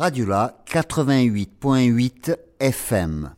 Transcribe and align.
Radiola 0.00 0.54
88.8 0.66 2.34
FM. 2.58 3.34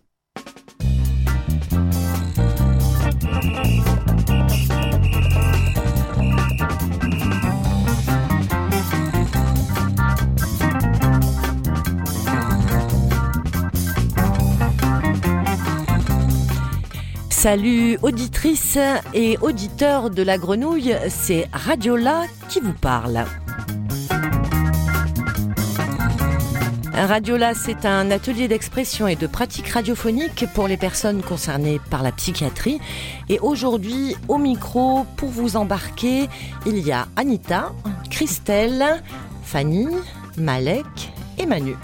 Salut 17.28 17.98
auditrices 18.02 18.78
et 19.12 19.36
auditeurs 19.38 20.10
de 20.10 20.22
la 20.22 20.38
grenouille, 20.38 20.94
c'est 21.08 21.48
Radiola 21.52 22.26
qui 22.48 22.60
vous 22.60 22.72
parle. 22.72 23.24
Radiola, 27.06 27.54
c'est 27.54 27.84
un 27.84 28.10
atelier 28.12 28.46
d'expression 28.46 29.08
et 29.08 29.16
de 29.16 29.26
pratique 29.26 29.68
radiophonique 29.68 30.46
pour 30.54 30.68
les 30.68 30.76
personnes 30.76 31.20
concernées 31.20 31.80
par 31.90 32.02
la 32.02 32.12
psychiatrie. 32.12 32.80
Et 33.28 33.40
aujourd'hui, 33.40 34.14
au 34.28 34.38
micro, 34.38 35.04
pour 35.16 35.30
vous 35.30 35.56
embarquer, 35.56 36.28
il 36.64 36.78
y 36.78 36.92
a 36.92 37.08
Anita, 37.16 37.72
Christelle, 38.08 39.02
Fanny, 39.42 39.88
Malek 40.36 41.12
et 41.38 41.46
Manu. 41.46 41.74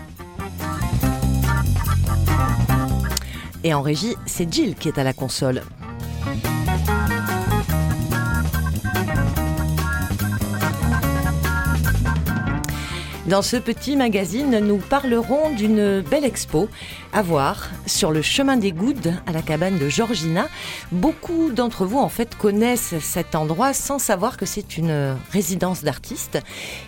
Et 3.65 3.75
en 3.75 3.83
régie, 3.83 4.15
c'est 4.25 4.53
Jill 4.53 4.77
qui 4.77 4.89
est 4.89 4.99
à 4.99 5.05
la 5.05 5.13
console. 5.13 5.63
Dans 13.29 13.43
ce 13.43 13.59
petit 13.59 13.95
magazine, 13.95 14.59
nous 14.61 14.79
parlerons 14.79 15.51
d'une 15.51 16.01
belle 16.01 16.25
expo 16.25 16.71
à 17.13 17.21
voir 17.21 17.69
sur 17.85 18.11
le 18.11 18.23
chemin 18.23 18.57
des 18.57 18.73
Goudes 18.73 19.13
à 19.27 19.33
la 19.33 19.43
cabane 19.43 19.77
de 19.77 19.91
Georgina. 19.91 20.49
Beaucoup 20.93 21.51
d'entre 21.53 21.85
vous, 21.85 21.99
en 21.99 22.09
fait, 22.09 22.35
connaissent 22.37 22.95
cet 23.01 23.35
endroit 23.35 23.75
sans 23.75 23.99
savoir 23.99 24.39
que 24.39 24.47
c'est 24.47 24.79
une 24.79 25.15
résidence 25.31 25.85
d'artistes 25.85 26.39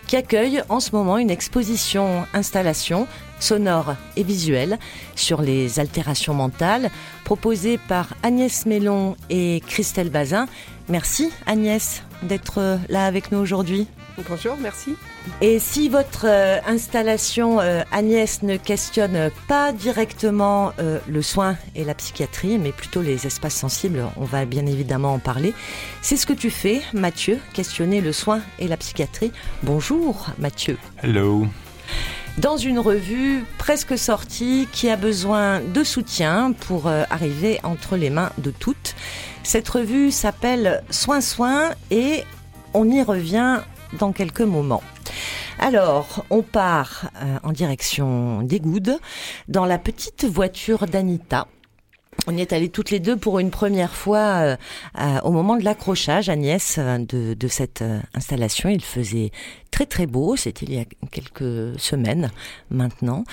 qui 0.06 0.16
accueille 0.16 0.62
en 0.70 0.80
ce 0.80 0.92
moment 0.96 1.18
une 1.18 1.30
exposition 1.30 2.24
installation 2.32 3.06
sonore 3.38 3.96
et 4.16 4.22
visuelle 4.22 4.78
sur 5.16 5.42
les 5.42 5.78
altérations 5.78 6.32
mentales 6.32 6.90
proposée 7.24 7.76
par 7.76 8.14
Agnès 8.22 8.64
Mélon 8.64 9.14
et 9.28 9.62
Christelle 9.66 10.08
Bazin. 10.08 10.46
Merci 10.88 11.30
Agnès 11.44 12.02
d'être 12.22 12.78
là 12.88 13.04
avec 13.04 13.30
nous 13.30 13.38
aujourd'hui. 13.38 13.88
Bonjour, 14.28 14.56
merci. 14.60 14.96
Et 15.40 15.58
si 15.58 15.88
votre 15.88 16.26
euh, 16.26 16.58
installation, 16.66 17.60
euh, 17.60 17.82
Agnès, 17.92 18.42
ne 18.42 18.56
questionne 18.56 19.30
pas 19.48 19.72
directement 19.72 20.72
euh, 20.78 20.98
le 21.08 21.22
soin 21.22 21.56
et 21.74 21.84
la 21.84 21.94
psychiatrie, 21.94 22.58
mais 22.58 22.72
plutôt 22.72 23.02
les 23.02 23.26
espaces 23.26 23.54
sensibles, 23.54 24.04
on 24.16 24.24
va 24.24 24.44
bien 24.44 24.66
évidemment 24.66 25.14
en 25.14 25.18
parler. 25.18 25.54
C'est 26.02 26.16
ce 26.16 26.26
que 26.26 26.32
tu 26.32 26.50
fais, 26.50 26.82
Mathieu, 26.92 27.38
questionner 27.52 28.00
le 28.00 28.12
soin 28.12 28.40
et 28.58 28.68
la 28.68 28.76
psychiatrie. 28.76 29.32
Bonjour, 29.62 30.26
Mathieu. 30.38 30.76
Hello. 31.02 31.46
Dans 32.38 32.56
une 32.56 32.78
revue 32.78 33.44
presque 33.58 33.98
sortie 33.98 34.68
qui 34.72 34.88
a 34.88 34.96
besoin 34.96 35.60
de 35.60 35.82
soutien 35.82 36.52
pour 36.52 36.86
arriver 36.86 37.58
entre 37.64 37.96
les 37.96 38.08
mains 38.08 38.30
de 38.38 38.50
toutes. 38.50 38.94
Cette 39.42 39.68
revue 39.68 40.10
s'appelle 40.10 40.82
Soins 40.90 41.20
Soins 41.20 41.70
et 41.90 42.24
on 42.72 42.88
y 42.88 43.02
revient 43.02 43.60
dans 43.98 44.12
quelques 44.12 44.40
moments. 44.40 44.82
Alors, 45.58 46.24
on 46.30 46.42
part 46.42 47.10
euh, 47.16 47.38
en 47.42 47.52
direction 47.52 48.42
des 48.42 48.60
Goudes 48.60 48.98
dans 49.48 49.66
la 49.66 49.78
petite 49.78 50.24
voiture 50.24 50.86
d'Anita. 50.86 51.46
On 52.26 52.36
y 52.36 52.40
est 52.40 52.52
allés 52.52 52.70
toutes 52.70 52.90
les 52.90 53.00
deux 53.00 53.16
pour 53.16 53.38
une 53.38 53.50
première 53.50 53.94
fois 53.94 54.56
euh, 54.98 55.20
au 55.22 55.30
moment 55.30 55.56
de 55.56 55.64
l'accrochage, 55.64 56.28
Agnès, 56.30 56.76
euh, 56.78 56.98
de, 56.98 57.34
de 57.34 57.48
cette 57.48 57.84
installation. 58.14 58.70
Il 58.70 58.82
faisait 58.82 59.32
très 59.70 59.84
très 59.84 60.06
beau, 60.06 60.34
c'était 60.34 60.64
il 60.64 60.74
y 60.74 60.78
a 60.78 60.84
quelques 61.10 61.78
semaines 61.78 62.30
maintenant. 62.70 63.24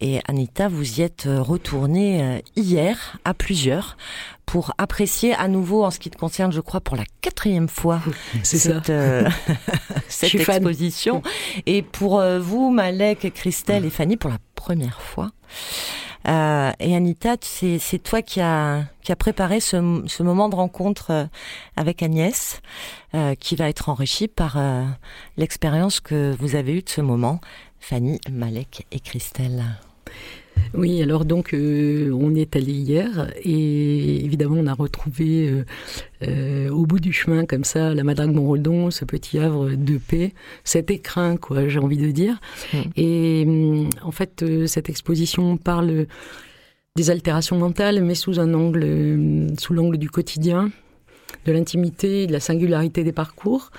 Et 0.00 0.20
Anita, 0.26 0.68
vous 0.68 1.00
y 1.00 1.02
êtes 1.02 1.26
retournée 1.26 2.42
hier 2.56 3.18
à 3.24 3.32
plusieurs 3.32 3.96
pour 4.46 4.72
apprécier 4.78 5.34
à 5.34 5.48
nouveau, 5.48 5.84
en 5.84 5.90
ce 5.90 5.98
qui 5.98 6.10
te 6.10 6.16
concerne, 6.16 6.52
je 6.52 6.60
crois, 6.60 6.80
pour 6.80 6.96
la 6.96 7.04
quatrième 7.20 7.68
fois 7.68 8.00
cette, 8.42 8.90
euh, 8.90 9.28
cette 10.08 10.34
exposition. 10.34 11.22
Et 11.66 11.82
pour 11.82 12.20
euh, 12.20 12.38
vous, 12.38 12.70
Malek, 12.70 13.32
Christelle 13.34 13.84
et 13.84 13.90
Fanny, 13.90 14.16
pour 14.16 14.30
la 14.30 14.38
première 14.54 15.02
fois. 15.02 15.30
Euh, 16.28 16.72
et 16.80 16.96
Anita, 16.96 17.36
c'est, 17.40 18.02
toi 18.02 18.22
qui 18.22 18.40
a 18.40 18.84
qui 19.02 19.12
a 19.12 19.16
préparé 19.16 19.60
ce, 19.60 20.02
ce 20.06 20.22
moment 20.22 20.48
de 20.48 20.56
rencontre 20.56 21.10
euh, 21.10 21.24
avec 21.76 22.02
Agnès, 22.02 22.60
euh, 23.14 23.34
qui 23.36 23.54
va 23.54 23.68
être 23.68 23.88
enrichi 23.88 24.26
par 24.26 24.58
l'expérience 25.36 26.00
que 26.00 26.34
vous 26.38 26.56
avez 26.56 26.74
eue 26.74 26.82
de 26.82 26.88
ce 26.88 27.00
moment, 27.00 27.40
Fanny, 27.78 28.20
Malek 28.30 28.86
et 28.90 29.00
Christelle. 29.00 29.64
Oui, 30.74 31.02
alors 31.02 31.24
donc 31.24 31.54
euh, 31.54 32.10
on 32.12 32.34
est 32.34 32.56
allé 32.56 32.72
hier 32.72 33.30
et 33.42 34.24
évidemment 34.24 34.56
on 34.58 34.66
a 34.66 34.74
retrouvé 34.74 35.48
euh, 35.48 35.64
euh, 36.22 36.68
au 36.70 36.86
bout 36.86 37.00
du 37.00 37.12
chemin 37.12 37.44
comme 37.44 37.64
ça 37.64 37.94
la 37.94 38.04
Madrague 38.04 38.32
Montroldon, 38.32 38.90
ce 38.90 39.04
petit 39.04 39.38
havre 39.38 39.70
de 39.70 39.98
paix, 39.98 40.32
cet 40.64 40.90
écrin 40.90 41.36
quoi, 41.36 41.68
j'ai 41.68 41.78
envie 41.78 41.98
de 41.98 42.10
dire. 42.10 42.40
Mmh. 42.72 42.78
Et 42.96 43.44
hum, 43.46 43.90
en 44.02 44.10
fait 44.10 44.44
cette 44.66 44.88
exposition 44.88 45.56
parle 45.56 46.06
des 46.96 47.10
altérations 47.10 47.58
mentales 47.58 48.02
mais 48.02 48.14
sous 48.14 48.40
un 48.40 48.54
angle 48.54 49.54
sous 49.58 49.74
l'angle 49.74 49.98
du 49.98 50.10
quotidien, 50.10 50.70
de 51.44 51.52
l'intimité, 51.52 52.26
de 52.26 52.32
la 52.32 52.40
singularité 52.40 53.04
des 53.04 53.12
parcours. 53.12 53.70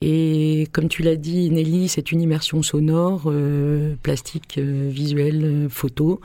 Et 0.00 0.68
comme 0.72 0.88
tu 0.88 1.02
l'as 1.02 1.16
dit, 1.16 1.50
Nelly, 1.50 1.88
c'est 1.88 2.12
une 2.12 2.20
immersion 2.20 2.62
sonore, 2.62 3.24
euh, 3.26 3.96
plastique, 4.02 4.56
euh, 4.58 4.88
visuelle, 4.90 5.44
euh, 5.44 5.68
photo. 5.68 6.20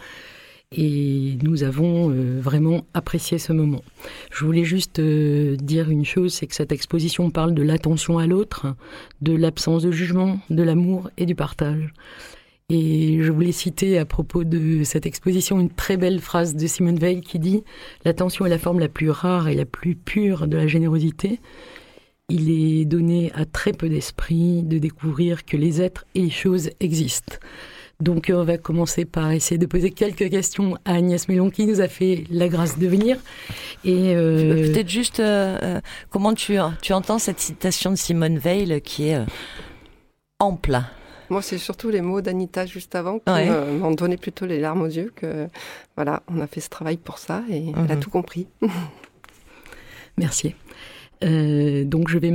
Et 0.76 1.38
nous 1.44 1.62
avons 1.62 2.10
vraiment 2.42 2.84
apprécié 2.96 3.38
ce 3.38 3.54
moment. 3.54 3.84
Je 4.32 4.44
voulais 4.44 4.64
juste 4.64 5.00
dire 5.00 5.92
une 5.92 6.04
chose, 6.04 6.34
c'est 6.34 6.48
que 6.48 6.56
cette 6.56 6.72
exposition 6.72 7.30
parle 7.30 7.54
de 7.54 7.62
l'attention 7.62 8.18
à 8.18 8.26
l'autre, 8.26 8.74
de 9.22 9.36
l'absence 9.36 9.84
de 9.84 9.92
jugement, 9.92 10.40
de 10.50 10.64
l'amour 10.64 11.12
et 11.18 11.28
du 11.28 11.36
partage. 11.36 11.94
Et 12.70 13.20
je 13.22 13.32
voulais 13.32 13.52
citer 13.52 14.00
à 14.00 14.06
propos 14.06 14.44
de 14.44 14.84
cette 14.84 15.06
exposition 15.06 15.60
une 15.60 15.70
très 15.70 15.96
belle 15.96 16.20
phrase 16.20 16.56
de 16.56 16.66
Simone 16.66 16.98
Veil 16.98 17.22
qui 17.22 17.38
dit 17.38 17.64
L'attention 18.04 18.48
est 18.48 18.50
la 18.50 18.58
forme 18.58 18.80
la 18.80 18.90
plus 18.90 19.12
rare 19.12 19.50
et 19.50 19.56
la 19.56 19.66
plus 19.66 19.94
pure 19.94 20.48
de 20.48 20.58
la 20.58 20.66
générosité 20.66 21.40
il 22.30 22.50
est 22.50 22.86
donné 22.86 23.32
à 23.36 23.46
très 23.46 23.74
peu 23.74 23.90
d'esprits 23.90 24.64
de 24.64 24.78
découvrir 24.78 25.46
que 25.46 25.58
les 25.58 25.82
êtres 25.82 26.06
et 26.16 26.22
les 26.22 26.30
choses 26.30 26.70
existent. 26.80 27.36
Donc 28.00 28.32
on 28.34 28.44
va 28.44 28.58
commencer 28.58 29.06
par 29.06 29.32
essayer 29.32 29.58
de 29.58 29.66
poser 29.66 29.92
quelques 29.92 30.30
questions 30.30 30.78
à 30.84 30.96
Agnès 30.96 31.28
Mélon 31.28 31.50
qui 31.50 31.66
nous 31.66 31.80
a 31.80 31.88
fait 31.88 32.26
la 32.30 32.50
grâce 32.50 32.78
de 32.78 32.88
venir. 32.88 33.18
Et 33.86 34.16
euh... 34.16 34.72
peut-être 34.72 34.90
juste 34.90 35.20
euh, 35.20 35.58
euh 35.62 35.82
comment 36.10 36.34
tu, 36.34 36.58
tu 36.82 36.94
entends 36.94 37.20
cette 37.20 37.40
citation 37.40 37.92
de 37.92 37.96
Simone 37.96 38.38
Veil 38.38 38.82
qui 38.82 39.10
est 39.10 39.16
euh, 39.16 39.26
ample. 40.40 40.82
Moi, 41.30 41.42
c'est 41.42 41.58
surtout 41.58 41.90
les 41.90 42.02
mots 42.02 42.22
d'Anita 42.22 42.66
juste 42.66 42.96
avant 42.96 43.20
qui 43.20 43.32
ouais. 43.32 43.50
m'ont 43.80 43.92
donné 43.92 44.18
plutôt 44.18 44.46
les 44.46 44.60
larmes 44.60 44.82
aux 44.82 44.88
yeux. 44.88 45.12
Que 45.16 45.48
voilà, 45.96 46.24
on 46.28 46.42
a 46.42 46.48
fait 46.48 46.60
ce 46.60 46.70
travail 46.70 46.98
pour 46.98 47.18
ça 47.18 47.44
et 47.50 47.62
mmh. 47.62 47.74
elle 47.86 47.92
a 47.92 47.96
mhm. 47.96 48.02
tout 48.02 48.10
compris. 48.10 48.48
Merci. 50.18 50.56
Euh, 51.24 51.84
donc 51.86 52.10
je 52.10 52.18
vais 52.18 52.32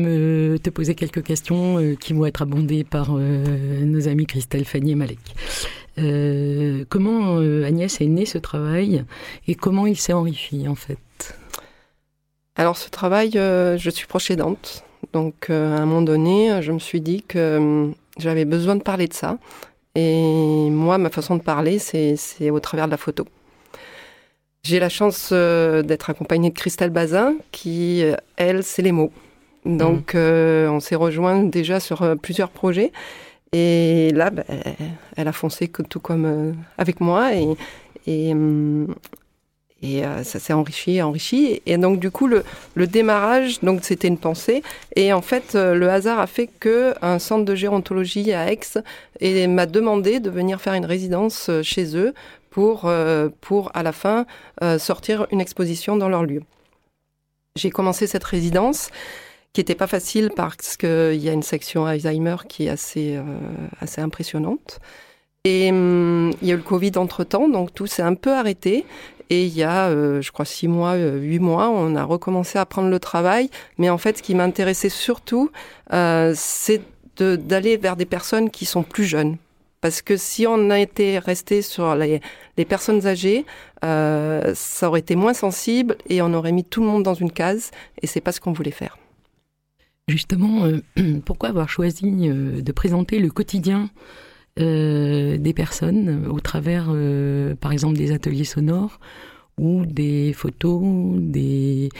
te 0.58 0.70
poser 0.70 0.94
quelques 0.94 1.22
questions 1.22 1.78
euh, 1.78 1.94
qui 1.94 2.12
vont 2.12 2.26
être 2.26 2.42
abondées 2.42 2.84
par 2.84 3.08
euh, 3.10 3.84
nos 3.84 4.08
amis 4.08 4.26
Christelle, 4.26 4.64
Fanny 4.64 4.92
et 4.92 4.94
Malek. 4.94 5.18
Comment 6.88 7.38
Agnès 7.38 8.00
est 8.00 8.06
né 8.06 8.24
ce 8.24 8.38
travail 8.38 9.04
et 9.48 9.56
comment 9.56 9.84
il 9.84 9.96
s'est 9.96 10.12
enrichi 10.12 10.68
en 10.68 10.76
fait? 10.76 11.36
Alors 12.54 12.76
ce 12.76 12.88
travail, 12.88 13.32
je 13.32 13.90
suis 13.90 14.06
proche 14.06 14.30
aidante. 14.30 14.84
Donc 15.12 15.50
à 15.50 15.54
un 15.54 15.86
moment 15.86 16.02
donné, 16.02 16.62
je 16.62 16.70
me 16.70 16.78
suis 16.78 17.00
dit 17.00 17.22
que 17.22 17.90
j'avais 18.16 18.44
besoin 18.44 18.76
de 18.76 18.82
parler 18.82 19.08
de 19.08 19.12
ça. 19.12 19.38
Et 19.96 20.70
moi, 20.70 20.98
ma 20.98 21.10
façon 21.10 21.34
de 21.34 21.42
parler, 21.42 21.80
c'est 21.80 22.16
au 22.48 22.60
travers 22.60 22.86
de 22.86 22.92
la 22.92 22.96
photo. 22.96 23.26
J'ai 24.68 24.80
la 24.80 24.90
chance 24.90 25.30
euh, 25.32 25.80
d'être 25.80 26.10
accompagnée 26.10 26.50
de 26.50 26.54
Christelle 26.54 26.90
Bazin, 26.90 27.36
qui, 27.52 28.02
euh, 28.02 28.16
elle, 28.36 28.62
c'est 28.62 28.82
les 28.82 28.92
mots. 28.92 29.12
Donc, 29.64 30.12
mmh. 30.12 30.18
euh, 30.18 30.68
on 30.68 30.78
s'est 30.78 30.94
rejoint 30.94 31.42
déjà 31.42 31.80
sur 31.80 32.14
plusieurs 32.20 32.50
projets. 32.50 32.92
Et 33.52 34.10
là, 34.14 34.28
bah, 34.28 34.42
elle 35.16 35.26
a 35.26 35.32
foncé 35.32 35.68
tout 35.68 36.00
comme 36.00 36.26
euh, 36.26 36.52
avec 36.76 37.00
moi. 37.00 37.34
Et, 37.34 37.48
et, 38.06 38.34
Et 39.80 40.04
euh, 40.04 40.24
ça 40.24 40.38
s'est 40.40 40.52
enrichi, 40.52 41.00
enrichi. 41.00 41.62
Et 41.64 41.78
donc 41.78 42.00
du 42.00 42.10
coup, 42.10 42.26
le, 42.26 42.42
le 42.74 42.86
démarrage, 42.88 43.60
donc 43.60 43.84
c'était 43.84 44.08
une 44.08 44.18
pensée. 44.18 44.62
Et 44.96 45.12
en 45.12 45.22
fait, 45.22 45.54
le 45.54 45.88
hasard 45.88 46.18
a 46.18 46.26
fait 46.26 46.48
que 46.60 46.94
un 47.00 47.20
centre 47.20 47.44
de 47.44 47.54
gérontologie 47.54 48.32
à 48.32 48.52
Aix 48.52 48.58
et 49.20 49.46
m'a 49.46 49.66
demandé 49.66 50.18
de 50.18 50.30
venir 50.30 50.60
faire 50.60 50.74
une 50.74 50.84
résidence 50.84 51.48
chez 51.62 51.96
eux 51.96 52.12
pour 52.50 52.90
pour 53.40 53.70
à 53.74 53.82
la 53.82 53.92
fin 53.92 54.26
sortir 54.78 55.26
une 55.30 55.40
exposition 55.40 55.96
dans 55.96 56.08
leur 56.08 56.24
lieu. 56.24 56.42
J'ai 57.56 57.70
commencé 57.70 58.06
cette 58.06 58.24
résidence 58.24 58.90
qui 59.52 59.60
n'était 59.60 59.74
pas 59.74 59.86
facile 59.86 60.30
parce 60.34 60.76
qu'il 60.76 61.16
y 61.16 61.28
a 61.28 61.32
une 61.32 61.42
section 61.42 61.86
Alzheimer 61.86 62.36
qui 62.48 62.66
est 62.66 62.70
assez 62.70 63.18
assez 63.80 64.00
impressionnante. 64.00 64.80
Et 65.44 65.70
hum, 65.70 66.32
il 66.42 66.48
y 66.48 66.50
a 66.50 66.54
eu 66.54 66.58
le 66.58 66.62
Covid 66.62 66.92
entre 66.96 67.24
temps, 67.24 67.48
donc 67.48 67.72
tout 67.72 67.86
s'est 67.86 68.02
un 68.02 68.14
peu 68.14 68.32
arrêté. 68.32 68.84
Et 69.30 69.44
il 69.44 69.54
y 69.54 69.62
a, 69.62 69.88
euh, 69.88 70.22
je 70.22 70.32
crois, 70.32 70.44
six 70.44 70.68
mois, 70.68 70.92
euh, 70.92 71.18
huit 71.18 71.38
mois, 71.38 71.68
on 71.68 71.94
a 71.96 72.04
recommencé 72.04 72.58
à 72.58 72.64
prendre 72.64 72.88
le 72.88 72.98
travail. 72.98 73.50
Mais 73.76 73.90
en 73.90 73.98
fait, 73.98 74.18
ce 74.18 74.22
qui 74.22 74.34
m'intéressait 74.34 74.88
surtout, 74.88 75.50
euh, 75.92 76.32
c'est 76.34 76.82
d'aller 77.18 77.76
vers 77.76 77.96
des 77.96 78.06
personnes 78.06 78.48
qui 78.48 78.64
sont 78.64 78.84
plus 78.84 79.04
jeunes. 79.04 79.38
Parce 79.80 80.02
que 80.02 80.16
si 80.16 80.46
on 80.46 80.70
a 80.70 80.78
été 80.78 81.18
resté 81.18 81.62
sur 81.62 81.94
les, 81.94 82.20
personnes 82.68 83.06
âgées, 83.06 83.46
euh, 83.84 84.52
ça 84.54 84.88
aurait 84.88 85.00
été 85.00 85.14
moins 85.14 85.34
sensible 85.34 85.96
et 86.08 86.20
on 86.22 86.34
aurait 86.34 86.52
mis 86.52 86.64
tout 86.64 86.80
le 86.80 86.86
monde 86.86 87.02
dans 87.02 87.14
une 87.14 87.30
case. 87.30 87.70
Et 88.02 88.06
c'est 88.06 88.20
pas 88.20 88.32
ce 88.32 88.40
qu'on 88.40 88.52
voulait 88.52 88.70
faire. 88.70 88.98
Justement, 90.08 90.68
pourquoi 91.24 91.50
avoir 91.50 91.68
choisi 91.68 92.10
de 92.10 92.72
présenter 92.72 93.18
le 93.20 93.30
quotidien 93.30 93.90
euh, 94.58 95.36
des 95.38 95.52
personnes 95.52 96.26
au 96.28 96.40
travers, 96.40 96.88
euh, 96.90 97.54
par 97.54 97.70
exemple, 97.70 97.96
des 97.96 98.10
ateliers 98.10 98.44
sonores 98.44 98.98
ou 99.56 99.86
des 99.86 100.32
photos, 100.32 100.82
des, 101.16 101.90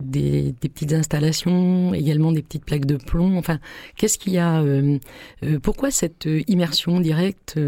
des, 0.00 0.54
petites 0.60 0.92
installations, 0.92 1.94
également 1.94 2.32
des 2.32 2.42
petites 2.42 2.64
plaques 2.64 2.86
de 2.86 2.96
plomb. 2.96 3.38
Enfin, 3.38 3.58
qu'est-ce 3.96 4.18
qu'il 4.18 4.32
y 4.32 4.38
a 4.38 4.60
euh, 4.60 4.98
Pourquoi 5.62 5.90
cette 5.90 6.28
immersion 6.48 7.00
directe 7.00 7.58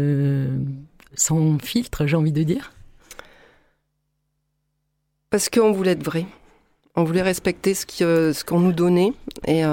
sans 1.15 1.57
filtre, 1.59 2.05
j'ai 2.05 2.15
envie 2.15 2.31
de 2.31 2.43
dire? 2.43 2.73
Parce 5.29 5.49
qu'on 5.49 5.71
voulait 5.71 5.91
être 5.91 6.03
vrai. 6.03 6.25
On 6.95 7.03
voulait 7.03 7.23
respecter 7.23 7.73
ce 7.73 7.85
qu'on 7.85 8.33
ce 8.33 8.43
qu'on 8.43 8.59
nous 8.59 8.73
donnait. 8.73 9.13
Et 9.47 9.63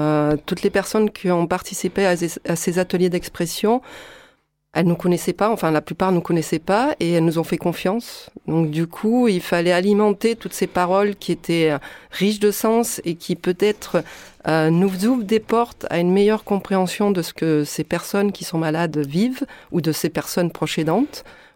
toutes 0.45 0.63
les 0.63 0.71
personnes 0.71 1.11
qui 1.11 1.29
ont 1.29 1.45
participé 1.45 2.05
à 2.05 2.15
ces 2.55 2.79
ateliers 2.79 3.09
d'expression, 3.09 3.81
elles 4.73 4.85
nous 4.85 4.95
connaissaient 4.95 5.33
pas, 5.33 5.49
enfin 5.51 5.69
la 5.69 5.81
plupart 5.81 6.11
nous 6.11 6.21
connaissaient 6.21 6.59
pas, 6.59 6.95
et 6.99 7.11
elles 7.11 7.25
nous 7.25 7.39
ont 7.39 7.43
fait 7.43 7.57
confiance. 7.57 8.29
Donc 8.47 8.71
du 8.71 8.87
coup, 8.87 9.27
il 9.27 9.41
fallait 9.41 9.73
alimenter 9.73 10.35
toutes 10.35 10.53
ces 10.53 10.67
paroles 10.67 11.15
qui 11.15 11.31
étaient 11.31 11.71
euh, 11.71 11.77
riches 12.11 12.39
de 12.39 12.51
sens 12.51 13.01
et 13.03 13.15
qui 13.15 13.35
peut-être 13.35 14.03
euh, 14.47 14.69
nous 14.69 15.05
ouvrent 15.05 15.23
des 15.23 15.41
portes 15.41 15.85
à 15.89 15.99
une 15.99 16.11
meilleure 16.11 16.45
compréhension 16.45 17.11
de 17.11 17.21
ce 17.21 17.33
que 17.33 17.63
ces 17.65 17.83
personnes 17.83 18.31
qui 18.31 18.45
sont 18.45 18.57
malades 18.57 18.97
vivent 18.97 19.45
ou 19.71 19.81
de 19.81 19.91
ces 19.91 20.09
personnes 20.09 20.51
proches 20.51 20.79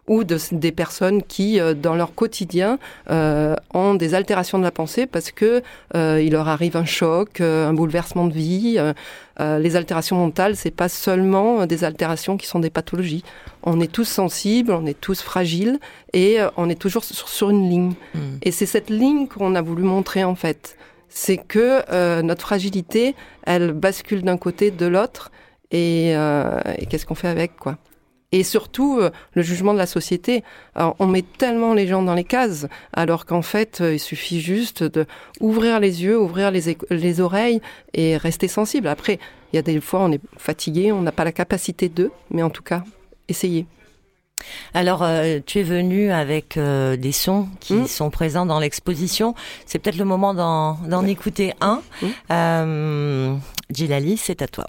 ou 0.08 0.24
de, 0.24 0.38
des 0.52 0.72
personnes 0.72 1.22
qui, 1.22 1.60
euh, 1.60 1.74
dans 1.74 1.94
leur 1.94 2.14
quotidien, 2.14 2.78
euh, 3.10 3.54
ont 3.74 3.94
des 3.94 4.14
altérations 4.14 4.58
de 4.58 4.62
la 4.62 4.70
pensée 4.70 5.06
parce 5.06 5.30
que 5.30 5.62
euh, 5.94 6.22
il 6.22 6.32
leur 6.32 6.48
arrive 6.48 6.76
un 6.76 6.84
choc, 6.84 7.40
un 7.40 7.72
bouleversement 7.72 8.26
de 8.26 8.32
vie. 8.32 8.78
les 9.38 9.76
altérations 9.76 10.16
mentales, 10.16 10.56
c'est 10.56 10.70
pas 10.70 10.88
seulement 10.88 11.66
des 11.66 11.84
altérations 11.84 12.36
qui 12.36 12.46
sont 12.46 12.58
des 12.58 12.70
pathologies. 12.70 13.24
On 13.62 13.80
est 13.80 13.92
tous 13.92 14.04
sensibles, 14.04 14.72
on 14.72 14.86
est 14.86 14.98
tous 14.98 15.20
fragiles 15.20 15.78
et 16.12 16.38
on 16.56 16.70
est 16.70 16.80
toujours 16.80 17.04
sur, 17.04 17.28
sur 17.28 17.50
une 17.50 17.68
ligne. 17.68 17.94
Mmh. 18.14 18.18
Et 18.42 18.52
c'est 18.52 18.66
cette 18.66 18.90
ligne 18.90 19.26
qu'on 19.28 19.54
a 19.54 19.62
voulu 19.62 19.82
montrer 19.82 20.24
en 20.24 20.34
fait. 20.34 20.76
C'est 21.08 21.36
que 21.36 22.22
notre 22.22 22.42
fragilité, 22.42 23.14
elle 23.44 23.72
bascule 23.72 24.22
d'un 24.22 24.36
côté, 24.36 24.70
de 24.70 24.86
l'autre, 24.86 25.30
et, 25.70 26.10
et 26.10 26.86
qu'est-ce 26.88 27.06
qu'on 27.06 27.14
fait 27.14 27.28
avec 27.28 27.56
quoi 27.56 27.78
et 28.36 28.42
surtout 28.42 28.98
euh, 29.00 29.10
le 29.32 29.40
jugement 29.40 29.72
de 29.72 29.78
la 29.78 29.86
société. 29.86 30.44
on 30.76 31.06
met 31.06 31.24
tellement 31.38 31.72
les 31.72 31.86
gens 31.86 32.02
dans 32.02 32.14
les 32.14 32.24
cases, 32.24 32.66
alors 32.92 33.24
qu'en 33.24 33.40
fait, 33.40 33.80
euh, 33.80 33.94
il 33.94 33.98
suffit 33.98 34.42
juste 34.42 34.82
de 34.82 35.06
ouvrir 35.40 35.80
les 35.80 36.02
yeux, 36.02 36.18
ouvrir 36.18 36.50
les, 36.50 36.76
les 36.90 37.20
oreilles 37.20 37.62
et 37.94 38.18
rester 38.18 38.46
sensible. 38.46 38.88
Après, 38.88 39.18
il 39.52 39.56
y 39.56 39.58
a 39.58 39.62
des 39.62 39.80
fois, 39.80 40.00
on 40.00 40.12
est 40.12 40.20
fatigué, 40.36 40.92
on 40.92 41.00
n'a 41.00 41.12
pas 41.12 41.24
la 41.24 41.32
capacité 41.32 41.88
de, 41.88 42.10
mais 42.30 42.42
en 42.42 42.50
tout 42.50 42.62
cas, 42.62 42.84
essayez. 43.28 43.64
Alors, 44.74 45.02
euh, 45.02 45.38
tu 45.44 45.60
es 45.60 45.62
venu 45.62 46.12
avec 46.12 46.58
des 46.58 47.12
sons 47.12 47.48
qui 47.58 47.72
mmh. 47.72 47.86
sont 47.86 48.10
présents 48.10 48.44
dans 48.44 48.60
l'exposition. 48.60 49.34
C'est 49.64 49.78
peut-être 49.78 49.96
le 49.96 50.04
moment 50.04 50.34
d'en 50.34 51.06
écouter 51.06 51.54
un. 51.62 51.80
Mmh. 52.02 53.40
Gilali, 53.70 54.18
c'est 54.18 54.42
à 54.42 54.46
toi. 54.46 54.66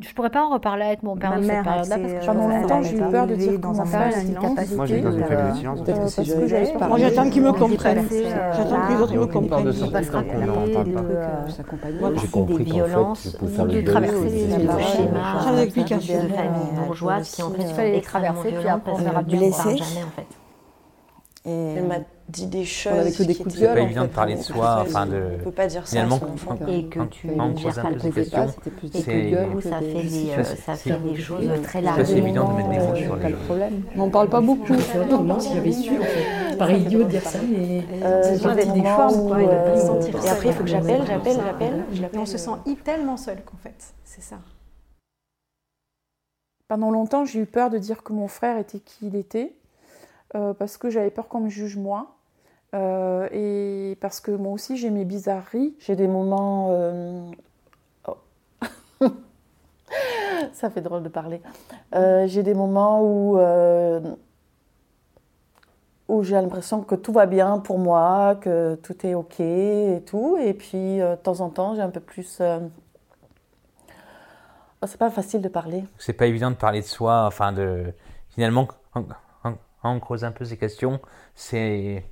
Je 0.00 0.14
pourrais 0.14 0.30
pas 0.30 0.44
en 0.44 0.50
reparler 0.50 0.84
avec 0.84 1.02
mon 1.02 1.16
père 1.16 1.36
de 1.36 1.42
cette 1.42 1.62
période-là 1.62 1.98
parce 1.98 2.12
que 2.12 2.26
pendant 2.26 2.48
longtemps 2.48 2.82
j'ai 2.82 2.96
eu 2.96 3.10
peur 3.10 3.26
de 3.26 3.34
dire 3.34 3.58
dans 3.58 3.80
un 3.80 3.84
faire 3.84 4.12
silence. 4.12 4.72
Moi 4.76 4.86
j'ai 4.86 5.00
dans 5.00 5.12
une 5.12 5.24
famille 5.24 5.52
de 5.52 5.56
silence. 5.56 5.80
Parce 5.84 6.14
que 6.16 6.46
j'avais 6.46 6.72
Moi 6.88 6.98
j'attends 6.98 7.30
qu'ils 7.30 7.42
me 7.42 7.52
comprennent. 7.52 8.06
J'attends 8.08 8.86
que 8.86 8.92
les 8.92 9.00
autres 9.00 9.14
me 9.14 9.26
comprennent. 9.26 9.68
On 9.68 9.90
va 9.90 10.02
se 10.02 10.12
rappeler 10.12 10.46
J'ai 12.20 12.28
compris 12.28 12.64
des 12.64 12.64
violences 12.64 13.36
de 13.40 13.80
traverser 13.82 14.24
les 14.24 14.50
schémas 14.82 15.54
de 15.54 16.28
famille 16.28 16.72
bourgeoise 16.76 17.30
qui 17.30 17.42
en 17.42 17.50
fait 17.50 17.62
il 17.62 17.74
fallait 17.74 17.92
les 17.92 18.00
traverser 18.00 18.52
puis 18.52 18.68
après 18.68 18.92
on 18.92 18.96
verra 18.96 19.22
bien 19.22 19.40
jamais 19.40 19.80
en 19.80 20.10
fait. 20.14 20.26
Et 21.44 21.78
dit 22.28 22.46
des 22.46 22.64
choses. 22.64 22.92
avec 22.92 23.20
des 23.22 23.34
coups 23.34 23.54
de 23.54 23.60
C'est 23.60 23.66
pas 23.74 23.80
évident 23.80 24.02
de 24.02 24.08
parler 24.08 24.34
de 24.36 24.42
soi, 24.42 24.78
enfin 24.82 25.06
de. 25.06 25.22
On 25.40 25.44
peut 25.44 25.50
pas 25.50 25.66
dire 25.66 25.86
ça 25.86 26.02
à 26.02 26.08
son 26.08 26.14
enfant. 26.14 26.58
Et 26.68 26.84
que 26.84 27.00
tu 27.06 27.28
gères 27.56 27.82
pas 27.82 27.90
le 27.90 28.10
questions, 28.10 28.46
et 28.46 29.02
que 29.02 29.46
du 29.46 29.52
coup 29.54 29.60
ça 29.62 29.78
fait 29.80 30.02
des, 30.02 30.30
euh, 30.30 30.44
ça 30.44 30.74
fait 30.74 30.98
des 30.98 31.16
choses 31.16 31.62
très 31.62 31.80
larges. 31.80 32.04
C'est 32.04 32.18
évident 32.18 32.52
de 32.52 32.56
mettre 32.56 32.68
des 32.68 32.78
mots 32.78 32.94
sur 32.94 33.16
les. 33.16 33.32
problème. 33.32 33.82
On 33.94 33.98
n'en 33.98 34.10
parle 34.10 34.28
pas 34.28 34.40
beaucoup. 34.40 34.74
Non, 35.10 35.40
si 35.40 35.54
j'avais 35.54 35.72
su, 35.72 35.98
en 35.98 36.02
fait. 36.02 36.56
Pareil 36.56 36.82
idiot 36.82 37.04
de 37.04 37.08
dire 37.08 37.22
ça, 37.22 37.38
mais. 37.48 37.82
J'ai 38.22 38.54
des 38.54 38.80
moments 38.80 39.12
où. 39.12 39.34
Et 39.36 40.28
après, 40.28 40.48
il 40.48 40.52
faut 40.52 40.64
que 40.64 40.70
j'appelle, 40.70 41.02
j'appelle, 41.06 41.36
j'appelle. 41.44 41.84
On 42.14 42.26
se 42.26 42.38
sent 42.38 42.50
tellement 42.84 43.16
seul 43.16 43.38
qu'en 43.44 43.56
fait, 43.56 43.94
c'est 44.04 44.22
ça. 44.22 44.36
Pendant 46.68 46.90
longtemps, 46.90 47.24
j'ai 47.24 47.40
eu 47.40 47.46
peur 47.46 47.70
de 47.70 47.78
dire 47.78 48.02
que 48.02 48.12
mon 48.12 48.28
frère 48.28 48.58
était 48.58 48.80
qui 48.80 49.06
il 49.06 49.16
était, 49.16 49.54
parce 50.32 50.76
que 50.76 50.90
j'avais 50.90 51.10
peur 51.10 51.28
qu'on 51.28 51.40
me 51.40 51.48
juge 51.48 51.76
moi. 51.76 52.17
Euh, 52.74 53.28
et 53.32 53.96
parce 54.00 54.20
que 54.20 54.30
moi 54.30 54.52
aussi 54.52 54.76
j'ai 54.76 54.90
mes 54.90 55.04
bizarreries, 55.04 55.74
j'ai 55.78 55.96
des 55.96 56.08
moments. 56.08 56.68
Euh, 56.70 57.30
oh. 58.06 58.16
Ça 60.52 60.68
fait 60.70 60.82
drôle 60.82 61.02
de 61.02 61.08
parler. 61.08 61.40
Euh, 61.94 62.26
j'ai 62.26 62.42
des 62.42 62.54
moments 62.54 63.02
où, 63.02 63.38
où 66.08 66.22
j'ai 66.22 66.34
l'impression 66.34 66.82
que 66.82 66.94
tout 66.94 67.12
va 67.12 67.26
bien 67.26 67.58
pour 67.58 67.78
moi, 67.78 68.36
que 68.40 68.74
tout 68.76 69.06
est 69.06 69.14
ok 69.14 69.40
et 69.40 70.02
tout. 70.06 70.36
Et 70.38 70.52
puis 70.52 70.98
de 70.98 71.14
temps 71.16 71.40
en 71.40 71.48
temps 71.48 71.74
j'ai 71.74 71.82
un 71.82 71.90
peu 71.90 72.00
plus. 72.00 72.42
Oh, 74.80 74.86
c'est 74.86 74.98
pas 74.98 75.10
facile 75.10 75.40
de 75.40 75.48
parler. 75.48 75.84
C'est 75.98 76.12
pas 76.12 76.26
évident 76.26 76.50
de 76.50 76.56
parler 76.56 76.82
de 76.82 76.86
soi, 76.86 77.24
enfin 77.26 77.52
de. 77.52 77.94
Finalement, 78.28 78.68
en, 78.94 79.04
on 79.82 80.00
creuse 80.00 80.24
un 80.24 80.32
peu 80.32 80.44
ces 80.44 80.56
questions, 80.56 81.00
c'est 81.34 82.04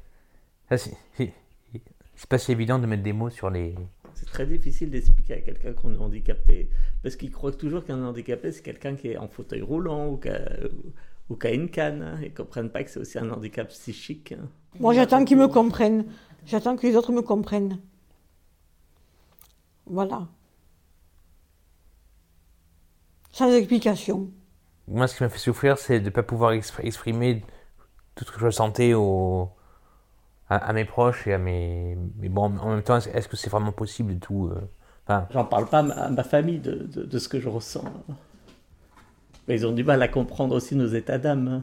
c'est 0.70 2.28
pas 2.28 2.38
si 2.38 2.52
évident 2.52 2.78
de 2.78 2.86
mettre 2.86 3.02
des 3.02 3.12
mots 3.12 3.30
sur 3.30 3.50
les. 3.50 3.74
C'est 4.14 4.26
très 4.26 4.46
difficile 4.46 4.90
d'expliquer 4.90 5.34
à 5.34 5.40
quelqu'un 5.40 5.72
qu'on 5.74 5.94
est 5.94 5.98
handicapé. 5.98 6.70
Parce 7.02 7.16
qu'il 7.16 7.30
croit 7.30 7.52
toujours 7.52 7.84
qu'un 7.84 8.02
handicapé, 8.02 8.50
c'est 8.50 8.62
quelqu'un 8.62 8.96
qui 8.96 9.08
est 9.08 9.18
en 9.18 9.28
fauteuil 9.28 9.60
roulant 9.60 10.08
ou 10.08 10.16
qui 10.16 10.28
a, 10.28 11.52
une 11.52 11.68
canne. 11.68 12.02
Hein, 12.02 12.18
et 12.22 12.30
ne 12.30 12.34
comprennent 12.34 12.70
pas 12.70 12.82
que 12.82 12.90
c'est 12.90 12.98
aussi 12.98 13.18
un 13.18 13.30
handicap 13.30 13.68
psychique. 13.68 14.32
Hein. 14.32 14.48
Moi, 14.80 14.94
j'attends 14.94 15.24
qu'ils 15.24 15.36
me 15.36 15.48
comprennent. 15.48 16.06
J'attends 16.46 16.76
que 16.76 16.86
les 16.86 16.96
autres 16.96 17.12
me 17.12 17.22
comprennent. 17.22 17.78
Voilà. 19.84 20.26
Sans 23.30 23.52
explication. 23.52 24.30
Moi, 24.88 25.06
ce 25.08 25.16
qui 25.16 25.22
m'a 25.22 25.28
fait 25.28 25.38
souffrir, 25.38 25.76
c'est 25.78 26.00
de 26.00 26.06
ne 26.06 26.10
pas 26.10 26.22
pouvoir 26.22 26.52
exprimer 26.52 27.42
tout 28.14 28.24
ce 28.24 28.32
que 28.32 28.40
je 28.40 28.46
ressentais 28.46 28.94
au 28.94 29.50
à, 30.48 30.72
mes 30.72 30.84
proches 30.84 31.26
et 31.26 31.34
à 31.34 31.38
mes. 31.38 31.96
Mais 32.18 32.28
bon, 32.28 32.56
en 32.58 32.70
même 32.70 32.82
temps, 32.82 32.96
est-ce 32.96 33.28
que 33.28 33.36
c'est 33.36 33.50
vraiment 33.50 33.72
possible 33.72 34.14
de 34.14 34.20
tout. 34.20 34.46
Euh, 34.46 34.60
enfin... 35.06 35.26
J'en 35.30 35.44
parle 35.44 35.66
pas 35.66 35.80
à 35.80 36.10
ma 36.10 36.22
famille 36.22 36.60
de, 36.60 36.74
de, 36.84 37.18
ce 37.18 37.28
que 37.28 37.40
je 37.40 37.48
ressens. 37.48 37.84
Mais 39.48 39.56
ils 39.56 39.66
ont 39.66 39.72
du 39.72 39.84
mal 39.84 40.02
à 40.02 40.08
comprendre 40.08 40.54
aussi 40.54 40.76
nos 40.76 40.86
états 40.86 41.18
d'âme. 41.18 41.62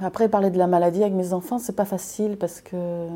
Après, 0.00 0.28
parler 0.28 0.50
de 0.50 0.58
la 0.58 0.66
maladie 0.66 1.02
avec 1.02 1.14
mes 1.14 1.32
enfants, 1.32 1.58
c'est 1.58 1.76
pas 1.76 1.84
facile 1.84 2.36
parce 2.36 2.60
que. 2.60 3.08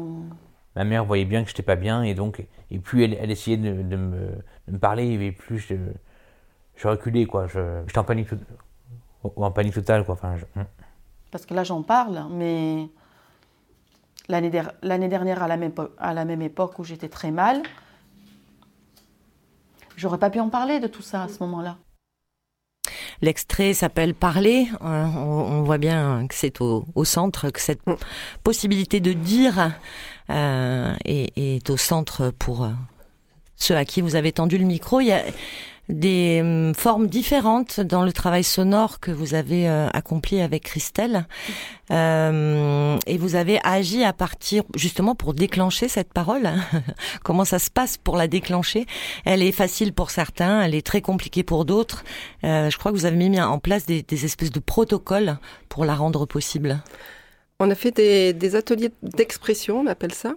Ma 0.76 0.84
mère 0.84 1.04
voyait 1.04 1.24
bien 1.24 1.42
que 1.42 1.48
j'étais 1.48 1.64
pas 1.64 1.74
bien 1.74 2.04
et 2.04 2.14
donc, 2.14 2.46
et 2.70 2.78
plus 2.78 3.02
elle, 3.02 3.14
elle 3.14 3.32
essayait 3.32 3.56
de, 3.56 3.82
de, 3.82 3.96
me, 3.96 4.28
de, 4.68 4.72
me, 4.72 4.78
parler, 4.78 5.14
et 5.14 5.32
plus 5.32 5.58
je, 5.58 5.74
je 6.76 6.88
reculais, 6.88 7.26
quoi. 7.26 7.48
J'étais 7.48 7.98
en 7.98 8.04
panique, 8.04 8.28
en 9.24 9.50
panique 9.50 9.74
totale, 9.74 10.04
quoi. 10.04 10.14
Enfin, 10.14 10.36
je... 10.36 10.44
parce 11.32 11.44
que 11.44 11.54
là 11.54 11.64
j'en 11.64 11.82
parle, 11.82 12.26
mais 12.30 12.88
l'année 14.30 15.08
dernière 15.08 15.42
à 15.42 15.48
la, 15.48 16.24
même, 16.24 16.42
époque 16.42 16.78
où 16.78 16.84
j'étais 16.84 17.08
très 17.08 17.30
mal, 17.30 17.62
j'aurais 19.96 20.18
pas 20.18 20.30
pu 20.30 20.40
en 20.40 20.48
parler 20.48 20.80
de 20.80 20.86
tout 20.86 21.02
ça 21.02 21.24
à 21.24 21.28
ce 21.28 21.38
moment-là. 21.40 21.76
L'extrait 23.22 23.74
s'appelle 23.74 24.14
Parler. 24.14 24.68
Euh, 24.82 25.04
on, 25.04 25.62
voit 25.62 25.76
bien 25.76 26.26
que 26.26 26.34
c'est 26.34 26.60
au, 26.62 27.04
centre, 27.04 27.50
que 27.50 27.60
cette 27.60 27.82
possibilité 28.42 29.00
de 29.00 29.12
dire 29.12 29.72
euh, 30.30 30.94
est, 31.04 31.36
est, 31.36 31.68
au 31.68 31.76
centre 31.76 32.30
pour 32.30 32.64
euh, 32.64 32.70
ceux 33.56 33.76
à 33.76 33.84
qui 33.84 34.00
vous 34.00 34.16
avez 34.16 34.32
tendu 34.32 34.56
le 34.56 34.64
micro. 34.64 35.00
Il 35.00 35.08
y 35.08 35.12
a, 35.12 35.22
des 35.90 36.40
hum, 36.40 36.74
formes 36.74 37.08
différentes 37.08 37.80
dans 37.80 38.02
le 38.02 38.12
travail 38.12 38.44
sonore 38.44 39.00
que 39.00 39.10
vous 39.10 39.34
avez 39.34 39.68
euh, 39.68 39.88
accompli 39.92 40.40
avec 40.40 40.64
Christelle. 40.64 41.26
Euh, 41.90 42.96
et 43.06 43.18
vous 43.18 43.34
avez 43.34 43.58
agi 43.64 44.04
à 44.04 44.12
partir, 44.12 44.62
justement, 44.76 45.14
pour 45.14 45.34
déclencher 45.34 45.88
cette 45.88 46.12
parole. 46.12 46.48
Comment 47.24 47.44
ça 47.44 47.58
se 47.58 47.70
passe 47.70 47.96
pour 47.96 48.16
la 48.16 48.28
déclencher? 48.28 48.86
Elle 49.24 49.42
est 49.42 49.52
facile 49.52 49.92
pour 49.92 50.10
certains, 50.10 50.62
elle 50.62 50.74
est 50.74 50.86
très 50.86 51.00
compliquée 51.00 51.42
pour 51.42 51.64
d'autres. 51.64 52.04
Euh, 52.44 52.70
je 52.70 52.78
crois 52.78 52.92
que 52.92 52.96
vous 52.96 53.06
avez 53.06 53.16
mis 53.16 53.40
en 53.40 53.58
place 53.58 53.86
des, 53.86 54.04
espèces 54.24 54.52
de 54.52 54.60
protocoles 54.60 55.38
pour 55.68 55.84
la 55.84 55.94
rendre 55.94 56.26
possible. 56.26 56.80
On 57.58 57.70
a 57.70 57.74
fait 57.74 57.90
des, 57.90 58.32
des 58.32 58.54
ateliers 58.54 58.90
d'expression, 59.02 59.80
on 59.80 59.86
appelle 59.86 60.14
ça. 60.14 60.34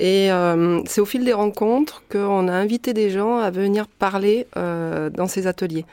Et 0.00 0.32
euh, 0.32 0.80
c'est 0.86 1.02
au 1.02 1.04
fil 1.04 1.26
des 1.26 1.34
rencontres 1.34 2.02
qu'on 2.10 2.48
a 2.48 2.52
invité 2.52 2.94
des 2.94 3.10
gens 3.10 3.36
à 3.36 3.50
venir 3.50 3.86
parler 3.86 4.46
euh, 4.56 5.10
dans 5.10 5.26
ces 5.26 5.46
ateliers. 5.46 5.84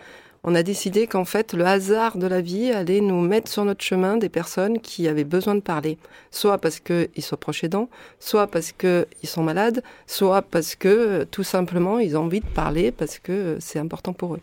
On 0.46 0.56
a 0.56 0.64
décidé 0.64 1.08
qu'en 1.08 1.26
fait, 1.26 1.52
le 1.52 1.66
hasard 1.66 2.18
de 2.18 2.26
la 2.26 2.40
vie 2.40 2.72
allait 2.72 3.02
nous 3.02 3.20
mettre 3.20 3.52
sur 3.52 3.66
notre 3.66 3.84
chemin 3.84 4.16
des 4.16 4.30
personnes 4.30 4.80
qui 4.80 5.10
avaient 5.10 5.26
besoin 5.26 5.56
de 5.56 5.60
parler. 5.60 5.98
Soit 6.32 6.58
parce 6.58 6.80
qu'ils 6.80 7.10
sont 7.20 7.36
proches 7.36 7.66
aidants, 7.66 7.90
soit 8.22 8.48
parce 8.48 8.72
qu'ils 8.72 9.06
sont 9.26 9.44
malades, 9.44 9.84
soit 10.06 10.42
parce 10.42 10.76
que 10.76 11.26
tout 11.26 11.44
simplement 11.44 12.00
ils 12.00 12.16
ont 12.16 12.22
envie 12.22 12.40
de 12.40 12.46
parler 12.46 12.94
parce 12.94 13.20
que 13.20 13.58
c'est 13.60 13.80
important 13.80 14.14
pour 14.14 14.36
eux. 14.36 14.42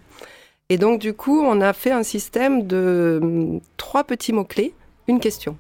Et 0.69 0.77
donc 0.77 1.01
du 1.01 1.15
coup, 1.15 1.41
on 1.41 1.63
a 1.63 1.73
fait 1.73 1.93
un 1.93 2.03
système 2.03 2.67
de 2.67 3.19
hum, 3.23 3.61
trois 3.79 4.05
petits 4.05 4.35
mots-clés, 4.35 4.75
une 5.09 5.21
question. 5.21 5.57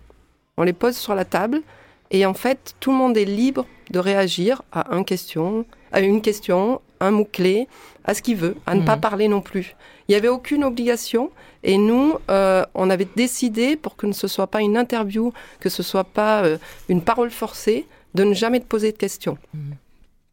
On 0.58 0.62
les 0.62 0.74
pose 0.74 0.94
sur 0.94 1.14
la 1.14 1.24
table 1.24 1.62
et 2.10 2.26
en 2.26 2.34
fait, 2.34 2.74
tout 2.80 2.90
le 2.90 2.98
monde 2.98 3.16
est 3.16 3.24
libre 3.24 3.64
de 3.90 3.98
réagir 3.98 4.62
à, 4.72 4.94
une 4.94 5.04
question, 5.04 5.64
à 5.92 6.00
une 6.00 6.22
question, 6.22 6.80
un 7.00 7.10
mot-clé, 7.10 7.68
à 8.04 8.14
ce 8.14 8.22
qu'il 8.22 8.36
veut, 8.36 8.56
à 8.66 8.74
ne 8.74 8.84
pas 8.84 8.96
mhm. 8.96 9.00
parler 9.00 9.28
non 9.28 9.40
plus. 9.40 9.76
Il 10.08 10.12
n'y 10.12 10.16
avait 10.16 10.28
aucune 10.28 10.64
obligation 10.64 11.30
et 11.62 11.78
nous, 11.78 12.14
euh, 12.30 12.64
on 12.74 12.90
avait 12.90 13.08
décidé 13.16 13.76
pour 13.76 13.96
que 13.96 14.10
ce 14.12 14.26
ne 14.26 14.28
soit 14.28 14.46
pas 14.46 14.60
une 14.60 14.76
interview, 14.76 15.32
que 15.60 15.68
ce 15.68 15.82
soit 15.82 16.04
pas 16.04 16.44
euh, 16.44 16.58
une 16.88 17.02
parole 17.02 17.30
forcée, 17.30 17.86
de 18.14 18.22
ne 18.24 18.34
jamais 18.34 18.60
te 18.60 18.66
poser 18.66 18.92
de 18.92 18.96
questions. 18.96 19.38
Mhm. 19.54 19.76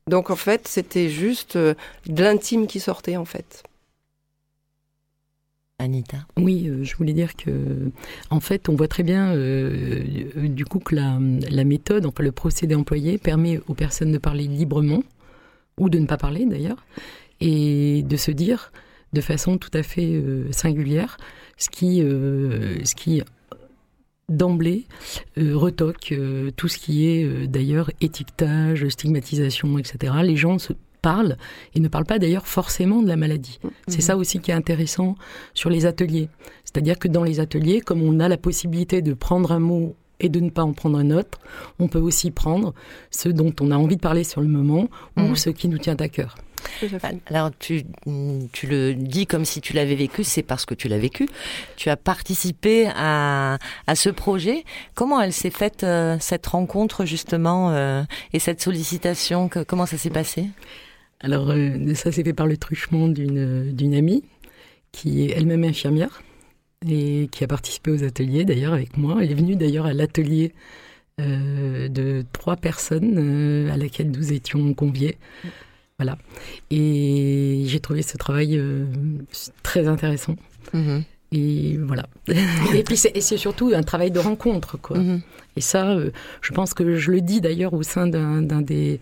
Donc 0.07 0.29
en 0.29 0.35
fait, 0.35 0.67
c'était 0.67 1.09
juste 1.09 1.55
euh, 1.55 1.73
de 2.05 2.23
l'intime 2.23 2.67
qui 2.67 2.79
sortait 2.79 3.17
en 3.17 3.25
fait. 3.25 3.63
Oui, 6.37 6.67
euh, 6.67 6.83
je 6.83 6.95
voulais 6.95 7.13
dire 7.13 7.35
que, 7.35 7.91
en 8.29 8.39
fait, 8.39 8.69
on 8.69 8.75
voit 8.75 8.87
très 8.87 9.03
bien, 9.03 9.33
euh, 9.33 10.03
du 10.35 10.65
coup, 10.65 10.79
que 10.79 10.95
la, 10.95 11.63
méthode, 11.63 12.05
enfin 12.05 12.23
le 12.23 12.31
procédé 12.31 12.75
employé, 12.75 13.17
permet 13.17 13.59
aux 13.67 13.73
personnes 13.73 14.11
de 14.11 14.17
parler 14.17 14.45
librement, 14.45 15.03
ou 15.77 15.89
de 15.89 15.99
ne 15.99 16.05
pas 16.05 16.17
parler 16.17 16.45
d'ailleurs, 16.45 16.85
et 17.39 18.03
de 18.03 18.17
se 18.17 18.31
dire 18.31 18.71
de 19.13 19.21
façon 19.21 19.57
tout 19.57 19.71
à 19.73 19.83
fait 19.83 20.13
euh, 20.13 20.51
singulière 20.51 21.17
ce 21.57 21.69
qui, 21.69 21.99
ce 21.99 22.95
qui 22.95 23.21
d'emblée 24.29 24.85
retoque 25.37 26.15
tout 26.55 26.67
ce 26.67 26.79
qui 26.79 27.07
est 27.07 27.47
d'ailleurs 27.47 27.91
étiquetage, 28.01 28.87
stigmatisation, 28.87 29.77
etc. 29.77 30.13
Les 30.23 30.37
gens 30.37 30.57
se 30.57 30.73
parlent 31.01 31.37
et 31.73 31.79
ne 31.79 31.87
parlent 31.87 32.05
pas 32.05 32.19
d'ailleurs 32.19 32.47
forcément 32.47 33.01
de 33.01 33.07
la 33.07 33.15
maladie. 33.15 33.59
C'est 33.87 33.97
mhm. 33.97 34.01
ça 34.01 34.17
aussi 34.17 34.39
qui 34.39 34.51
est 34.51 34.55
intéressant 34.55 35.15
sur 35.53 35.69
les 35.69 35.85
ateliers. 35.85 36.29
C'est-à-dire 36.63 36.99
que 36.99 37.07
dans 37.07 37.23
les 37.23 37.39
ateliers, 37.39 37.81
comme 37.81 38.01
on 38.01 38.19
a 38.19 38.27
la 38.27 38.37
possibilité 38.37 39.01
de 39.01 39.13
prendre 39.13 39.51
un 39.51 39.59
mot 39.59 39.95
et 40.19 40.29
de 40.29 40.39
ne 40.39 40.49
pas 40.49 40.63
en 40.63 40.73
prendre 40.73 40.99
un 40.99 41.09
autre, 41.11 41.39
on 41.79 41.87
peut 41.87 41.99
aussi 41.99 42.31
prendre 42.31 42.73
ce 43.09 43.29
dont 43.29 43.53
on 43.59 43.71
a 43.71 43.75
envie 43.75 43.95
de 43.95 44.01
parler 44.01 44.23
sur 44.23 44.41
le 44.41 44.47
moment 44.47 44.87
ou 45.17 45.21
mhm. 45.21 45.35
ce 45.35 45.49
qui 45.49 45.67
nous 45.67 45.79
tient 45.79 45.97
à 45.99 46.07
cœur. 46.07 46.35
Alors 47.27 47.49
tu, 47.57 47.83
tu 48.51 48.67
le 48.67 48.93
dis 48.93 49.25
comme 49.25 49.45
si 49.45 49.61
tu 49.61 49.73
l'avais 49.73 49.95
vécu, 49.95 50.23
c'est 50.23 50.43
parce 50.43 50.65
que 50.65 50.73
tu 50.73 50.87
l'as 50.87 50.99
vécu. 50.99 51.27
Tu 51.75 51.89
as 51.89 51.97
participé 51.97 52.89
à, 52.95 53.57
à 53.87 53.95
ce 53.95 54.09
projet. 54.09 54.63
Comment 54.93 55.19
elle 55.21 55.33
s'est 55.33 55.49
faite 55.49 55.83
euh, 55.83 56.17
cette 56.19 56.45
rencontre 56.47 57.05
justement 57.05 57.71
euh, 57.71 58.03
et 58.33 58.39
cette 58.39 58.61
sollicitation? 58.61 59.49
Comment 59.67 59.85
ça 59.85 59.97
s'est 59.97 60.09
passé? 60.09 60.49
Alors, 61.23 61.51
euh, 61.51 61.93
ça 61.93 62.11
s'est 62.11 62.23
fait 62.23 62.33
par 62.33 62.47
le 62.47 62.57
truchement 62.57 63.07
d'une 63.07 63.93
amie 63.93 64.23
qui 64.91 65.23
est 65.23 65.31
elle-même 65.37 65.63
infirmière 65.63 66.21
et 66.87 67.29
qui 67.31 67.43
a 67.43 67.47
participé 67.47 67.91
aux 67.91 68.03
ateliers 68.03 68.43
d'ailleurs 68.43 68.73
avec 68.73 68.97
moi. 68.97 69.17
Elle 69.21 69.31
est 69.31 69.35
venue 69.35 69.55
d'ailleurs 69.55 69.85
à 69.85 69.93
l'atelier 69.93 70.53
euh, 71.19 71.87
de 71.87 72.25
trois 72.33 72.55
personnes 72.55 73.15
euh, 73.17 73.71
à 73.71 73.77
laquelle 73.77 74.09
nous 74.09 74.33
étions 74.33 74.73
conviés. 74.73 75.17
Voilà. 75.97 76.17
Et 76.71 77.63
j'ai 77.67 77.79
trouvé 77.79 78.01
ce 78.01 78.17
travail 78.17 78.59
très 79.61 79.87
intéressant. 79.87 80.35
Mm-hmm. 80.73 81.03
Et 81.33 81.77
voilà. 81.77 82.07
et 82.73 82.83
puis 82.83 82.97
c'est 82.97 83.37
surtout 83.37 83.71
un 83.75 83.83
travail 83.83 84.09
de 84.09 84.19
rencontre, 84.19 84.77
quoi. 84.81 84.97
Mm-hmm. 84.97 85.21
Et 85.57 85.61
ça, 85.61 85.95
je 86.41 86.53
pense 86.53 86.73
que 86.73 86.95
je 86.95 87.11
le 87.11 87.21
dis 87.21 87.39
d'ailleurs 87.39 87.73
au 87.73 87.83
sein 87.83 88.07
d'un 88.07 88.61
des 88.61 88.99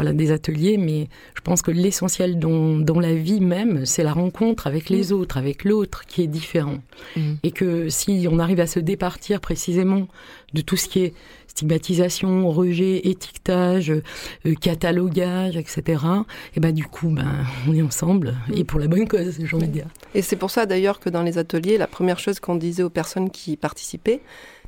voilà, 0.00 0.14
des 0.14 0.30
ateliers, 0.32 0.78
mais 0.78 1.08
je 1.34 1.42
pense 1.42 1.60
que 1.60 1.70
l'essentiel 1.70 2.38
dans, 2.38 3.00
la 3.00 3.12
vie 3.12 3.42
même, 3.42 3.84
c'est 3.84 4.02
la 4.02 4.14
rencontre 4.14 4.66
avec 4.66 4.88
les 4.88 5.10
mm. 5.10 5.12
autres, 5.12 5.36
avec 5.36 5.64
l'autre 5.64 6.06
qui 6.06 6.22
est 6.22 6.26
différent. 6.26 6.78
Mm. 7.16 7.34
Et 7.42 7.50
que 7.50 7.90
si 7.90 8.26
on 8.30 8.38
arrive 8.38 8.60
à 8.60 8.66
se 8.66 8.80
départir 8.80 9.42
précisément 9.42 10.08
de 10.54 10.62
tout 10.62 10.78
ce 10.78 10.88
qui 10.88 11.00
est 11.00 11.14
stigmatisation, 11.48 12.48
rejet, 12.48 13.08
étiquetage, 13.08 13.90
euh, 13.90 14.54
catalogage, 14.58 15.58
etc. 15.58 16.02
Et 16.56 16.60
ben 16.60 16.72
du 16.72 16.84
coup, 16.86 17.10
ben 17.10 17.44
on 17.68 17.74
est 17.74 17.82
ensemble 17.82 18.36
et 18.56 18.64
pour 18.64 18.80
la 18.80 18.86
bonne 18.86 19.06
cause, 19.06 19.36
j'ai 19.38 19.54
envie 19.54 19.68
de 19.68 19.72
dire. 19.72 19.86
Et 20.14 20.22
c'est 20.22 20.36
pour 20.36 20.50
ça 20.50 20.64
d'ailleurs 20.64 20.98
que 20.98 21.10
dans 21.10 21.22
les 21.22 21.36
ateliers, 21.36 21.76
la 21.76 21.86
première 21.86 22.18
chose 22.18 22.40
qu'on 22.40 22.54
disait 22.54 22.84
aux 22.84 22.88
personnes 22.88 23.28
qui 23.28 23.58
participaient, 23.58 24.22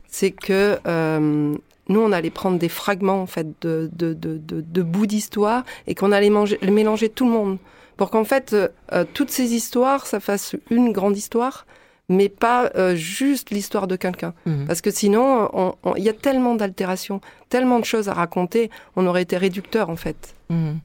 c'est 0.08 0.32
que 0.32 0.78
euh, 0.86 1.54
nous, 1.92 2.00
on 2.00 2.12
allait 2.12 2.30
prendre 2.30 2.58
des 2.58 2.68
fragments 2.68 3.22
en 3.22 3.26
fait 3.26 3.46
de, 3.60 3.90
de, 3.92 4.14
de, 4.14 4.38
de, 4.38 4.82
bouts 4.82 5.06
d'histoire 5.06 5.64
et 5.86 5.94
qu'on 5.94 6.12
allait 6.12 6.30
manger, 6.30 6.58
mélanger 6.62 7.08
tout 7.08 7.24
le 7.24 7.32
monde 7.32 7.58
pour 7.96 8.10
qu'en 8.10 8.24
fait 8.24 8.52
euh, 8.52 8.68
euh, 8.92 9.04
toutes 9.12 9.30
ces 9.30 9.54
histoires, 9.54 10.06
ça 10.06 10.20
fasse 10.20 10.56
une 10.70 10.92
grande 10.92 11.16
histoire, 11.16 11.66
mais 12.08 12.28
pas 12.28 12.70
euh, 12.74 12.96
juste 12.96 13.50
l'histoire 13.50 13.86
de 13.86 13.96
quelqu'un. 13.96 14.34
Mhm. 14.46 14.66
Parce 14.66 14.80
que 14.80 14.90
sinon, 14.90 15.76
il 15.96 16.02
y 16.02 16.08
a 16.08 16.12
tellement 16.12 16.54
d'altérations, 16.54 17.20
tellement 17.48 17.78
de 17.78 17.84
choses 17.84 18.08
à 18.08 18.14
raconter, 18.14 18.70
on 18.96 19.06
aurait 19.06 19.22
été 19.22 19.36
réducteur 19.36 19.90
en 19.90 19.96
fait. 19.96 20.34
Mhm. 20.50 20.80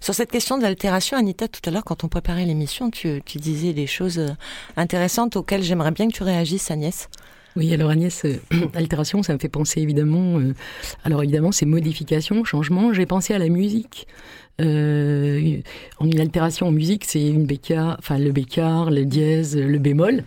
Sur 0.00 0.14
cette 0.14 0.30
question 0.30 0.58
de 0.58 0.62
l'altération, 0.62 1.16
Anita, 1.16 1.48
tout 1.48 1.60
à 1.64 1.70
l'heure, 1.70 1.84
quand 1.84 2.04
on 2.04 2.08
préparait 2.08 2.44
l'émission, 2.44 2.90
tu, 2.90 3.22
tu 3.24 3.38
disais 3.38 3.72
des 3.72 3.86
choses 3.86 4.20
intéressantes 4.76 5.36
auxquelles 5.36 5.62
j'aimerais 5.62 5.90
bien 5.90 6.06
que 6.08 6.12
tu 6.12 6.22
réagisses, 6.22 6.70
Agnès. 6.70 7.08
Oui, 7.56 7.72
alors 7.72 7.90
Agnès, 7.90 8.24
euh, 8.24 8.36
altération, 8.74 9.22
ça 9.22 9.32
me 9.32 9.38
fait 9.38 9.48
penser 9.48 9.80
évidemment. 9.80 10.38
Euh, 10.38 10.54
alors 11.04 11.22
évidemment, 11.22 11.52
c'est 11.52 11.66
modification, 11.66 12.44
changement. 12.44 12.92
J'ai 12.92 13.06
pensé 13.06 13.34
à 13.34 13.38
la 13.38 13.48
musique. 13.48 14.06
Euh, 14.60 15.60
une 16.00 16.20
altération 16.20 16.68
en 16.68 16.70
musique, 16.70 17.04
c'est 17.04 17.26
une 17.26 17.44
bécard, 17.44 17.96
enfin 17.98 18.18
le 18.18 18.30
bécard, 18.30 18.90
le 18.90 19.04
dièse, 19.04 19.56
le 19.56 19.78
bémol, 19.78 20.22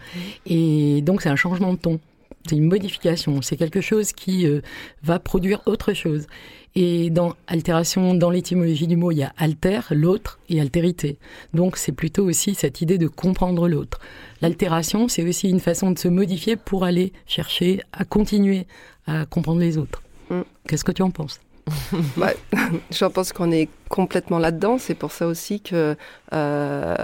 et 0.45 1.01
donc 1.01 1.21
c'est 1.21 1.29
un 1.29 1.37
changement 1.37 1.71
de 1.73 1.77
ton. 1.77 1.99
C'est 2.47 2.55
une 2.55 2.67
modification. 2.67 3.41
C'est 3.41 3.57
quelque 3.57 3.81
chose 3.81 4.13
qui 4.13 4.47
euh, 4.47 4.61
va 5.03 5.19
produire 5.19 5.61
autre 5.65 5.93
chose. 5.93 6.27
Et 6.75 7.09
dans 7.09 7.33
altération, 7.47 8.13
dans 8.13 8.29
l'étymologie 8.29 8.87
du 8.87 8.95
mot, 8.95 9.11
il 9.11 9.17
y 9.17 9.23
a 9.23 9.33
alter, 9.37 9.79
l'autre, 9.91 10.39
et 10.47 10.61
altérité. 10.61 11.17
Donc 11.53 11.75
c'est 11.75 11.91
plutôt 11.91 12.23
aussi 12.25 12.53
cette 12.53 12.81
idée 12.81 12.97
de 12.97 13.07
comprendre 13.07 13.67
l'autre. 13.67 13.99
L'altération, 14.41 15.07
c'est 15.07 15.27
aussi 15.27 15.49
une 15.49 15.59
façon 15.59 15.91
de 15.91 15.97
se 15.97 16.07
modifier 16.07 16.55
pour 16.55 16.83
aller 16.83 17.13
chercher 17.25 17.81
à 17.93 18.05
continuer 18.05 18.67
à 19.07 19.25
comprendre 19.25 19.59
les 19.59 19.77
autres. 19.77 20.03
Mm. 20.29 20.41
Qu'est-ce 20.67 20.83
que 20.83 20.91
tu 20.91 21.01
en 21.01 21.09
penses? 21.09 21.39
Bah, 22.15 22.33
J'en 22.91 23.09
pense 23.09 23.33
qu'on 23.33 23.51
est 23.51 23.69
complètement 23.89 24.37
là-dedans. 24.37 24.77
C'est 24.77 24.95
pour 24.95 25.11
ça 25.11 25.27
aussi 25.27 25.61
que 25.61 25.95
euh, 26.33 26.95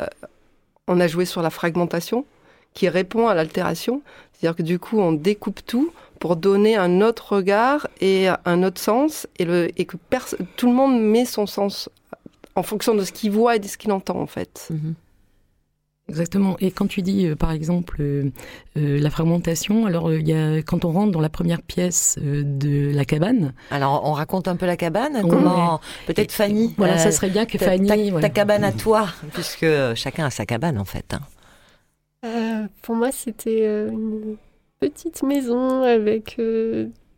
on 0.88 1.00
a 1.00 1.08
joué 1.08 1.26
sur 1.26 1.42
la 1.42 1.50
fragmentation 1.50 2.26
qui 2.74 2.90
répond 2.90 3.28
à 3.28 3.34
l'altération. 3.34 4.02
C'est-à-dire 4.34 4.56
que 4.56 4.64
du 4.64 4.80
coup, 4.80 5.00
on 5.00 5.12
découpe 5.12 5.66
tout 5.66 5.92
pour 6.20 6.36
donner 6.36 6.76
un 6.76 7.02
autre 7.02 7.36
regard 7.36 7.88
et 8.00 8.28
un 8.46 8.64
autre 8.64 8.80
sens, 8.80 9.28
et, 9.40 9.46
le, 9.46 9.70
et 9.80 9.86
que 9.86 9.98
tout 10.56 10.68
le 10.68 10.74
monde 10.74 11.02
met 11.02 11.26
son 11.26 11.46
sens 11.46 11.90
en 12.56 12.64
fonction 12.64 12.96
de 12.96 13.04
ce 13.04 13.12
qu'il 13.12 13.32
voit 13.32 13.56
et 13.56 13.60
de 13.60 13.68
ce 13.68 13.78
qu'il 13.78 13.92
entend, 13.92 14.20
en 14.20 14.28
fait. 14.28 14.68
Mhm. 14.70 14.96
Exactement. 16.10 16.58
Et 16.60 16.70
quand 16.72 16.88
tu 16.88 17.02
dis, 17.02 17.28
euh, 17.28 17.36
par 17.36 17.52
exemple, 17.52 18.02
euh, 18.02 18.30
euh, 18.78 19.00
la 19.00 19.10
fragmentation, 19.10 19.86
alors 19.86 20.14
il 20.14 20.28
y 20.28 20.34
a, 20.34 20.62
quand 20.62 20.84
on 20.84 20.92
rentre 20.92 21.12
dans 21.12 21.22
la 21.22 21.30
première 21.30 21.62
pièce 21.62 22.20
de 22.22 22.92
la 22.94 23.06
cabane. 23.06 23.54
Alors 23.72 24.02
on 24.06 24.12
raconte 24.12 24.50
un 24.50 24.58
peu 24.58 24.66
la 24.66 24.76
cabane. 24.76 25.22
Comment 25.22 25.80
peut-être 26.06 26.34
Fanny. 26.34 26.74
Voilà, 26.78 26.98
ça 26.98 27.12
serait 27.12 27.30
bien 27.30 27.46
que 27.46 27.58
Fanny. 27.58 28.12
Ta, 28.20 28.30
cabane 28.30 28.66
à 28.66 28.74
toi, 28.74 29.08
puisque 29.34 29.66
chacun 29.96 30.26
a 30.26 30.30
sa 30.30 30.46
cabane 30.46 30.78
en 30.78 30.86
fait. 30.86 31.14
Hein. 31.14 31.22
Pour 32.82 32.96
moi, 32.96 33.12
c'était 33.12 33.88
une 33.88 34.38
petite 34.80 35.24
maison 35.24 35.84
avec 35.84 36.40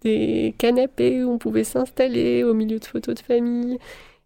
des 0.02 0.56
canapés 0.58 1.24
où 1.24 1.32
on 1.32 1.38
pouvait 1.38 1.64
s'installer 1.64 2.44
au 2.44 2.54
milieu 2.54 2.80
de 2.80 2.86
photos 2.86 3.16
de 3.16 3.20
famille 3.20 3.80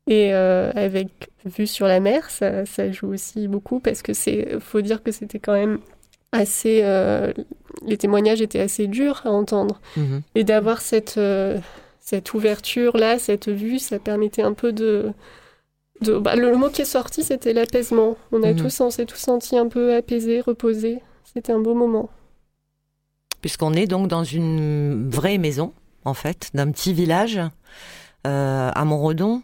et 0.10 0.34
euh, 0.34 0.72
avec 0.74 1.30
vue 1.46 1.68
sur 1.68 1.86
la 1.86 2.00
mer, 2.00 2.32
ça, 2.32 2.66
ça, 2.66 2.92
joue 2.92 3.14
aussi 3.14 3.48
beaucoup 3.48 3.80
parce 3.80 4.02
que 4.02 4.14
c'est, 4.14 4.60
faut 4.60 4.82
dire 4.82 5.04
que 5.04 5.12
c'était 5.12 5.38
quand 5.38 5.54
même 5.54 5.80
assez, 6.32 6.82
euh, 6.84 7.32
les 7.86 7.96
témoignages 7.96 8.42
étaient 8.42 8.60
assez 8.60 8.88
durs 8.88 9.22
à 9.26 9.30
entendre. 9.30 9.80
Mhm. 9.98 10.22
Et 10.34 10.44
d'avoir 10.44 10.82
cette, 10.82 11.20
euh, 11.20 11.60
cette 12.00 12.34
ouverture-là, 12.34 13.20
cette 13.20 13.50
vue, 13.50 13.78
ça 13.78 14.00
permettait 14.00 14.42
un 14.42 14.54
peu 14.54 14.74
de... 14.74 15.12
de 16.02 16.18
bah, 16.18 16.36
le, 16.36 16.56
mot 16.56 16.70
qui 16.70 16.82
est 16.82 16.86
sorti, 16.86 17.24
c'était 17.24 17.54
l'apaisement. 17.54 18.18
On, 18.32 18.44
a 18.44 18.54
mhm. 18.54 18.62
tous, 18.62 18.82
on 18.82 18.90
s'est 18.90 19.06
tous 19.06 19.18
sentis 19.18 19.58
un 19.58 19.68
peu 19.68 19.96
apaisés, 19.96 20.42
reposés. 20.42 21.00
C'était 21.34 21.52
un 21.52 21.60
beau 21.60 21.76
moment. 21.76 22.10
Puisqu'on 23.42 23.74
est 23.74 23.88
donc 23.88 24.08
dans 24.08 24.24
une 24.24 25.10
vraie 25.10 25.38
maison, 25.38 25.74
en 26.06 26.14
fait, 26.14 26.50
d'un 26.54 26.72
petit 26.72 26.94
village 26.94 27.40
à 28.26 28.86
Montredon. 28.86 29.44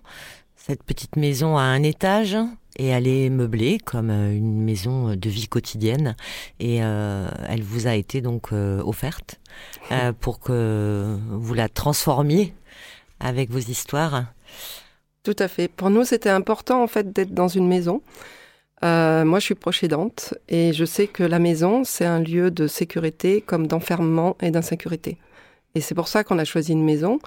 Cette 0.55 0.83
petite 0.83 1.15
maison 1.15 1.57
a 1.57 1.61
un 1.61 1.83
étage 1.83 2.37
et 2.77 2.87
elle 2.87 3.07
est 3.07 3.29
meublée 3.29 3.77
comme 3.77 4.09
euh, 4.09 4.35
une 4.35 4.61
maison 4.61 5.15
de 5.15 5.29
vie 5.29 5.47
quotidienne 5.47 6.15
et 6.59 6.83
euh, 6.83 7.29
elle 7.47 7.63
vous 7.63 7.87
a 7.87 7.95
été 7.95 8.21
donc 8.21 8.51
euh, 8.51 8.81
offerte 8.83 9.39
pour 10.19 10.39
que 10.39 11.17
vous 11.29 11.53
la 11.53 11.69
transformiez 11.69 12.53
avec 13.19 13.51
vos 13.51 13.59
histoires. 13.59 14.25
Tout 15.25 15.35
à 15.39 15.47
fait. 15.47 15.67
Pour 15.67 15.89
nous, 15.89 16.05
c'était 16.05 16.29
important 16.29 16.81
en 16.81 16.87
fait 16.87 17.11
d'être 17.11 17.33
dans 17.33 17.49
une 17.49 17.67
maison. 17.67 18.01
moi, 18.83 19.39
je 19.39 19.45
suis 19.45 19.55
proche 19.55 19.83
aidante 19.83 20.35
et 20.47 20.71
je 20.71 20.85
sais 20.85 21.07
que 21.07 21.23
la 21.23 21.39
maison, 21.39 21.83
c'est 21.83 22.05
un 22.05 22.19
lieu 22.19 22.51
de 22.51 22.67
sécurité 22.67 23.41
comme 23.41 23.65
d'enfermement 23.67 24.37
et 24.41 24.51
d'insécurité. 24.51 25.17
Et 25.75 25.81
c'est 25.81 25.93
pour 25.93 26.07
ça 26.07 26.23
qu'on 26.23 26.39
a 26.39 26.45
choisi 26.45 26.71
une 26.71 26.85
maison. 26.85 27.19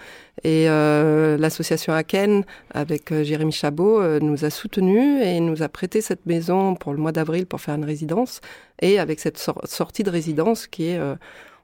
Et 0.43 0.69
euh, 0.69 1.37
l'association 1.37 1.93
Aken, 1.93 2.45
avec 2.73 3.13
euh, 3.13 3.23
Jérémy 3.23 3.53
Chabot, 3.53 4.01
euh, 4.01 4.21
nous 4.21 4.45
a 4.45 4.51
soutenus 4.51 5.23
et 5.23 5.39
nous 5.41 5.63
a 5.63 5.69
prêté 5.69 6.01
cette 6.01 6.25
maison 6.25 6.75
pour 6.75 6.93
le 6.93 6.99
mois 6.99 7.13
d'avril 7.13 7.47
pour 7.47 7.61
faire 7.61 7.75
une 7.75 7.85
résidence. 7.85 8.41
Et 8.81 8.99
avec 8.99 9.21
cette 9.21 9.39
sortie 9.65 10.03
de 10.03 10.11
résidence 10.11 10.67
qui 10.67 10.87
est, 10.87 11.01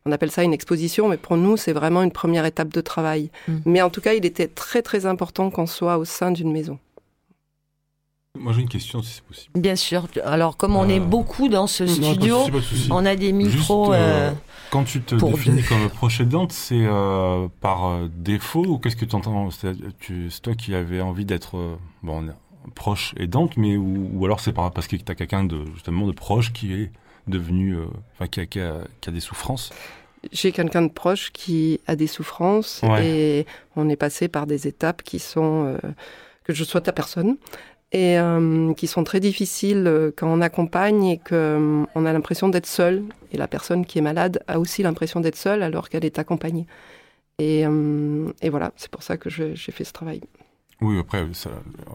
on 0.06 0.12
appelle 0.12 0.30
ça 0.30 0.42
une 0.42 0.52
exposition, 0.52 1.08
mais 1.08 1.16
pour 1.16 1.36
nous, 1.36 1.56
c'est 1.56 1.72
vraiment 1.72 2.02
une 2.02 2.12
première 2.12 2.44
étape 2.44 2.68
de 2.68 2.80
travail. 2.80 3.30
Mmh. 3.48 3.56
Mais 3.64 3.82
en 3.82 3.90
tout 3.90 4.00
cas, 4.00 4.14
il 4.14 4.26
était 4.26 4.48
très 4.48 4.82
très 4.82 5.06
important 5.06 5.50
qu'on 5.50 5.66
soit 5.66 5.98
au 5.98 6.04
sein 6.04 6.30
d'une 6.30 6.52
maison. 6.52 6.78
Moi 8.36 8.52
j'ai 8.52 8.62
une 8.62 8.68
question 8.68 9.00
si 9.00 9.12
c'est 9.12 9.22
possible. 9.22 9.60
Bien 9.60 9.76
sûr. 9.76 10.08
Alors 10.24 10.56
comme 10.56 10.74
on 10.74 10.88
est 10.88 10.98
beaucoup 10.98 11.48
dans 11.48 11.68
ce 11.68 11.86
studio, 11.86 12.38
on 12.90 13.06
a 13.06 13.14
des 13.14 13.32
micros. 13.32 13.94
Quand 14.70 14.82
tu 14.82 15.00
te 15.02 15.14
définis 15.14 15.62
comme 15.62 15.88
proche 15.88 16.20
aidante, 16.20 16.50
c'est 16.50 16.84
euh, 16.84 17.46
par 17.60 17.86
euh, 17.86 18.08
défaut 18.12 18.64
ou 18.66 18.78
qu'est-ce 18.78 18.96
que 18.96 19.04
tu 19.04 19.14
entends? 19.14 19.50
C'est 19.52 19.72
toi 20.42 20.54
qui 20.56 20.74
avais 20.74 21.00
envie 21.00 21.24
d'être 21.24 21.56
euh, 21.56 21.76
bon, 22.02 22.26
proche 22.74 23.14
aidante, 23.16 23.56
mais 23.56 23.76
ou, 23.76 24.24
alors 24.24 24.40
c'est 24.40 24.52
parce 24.52 24.88
que 24.88 24.96
tu 24.96 25.04
as 25.06 25.14
quelqu'un 25.14 25.44
de, 25.44 25.64
justement 25.74 26.08
de 26.08 26.12
proche 26.12 26.52
qui 26.52 26.72
est 26.72 26.90
devenu, 27.26 27.76
enfin 28.14 28.26
qui, 28.26 28.46
qui, 28.46 28.60
a, 28.60 28.84
des 29.08 29.20
souffrances 29.20 29.70
j'ai 30.32 30.52
quelqu'un 30.52 30.80
de 30.80 30.88
proche 30.88 31.32
qui 31.32 31.80
a 31.86 31.96
des 31.96 32.06
souffrances 32.06 32.80
et 33.02 33.44
on 33.76 33.90
est 33.90 33.96
passé 33.96 34.26
par 34.26 34.46
des 34.46 34.66
étapes 34.66 35.02
qui 35.02 35.18
sont 35.18 35.76
que 36.44 36.54
je 36.54 36.64
sois 36.64 36.80
ta 36.80 36.92
personne 36.92 37.36
et 37.94 38.18
euh, 38.18 38.74
qui 38.74 38.88
sont 38.88 39.04
très 39.04 39.20
difficiles 39.20 39.86
euh, 39.86 40.10
quand 40.14 40.26
on 40.26 40.40
accompagne 40.40 41.04
et 41.04 41.18
qu'on 41.18 41.34
euh, 41.34 41.84
on 41.94 42.04
a 42.04 42.12
l'impression 42.12 42.48
d'être 42.48 42.66
seul. 42.66 43.04
Et 43.30 43.36
la 43.36 43.46
personne 43.46 43.86
qui 43.86 43.98
est 43.98 44.02
malade 44.02 44.42
a 44.48 44.58
aussi 44.58 44.82
l'impression 44.82 45.20
d'être 45.20 45.36
seule 45.36 45.62
alors 45.62 45.88
qu'elle 45.88 46.04
est 46.04 46.18
accompagnée. 46.18 46.66
Et, 47.38 47.62
et 47.62 48.48
voilà, 48.48 48.70
c'est 48.76 48.90
pour 48.90 49.02
ça 49.02 49.16
que 49.16 49.28
j'ai 49.28 49.72
fait 49.72 49.82
ce 49.82 49.92
travail. 49.92 50.20
Oui, 50.80 50.98
après, 50.98 51.26
ça, 51.32 51.50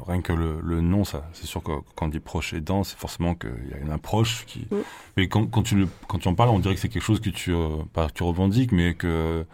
rien 0.08 0.22
que 0.22 0.34
le, 0.34 0.60
le 0.63 0.82
nom, 0.82 1.04
ça, 1.04 1.30
c'est 1.34 1.46
sûr 1.46 1.62
que 1.62 1.72
quand 1.96 2.06
on 2.06 2.10
dit 2.10 2.20
proche 2.20 2.54
aidant, 2.54 2.84
c'est 2.84 2.98
forcément 2.98 3.36
qu'il 3.36 3.70
y 3.70 3.74
a 3.74 3.78
une 3.78 3.92
approche 3.92 4.46
qui. 4.46 4.68
Mais 5.18 5.28
quand, 5.28 5.46
quand, 5.48 5.63
tu 5.63 5.76
le, 5.76 5.88
quand 6.08 6.20
tu 6.20 6.28
en 6.28 6.36
parles, 6.36 6.50
on 6.50 6.60
dirait 6.60 6.76
que 6.76 6.82
c'est 6.82 6.89
quelque 6.89 7.04
chose 7.04 7.20
que 7.20 7.30
tu, 7.30 7.54
pas 7.94 8.08
tu 8.10 8.24
revendiques, 8.24 8.72
mais 8.72 8.94
que 8.94 9.46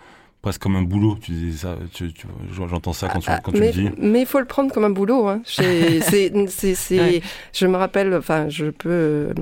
presque 0.45 0.61
comme 0.61 0.75
un 0.75 0.83
boulot. 0.83 1.17
Tu 1.19 1.31
dis 1.31 1.57
ça, 1.57 1.75
tu, 1.91 2.13
j'entends 2.51 2.93
ça 2.93 3.09
quand 3.09 3.19
tu, 3.19 3.31
ah, 3.31 3.41
tu 3.43 3.59
mais, 3.59 3.71
le 3.71 3.73
dis. 3.73 3.89
Mais 3.97 4.21
il 4.21 4.27
faut 4.27 4.39
le 4.39 4.45
prendre 4.45 4.71
comme 4.71 4.83
un 4.83 4.91
boulot. 4.91 5.27
Hein. 5.27 5.41
c'est, 5.43 6.01
c'est, 6.75 7.21
Je 7.51 7.65
me 7.65 7.75
rappelle, 7.75 8.13
enfin, 8.13 8.47
je 8.47 8.67
peux. 8.67 8.89
Euh, 8.89 9.33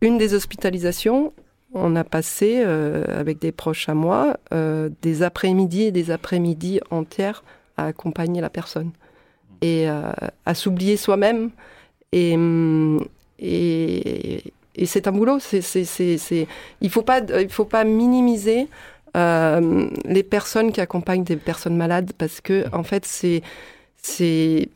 une 0.00 0.16
des 0.16 0.32
hospitalisations, 0.32 1.34
on 1.74 1.96
a 1.96 2.04
passé 2.04 2.62
euh, 2.64 3.04
avec 3.08 3.40
des 3.40 3.52
proches 3.52 3.88
à 3.90 3.94
moi 3.94 4.38
euh, 4.54 4.88
des 5.02 5.22
après-midi 5.22 5.82
et 5.82 5.92
des 5.92 6.10
après-midi 6.10 6.80
entières 6.90 7.44
à 7.76 7.86
accompagner 7.86 8.40
la 8.40 8.50
personne 8.50 8.90
et 9.60 9.86
à 9.88 10.54
s'oublier 10.54 10.96
soi-même 10.96 11.50
et, 12.12 12.36
et, 13.38 14.42
et 14.76 14.86
c'est 14.86 15.06
un 15.06 15.12
boulot. 15.12 15.38
C'est, 15.40 15.62
c'est, 15.62 15.84
c'est, 15.84 16.46
il 16.80 16.90
faut 16.90 17.02
pas, 17.02 17.20
il 17.20 17.48
faut 17.48 17.64
pas 17.64 17.84
minimiser 17.84 18.68
euh, 19.16 19.88
les 20.04 20.22
personnes 20.22 20.72
qui 20.72 20.80
accompagnent 20.80 21.24
des 21.24 21.36
personnes 21.36 21.76
malades 21.76 22.12
parce 22.18 22.40
que 22.40 22.64
en 22.74 22.82
fait 22.82 23.06
c'est 23.06 23.42
c'est 23.96 24.68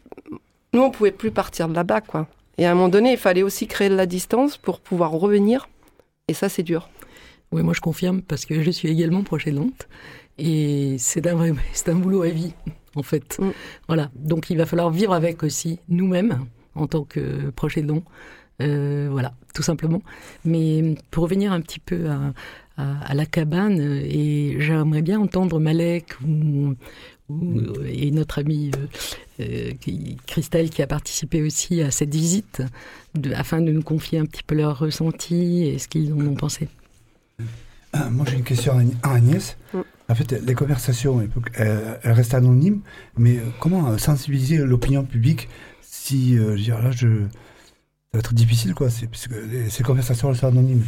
nous 0.73 0.83
on 0.83 0.91
pouvait 0.93 1.11
plus 1.11 1.33
partir 1.33 1.69
de 1.69 1.75
là-bas 1.75 2.01
quoi. 2.01 2.29
Et 2.57 2.67
à 2.67 2.73
un 2.73 2.75
moment 2.75 2.89
donné, 2.89 3.13
il 3.13 3.19
fallait 3.19 3.45
aussi 3.45 3.69
créer 3.69 3.89
de 3.89 3.95
la 3.95 4.07
distance 4.07 4.57
pour 4.57 4.81
pouvoir 4.81 5.13
revenir. 5.13 5.69
Et 6.27 6.35
ça, 6.35 6.49
c'est 6.49 6.65
dur. 6.65 6.91
Oui, 7.53 7.63
moi 7.63 7.73
je 7.73 7.81
confirme 7.81 8.21
parce 8.21 8.45
que 8.47 8.63
je 8.63 8.71
suis 8.73 8.89
également 8.89 9.23
proche 9.23 9.47
aidante. 9.47 9.87
Et 10.39 10.97
c'est 10.99 11.27
un, 11.29 11.37
vrai, 11.37 11.53
c'est 11.73 11.89
un 11.89 11.95
boulot 11.95 12.23
à 12.23 12.29
vie, 12.29 12.53
en 12.95 13.03
fait. 13.03 13.39
Mm. 13.39 13.51
Voilà. 13.87 14.11
Donc 14.15 14.51
il 14.51 14.59
va 14.59 14.67
falloir 14.67 14.91
vivre 14.91 15.13
avec 15.13 15.43
aussi 15.43 15.79
nous-mêmes 15.89 16.45
en 16.75 16.87
tant 16.87 17.05
que 17.05 17.51
proche 17.51 17.77
aidant. 17.79 18.03
Euh, 18.61 19.09
voilà, 19.11 19.35
tout 19.55 19.63
simplement. 19.63 20.03
Mais 20.45 20.97
pour 21.11 21.25
revenir 21.25 21.53
un 21.53 21.61
petit 21.61 21.79
peu 21.79 22.09
à, 22.09 22.33
à, 22.77 23.15
la 23.15 23.27
cabane 23.27 23.81
et 23.81 24.57
j'aimerais 24.59 25.03
bien 25.03 25.21
entendre 25.21 25.61
Malek 25.61 26.15
ou, 26.27 26.75
et 27.87 28.11
notre 28.11 28.39
amie 28.39 28.71
euh, 29.41 29.71
euh, 29.81 30.15
Christelle 30.27 30.71
qui 30.71 30.83
a 30.83 30.87
participé 30.87 31.43
aussi 31.43 31.83
à 31.83 31.91
cette 31.91 32.15
visite 32.15 32.63
afin 33.35 33.61
de 33.61 33.71
nous 33.71 33.83
confier 33.83 34.19
un 34.19 34.25
petit 34.25 34.43
peu 34.43 34.55
leur 34.55 34.79
ressenti 34.79 35.65
et 35.65 35.79
ce 35.79 35.89
qu'ils 35.89 36.13
en 36.13 36.21
ont 36.21 36.35
pensé. 36.35 36.69
Ah, 37.93 38.11
moi 38.11 38.27
j'ai 38.29 38.37
une 38.37 38.45
question 38.45 38.75
à 39.03 39.15
Agnès. 39.15 39.57
En 40.09 40.15
fait, 40.15 40.33
les 40.33 40.55
conversations, 40.55 41.21
elles, 41.55 41.99
restent 42.05 42.35
anonymes, 42.35 42.81
mais 43.17 43.41
comment 43.61 43.99
sensibiliser 43.99 44.59
l'opinion 44.59 45.05
publique 45.05 45.49
si, 45.83 46.37
je 46.37 46.43
veux 46.43 46.57
dire, 46.57 46.81
là, 46.81 46.91
je, 46.91 47.09
ça 47.19 48.15
va 48.15 48.21
être 48.21 48.33
difficile, 48.33 48.75
quoi, 48.75 48.89
puisque 48.89 49.35
ces 49.69 49.83
conversations 49.83 50.29
restent 50.29 50.45
anonymes. 50.45 50.85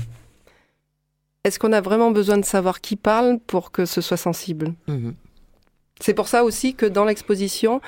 Est-ce 1.45 1.59
qu'on 1.59 1.73
a 1.73 1.81
vraiment 1.81 2.11
besoin 2.11 2.39
de 2.39 2.45
savoir 2.45 2.81
qui 2.81 2.97
parle 2.97 3.39
pour 3.47 3.73
que 3.73 3.87
ce 3.87 4.01
soit 4.01 4.17
sensible? 4.17 4.75
Mhm. 4.89 5.15
C'est 6.01 6.15
pour 6.15 6.29
ça 6.29 6.45
aussi 6.45 6.75
que 6.75 6.87
dans 6.87 7.05
l'exposition, 7.05 7.83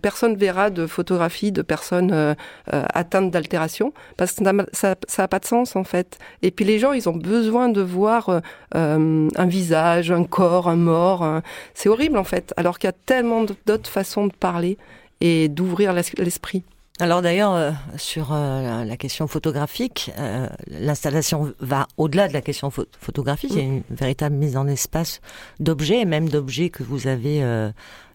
personne 0.00 0.32
ne 0.32 0.36
verra 0.36 0.68
de 0.68 0.86
photographies 0.86 1.52
de 1.52 1.62
personnes 1.62 2.12
euh, 2.12 2.34
euh, 2.72 2.84
atteintes 2.92 3.30
d'altération, 3.30 3.94
parce 4.18 4.32
que 4.32 4.44
ça 4.72 4.96
n'a 5.18 5.28
pas 5.28 5.38
de 5.38 5.46
sens 5.46 5.74
en 5.74 5.84
fait. 5.84 6.18
Et 6.42 6.50
puis 6.50 6.66
les 6.66 6.78
gens, 6.78 6.92
ils 6.92 7.08
ont 7.08 7.16
besoin 7.16 7.70
de 7.70 7.80
voir 7.80 8.42
euh, 8.74 9.28
un 9.34 9.46
visage, 9.46 10.10
un 10.10 10.24
corps, 10.24 10.68
un 10.68 10.76
mort. 10.76 11.40
C'est 11.72 11.88
horrible 11.88 12.18
en 12.18 12.24
fait, 12.24 12.52
alors 12.58 12.78
qu'il 12.78 12.88
y 12.88 12.92
a 12.92 12.96
tellement 13.06 13.44
d'autres 13.66 13.90
façons 13.90 14.26
de 14.26 14.32
parler 14.32 14.76
et 15.22 15.48
d'ouvrir 15.48 15.94
l'esprit. 15.94 16.62
Alors 17.00 17.22
d'ailleurs, 17.22 17.54
euh, 17.54 17.72
sur 17.96 18.32
euh, 18.32 18.84
la 18.84 18.96
question 18.96 19.26
photographique, 19.26 20.12
euh, 20.16 20.46
l'installation 20.68 21.52
va 21.58 21.88
au-delà 21.96 22.28
de 22.28 22.32
la 22.32 22.40
question 22.40 22.70
photographique. 22.70 23.50
Il 23.52 23.58
y 23.58 23.60
a 23.60 23.64
une 23.64 23.82
véritable 23.90 24.36
mise 24.36 24.56
en 24.56 24.68
espace 24.68 25.20
d'objets, 25.58 26.02
et 26.02 26.04
même 26.04 26.28
d'objets 26.28 26.70
que 26.70 26.84
vous 26.84 27.08
avez 27.08 27.42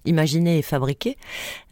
imaginés 0.05 0.59
et 0.59 0.61
fabriqués. 0.61 1.17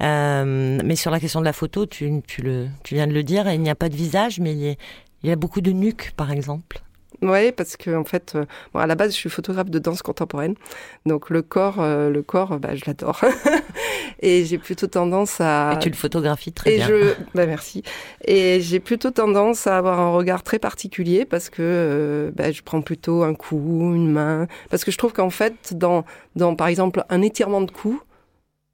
mais 0.02 0.96
sur 0.98 1.12
la 1.12 1.22
question 1.22 1.40
de 1.40 1.46
la 1.46 1.54
photo, 1.54 1.86
tu, 1.86 2.22
tu, 2.28 2.42
le, 2.42 2.68
tu 2.84 2.96
viens 2.96 3.08
de 3.08 3.14
le 3.14 3.24
dire, 3.24 3.50
il 3.50 3.62
n'y 3.62 3.70
a 3.70 3.76
pas 3.76 3.88
de 3.88 3.96
visage, 3.96 4.40
mais 4.42 4.52
il 4.52 4.60
y 4.60 4.70
a, 4.70 4.76
il 5.24 5.30
y 5.30 5.32
a 5.32 5.38
beaucoup 5.38 5.62
de 5.62 5.72
nuques, 5.72 6.12
par 6.18 6.32
exemple. 6.32 6.82
Oui, 7.22 7.52
parce 7.52 7.78
que 7.78 7.96
en 7.96 8.04
fait, 8.04 8.34
euh, 8.36 8.46
à 8.76 8.86
la 8.86 8.96
base, 8.96 9.12
je 9.12 9.18
suis 9.18 9.30
photographe 9.30 9.70
de 9.70 9.80
danse 9.80 10.04
contemporaine, 10.04 10.54
donc 11.06 11.30
le 11.30 11.42
corps, 11.42 11.78
euh, 11.80 12.10
le 12.12 12.22
corps, 12.22 12.60
bah, 12.60 12.76
je 12.76 12.84
l'adore, 12.86 13.22
et 14.20 14.46
j'ai 14.46 14.60
plutôt 14.60 14.86
tendance 14.86 15.42
à. 15.42 15.74
Et 15.74 15.80
tu 15.80 15.90
le 15.90 15.96
photographies 15.96 16.54
très 16.54 16.74
et 16.74 16.78
bien. 16.78 16.88
Je... 16.88 17.14
Bah, 17.34 17.48
merci. 17.48 17.82
Et 18.24 18.62
j'ai 18.62 18.80
plutôt 18.80 19.10
tendance 19.10 19.66
à 19.66 19.78
avoir 19.78 20.00
un 20.00 20.12
regard 20.12 20.44
très 20.44 20.60
particulier 20.60 21.26
parce 21.26 21.50
que 21.50 21.62
euh, 21.62 22.32
bah, 22.36 22.52
je 22.52 22.62
prends 22.62 22.82
plutôt 22.82 23.24
un 23.24 23.34
coup, 23.34 23.94
une 23.96 24.12
main, 24.12 24.48
parce 24.70 24.84
que 24.84 24.92
je 24.92 24.98
trouve 24.98 25.14
qu'en 25.14 25.32
fait, 25.32 25.74
dans, 25.74 26.06
dans 26.36 26.56
par 26.56 26.68
exemple 26.68 27.04
un 27.10 27.24
étirement 27.24 27.62
de 27.62 27.72
cou, 27.72 28.00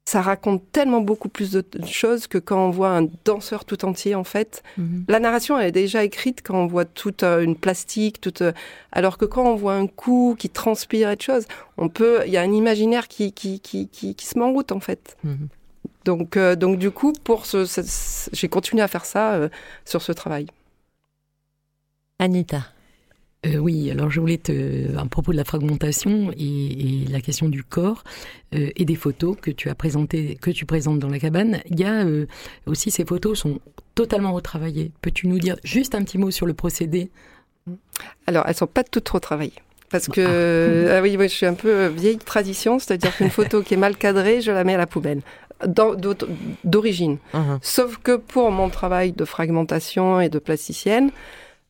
ça 0.06 0.20
raconte 0.20 0.62
tellement 0.70 1.00
beaucoup 1.00 1.30
plus 1.30 1.52
de 1.52 1.64
choses 1.86 2.26
que 2.26 2.36
quand 2.36 2.66
on 2.66 2.70
voit 2.70 2.90
un 2.90 3.08
danseur 3.24 3.64
tout 3.64 3.84
entier, 3.86 4.14
en 4.14 4.24
fait. 4.24 4.62
Mhm. 4.76 5.04
La 5.08 5.18
narration, 5.18 5.58
elle 5.58 5.68
est 5.68 5.72
déjà 5.72 6.04
écrite 6.04 6.42
quand 6.42 6.56
on 6.56 6.66
voit 6.66 6.84
toute 6.84 7.22
euh, 7.22 7.40
une 7.42 7.56
plastique, 7.56 8.20
toute, 8.20 8.42
euh, 8.42 8.52
alors 8.92 9.16
que 9.16 9.24
quand 9.24 9.44
on 9.44 9.54
voit 9.56 9.74
un 9.74 9.86
coup 9.86 10.36
qui 10.38 10.50
transpire 10.50 11.10
et 11.10 11.16
de 11.16 11.22
choses, 11.22 11.46
on 11.78 11.88
peut, 11.88 12.20
il 12.26 12.32
y 12.32 12.36
a 12.36 12.42
un 12.42 12.52
imaginaire 12.52 13.08
qui, 13.08 13.32
qui, 13.32 13.60
qui, 13.60 13.88
qui, 13.88 14.14
qui 14.14 14.26
se 14.26 14.38
met 14.38 14.44
en 14.44 14.52
route, 14.52 14.72
en 14.72 14.80
fait. 14.80 15.16
Mhm. 15.24 15.48
Donc, 16.04 16.36
euh, 16.36 16.54
donc, 16.54 16.78
du 16.78 16.90
coup, 16.90 17.14
pour 17.24 17.46
ce, 17.46 17.64
j'ai 18.32 18.48
continué 18.48 18.82
à 18.82 18.88
faire 18.88 19.06
ça 19.06 19.48
sur 19.86 20.02
ce 20.02 20.12
travail. 20.12 20.46
Anita. 22.18 22.73
Euh, 23.46 23.56
oui, 23.56 23.90
alors 23.90 24.10
je 24.10 24.20
voulais 24.20 24.38
te, 24.38 24.96
à 24.96 25.04
propos 25.06 25.32
de 25.32 25.36
la 25.36 25.44
fragmentation 25.44 26.30
et, 26.38 27.04
la 27.10 27.20
question 27.20 27.48
du 27.48 27.62
corps 27.62 28.04
euh, 28.54 28.70
et 28.76 28.84
des 28.84 28.94
photos 28.94 29.36
que 29.40 29.50
tu 29.50 29.68
as 29.68 29.74
présentées, 29.74 30.38
que 30.40 30.50
tu 30.50 30.64
présentes 30.66 30.98
dans 30.98 31.08
la 31.08 31.18
cabane, 31.18 31.60
il 31.68 31.80
y 31.80 31.84
a 31.84 32.04
euh, 32.04 32.26
aussi 32.66 32.90
ces 32.90 33.04
photos 33.04 33.38
sont 33.38 33.60
totalement 33.94 34.32
retravaillées. 34.32 34.90
Peux-tu 35.02 35.28
nous 35.28 35.38
dire 35.38 35.56
juste 35.62 35.94
un 35.94 36.02
petit 36.02 36.18
mot 36.18 36.30
sur 36.30 36.46
le 36.46 36.54
procédé? 36.54 37.10
Alors, 38.26 38.44
elles 38.46 38.54
sont 38.54 38.66
pas 38.66 38.84
toutes 38.84 39.08
retravaillées. 39.08 39.52
Parce 39.90 40.08
que, 40.08 40.88
ah. 40.90 40.96
ah 40.98 41.02
oui, 41.02 41.16
je 41.20 41.26
suis 41.28 41.46
un 41.46 41.54
peu 41.54 41.86
vieille 41.86 42.18
tradition, 42.18 42.78
c'est-à-dire 42.78 43.16
qu'une 43.16 43.30
photo 43.30 43.62
qui 43.62 43.74
est 43.74 43.78
mal 43.78 43.96
cadrée, 43.96 44.40
je 44.40 44.50
la 44.50 44.64
mets 44.64 44.74
à 44.74 44.78
la 44.78 44.86
poubelle 44.86 45.20
d'origine. 46.64 47.18
Uh-huh. 47.32 47.58
Sauf 47.62 47.98
que 47.98 48.16
pour 48.16 48.50
mon 48.50 48.68
travail 48.68 49.12
de 49.12 49.24
fragmentation 49.24 50.20
et 50.20 50.28
de 50.28 50.38
plasticienne, 50.38 51.10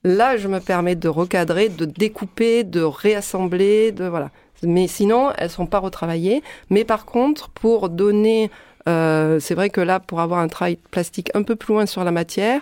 Là, 0.04 0.36
je 0.36 0.48
me 0.48 0.60
permets 0.60 0.96
de 0.96 1.08
recadrer, 1.08 1.70
de 1.70 1.86
découper, 1.86 2.62
de 2.62 2.82
réassembler, 2.82 3.90
de 3.90 4.04
voilà. 4.04 4.30
Mais 4.62 4.86
sinon, 4.86 5.30
elles 5.38 5.50
sont 5.50 5.66
pas 5.66 5.78
retravaillées. 5.78 6.42
Mais 6.68 6.84
par 6.84 7.06
contre, 7.06 7.48
pour 7.48 7.88
donner, 7.88 8.50
euh, 8.86 9.40
c'est 9.40 9.54
vrai 9.54 9.70
que 9.70 9.80
là, 9.80 10.00
pour 10.00 10.20
avoir 10.20 10.40
un 10.40 10.48
travail 10.48 10.76
plastique 10.90 11.30
un 11.34 11.42
peu 11.42 11.56
plus 11.56 11.72
loin 11.72 11.86
sur 11.86 12.04
la 12.04 12.10
matière, 12.10 12.60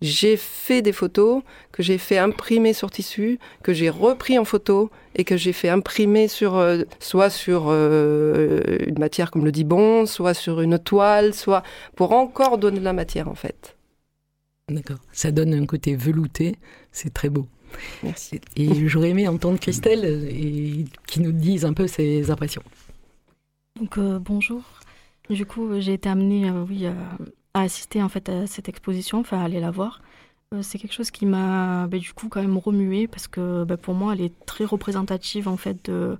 j'ai 0.00 0.36
fait 0.36 0.82
des 0.82 0.92
photos 0.92 1.42
que 1.72 1.82
j'ai 1.82 1.98
fait 1.98 2.18
imprimer 2.18 2.72
sur 2.72 2.90
tissu, 2.90 3.38
que 3.62 3.72
j'ai 3.72 3.90
repris 3.90 4.38
en 4.38 4.44
photo 4.44 4.90
et 5.16 5.24
que 5.24 5.36
j'ai 5.36 5.52
fait 5.52 5.68
imprimer 5.68 6.28
sur 6.28 6.56
euh, 6.56 6.82
soit 7.00 7.30
sur 7.30 7.66
euh, 7.68 8.60
une 8.86 8.98
matière 8.98 9.30
comme 9.30 9.44
le 9.44 9.52
dibon, 9.52 10.06
soit 10.06 10.34
sur 10.34 10.60
une 10.60 10.78
toile, 10.78 11.34
soit 11.34 11.62
pour 11.96 12.12
encore 12.12 12.58
donner 12.58 12.78
de 12.78 12.84
la 12.84 12.92
matière 12.92 13.28
en 13.28 13.34
fait. 13.34 13.76
D'accord. 14.70 14.98
Ça 15.12 15.30
donne 15.30 15.52
un 15.52 15.66
côté 15.66 15.94
velouté, 15.94 16.56
c'est 16.90 17.12
très 17.12 17.28
beau. 17.28 17.46
Merci. 18.02 18.40
Et 18.56 18.88
j'aurais 18.88 19.10
aimé 19.10 19.28
entendre 19.28 19.58
Christelle 19.58 20.04
et 20.04 20.84
qui 21.06 21.20
nous 21.20 21.32
dise 21.32 21.64
un 21.64 21.74
peu 21.74 21.86
ses 21.86 22.30
impressions. 22.30 22.62
Donc 23.78 23.98
euh, 23.98 24.18
bonjour. 24.18 24.62
Du 25.28 25.44
coup, 25.46 25.68
j'ai 25.80 25.94
été 25.94 26.08
amenée, 26.08 26.48
euh, 26.48 26.64
oui, 26.68 26.86
à, 26.86 26.94
assister 27.54 28.02
en 28.02 28.08
fait 28.08 28.28
à 28.28 28.46
cette 28.46 28.68
exposition, 28.68 29.20
enfin 29.20 29.40
à 29.40 29.44
aller 29.44 29.60
la 29.60 29.70
voir. 29.70 30.00
Euh, 30.54 30.62
c'est 30.62 30.78
quelque 30.78 30.92
chose 30.92 31.10
qui 31.10 31.26
m'a, 31.26 31.86
bah, 31.88 31.98
du 31.98 32.12
coup, 32.12 32.28
quand 32.28 32.40
même 32.40 32.56
remué 32.56 33.06
parce 33.06 33.26
que 33.26 33.64
bah, 33.64 33.76
pour 33.76 33.94
moi, 33.94 34.14
elle 34.14 34.20
est 34.20 34.46
très 34.46 34.64
représentative 34.64 35.48
en 35.48 35.56
fait 35.56 35.84
de, 35.90 36.16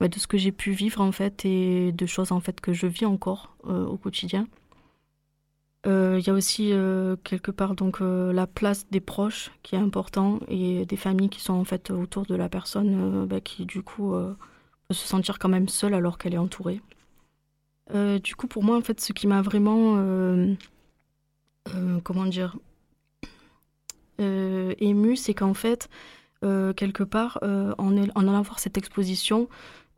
bah, 0.00 0.08
de 0.08 0.18
ce 0.18 0.26
que 0.26 0.36
j'ai 0.36 0.52
pu 0.52 0.72
vivre 0.72 1.00
en 1.00 1.12
fait 1.12 1.44
et 1.44 1.92
de 1.92 2.06
choses 2.06 2.32
en 2.32 2.40
fait 2.40 2.60
que 2.60 2.72
je 2.72 2.86
vis 2.86 3.06
encore 3.06 3.56
au 3.64 3.96
quotidien. 3.96 4.46
Euh, 5.88 6.18
il 6.20 6.26
y 6.26 6.30
a 6.30 6.34
aussi 6.34 6.70
euh, 6.72 7.16
quelque 7.24 7.50
part 7.50 7.74
donc 7.74 8.02
euh, 8.02 8.30
la 8.32 8.46
place 8.46 8.86
des 8.90 9.00
proches 9.00 9.50
qui 9.62 9.74
est 9.74 9.78
important 9.78 10.38
et 10.46 10.84
des 10.84 10.96
familles 10.96 11.30
qui 11.30 11.40
sont 11.40 11.54
en 11.54 11.64
fait 11.64 11.90
autour 11.90 12.26
de 12.26 12.34
la 12.34 12.50
personne 12.50 13.26
bah, 13.26 13.40
qui 13.40 13.64
du 13.64 13.82
coup 13.82 14.12
peut 14.12 14.94
se 14.94 15.06
sentir 15.06 15.38
quand 15.38 15.48
même 15.48 15.68
seule 15.68 15.94
alors 15.94 16.18
qu'elle 16.18 16.34
est 16.34 16.38
entourée. 16.38 16.82
du 17.94 18.36
coup 18.36 18.48
pour 18.48 18.64
moi 18.64 18.76
en 18.76 18.82
fait 18.82 19.00
ce 19.00 19.12
qui 19.14 19.26
m'a 19.26 19.40
vraiment 19.40 19.96
comment 22.04 22.26
dire 22.26 22.56
ému 24.18 25.16
c'est 25.16 25.34
qu'en 25.34 25.54
fait 25.54 25.88
quelque 26.42 27.04
part 27.04 27.38
en, 27.42 27.96
en, 27.96 28.28
allant 28.28 28.42
voir 28.42 28.58
cette 28.58 28.76
exposition 28.76 29.48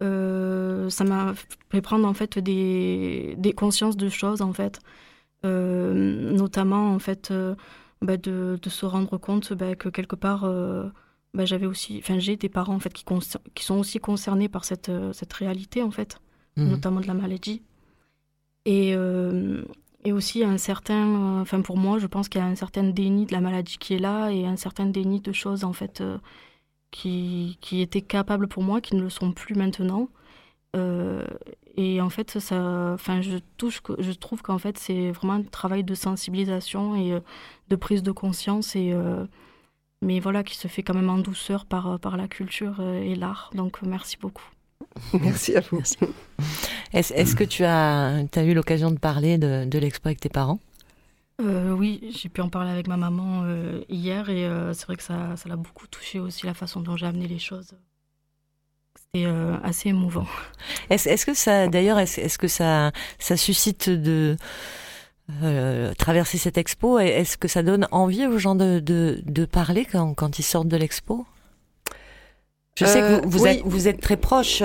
ça 0.01 1.05
m'a 1.05 1.35
fait 1.71 1.81
prendre 1.81 2.07
en 2.07 2.15
fait 2.15 2.39
des, 2.39 3.35
des 3.39 3.53
consciences 3.55 3.97
de 3.97 4.09
choses 4.09 4.41
en 4.41 4.53
fait 4.53 4.79
euh, 4.79 5.10
notamment 5.45 6.93
en 6.93 6.99
fait 6.99 7.31
euh, 7.31 7.55
bah, 8.03 8.17
de, 8.17 8.59
se 8.67 8.87
rendre 8.87 9.19
compte 9.19 9.53
bah, 9.53 9.75
que 9.75 9.89
quelque 9.89 10.17
part 10.17 10.45
euh, 10.45 10.89
bah, 11.35 11.45
j'avais 11.45 11.67
aussi, 11.67 11.99
enfin 11.99 12.19
j'ai 12.19 12.37
des 12.37 12.49
parents 12.49 12.75
en 12.75 12.81
fait 12.81 12.93
qui, 12.93 13.05
qui 13.55 13.65
sont 13.65 13.79
aussi 13.79 13.99
concernés 13.99 14.49
par 14.49 14.65
cette, 14.65 14.91
cette 15.13 15.33
réalité 15.33 15.83
en 15.83 15.91
fait, 15.91 16.19
mhm. 16.57 16.71
notamment 16.71 17.01
de 17.01 17.07
la 17.07 17.15
maladie. 17.15 17.63
Et, 18.67 18.95
et 20.05 20.13
aussi 20.13 20.45
un 20.45 20.59
certain, 20.59 21.41
enfin 21.41 21.63
pour 21.63 21.79
moi, 21.79 21.99
je 21.99 22.07
pense 22.07 22.29
qu'il 22.29 22.41
y 22.41 22.45
a 22.45 22.47
un 22.47 22.55
certain 22.55 22.85
déni 22.85 23.25
de 23.25 23.33
la 23.33 23.41
maladie 23.41 23.79
qui 23.79 23.95
est 23.95 23.99
là 23.99 24.29
et 24.31 24.47
un 24.47 24.57
certain 24.57 24.87
déni 24.87 25.21
de 25.21 25.33
choses 25.33 25.65
en 25.65 25.73
fait 25.73 26.03
qui, 26.91 27.57
qui 27.63 27.81
étaient 27.81 28.03
capables 28.03 28.49
pour 28.49 28.63
moi, 28.63 28.81
qui 28.81 28.97
ne 28.97 29.03
le 29.03 29.09
sont 29.09 29.33
plus 29.33 29.55
maintenant. 29.55 30.09
Euh, 30.77 31.25
et 31.77 32.01
en 32.01 32.11
fait, 32.11 32.39
ça, 32.39 32.93
enfin, 32.95 33.21
je, 33.21 33.39
touche, 33.57 33.81
je 33.99 34.13
trouve 34.13 34.43
qu'en 34.43 34.59
fait, 34.59 34.79
c'est 34.79 35.11
vraiment 35.11 35.35
un 35.35 35.43
travail 35.43 35.85
de 35.85 35.95
sensibilisation 35.95 36.97
et 36.97 37.13
euh, 37.13 37.21
de 37.69 37.77
prise 37.77 38.03
de 38.03 38.13
conscience, 38.13 38.77
et, 38.77 38.93
euh, 38.93 39.25
mais 40.03 40.21
voilà, 40.21 40.43
qui 40.43 40.57
se 40.57 40.69
fait 40.69 40.83
quand 40.83 40.95
même 40.95 41.11
en 41.11 41.19
douceur 41.19 41.67
par, 41.67 41.99
par 42.01 42.17
la 42.17 42.29
culture 42.29 42.81
et 42.81 43.15
l'art. 43.15 43.51
Donc, 43.55 43.83
merci 43.83 44.17
beaucoup. 44.21 44.49
Merci 45.21 45.55
à 45.57 45.61
vous. 45.61 45.83
Est-ce 46.95 47.37
que 47.37 47.45
tu 47.45 47.65
as, 47.65 48.25
as 48.35 48.45
eu 48.45 48.55
l'occasion 48.55 48.91
de 48.91 48.99
parler 48.99 49.37
de, 49.37 49.67
de 49.67 49.79
l'expo 49.79 50.09
avec 50.09 50.21
tes 50.21 50.31
parents? 50.31 50.59
Oui, 51.39 52.01
j'ai 52.17 52.29
pu 52.29 52.41
en 52.41 52.49
parler 52.49 52.71
avec 52.71 52.89
ma 52.89 52.97
maman 52.97 53.45
hier 53.89 54.31
et 54.31 54.49
c'est 54.73 54.87
vrai 54.87 54.97
que 54.97 55.03
ça, 55.03 55.37
ça 55.37 55.49
l'a 55.51 55.57
beaucoup 55.57 55.87
touché 55.87 56.19
aussi 56.19 56.47
la 56.47 56.55
façon 56.55 56.81
dont 56.81 56.97
j'ai 56.97 57.07
amené 57.07 57.29
les 57.29 57.39
choses. 57.39 57.75
C'est 59.13 59.27
euh, 59.27 59.57
assez 59.65 59.89
émouvant. 59.89 60.27
Est-ce 60.89 61.27
que 61.27 61.35
ça, 61.35 61.67
d'ailleurs, 61.67 61.99
est-ce 61.99 62.39
que 62.39 62.47
ça, 62.47 62.93
ça 63.19 63.37
suscite 63.37 63.91
de 63.91 64.37
euh, 65.43 65.93
traverser 65.95 66.39
cette 66.39 66.57
expo 66.57 67.01
Est-ce 67.01 67.37
que 67.37 67.49
ça 67.49 67.65
donne 67.65 67.89
envie 67.91 68.29
aux 68.29 68.39
gens 68.39 68.55
de, 68.55 68.79
de, 68.79 69.21
de 69.27 69.45
parler 69.47 69.85
quand, 69.85 70.15
quand 70.15 70.39
ils 70.39 70.45
sortent 70.45 70.69
de 70.69 70.77
l'expo? 70.77 71.27
Je 72.79 72.85
sais 72.85 73.01
que 73.01 73.27
vous, 73.27 73.47
euh, 73.47 73.49
êtes, 73.49 73.63
vous 73.65 73.89
êtes 73.89 74.01
très 74.01 74.17
proches, 74.17 74.63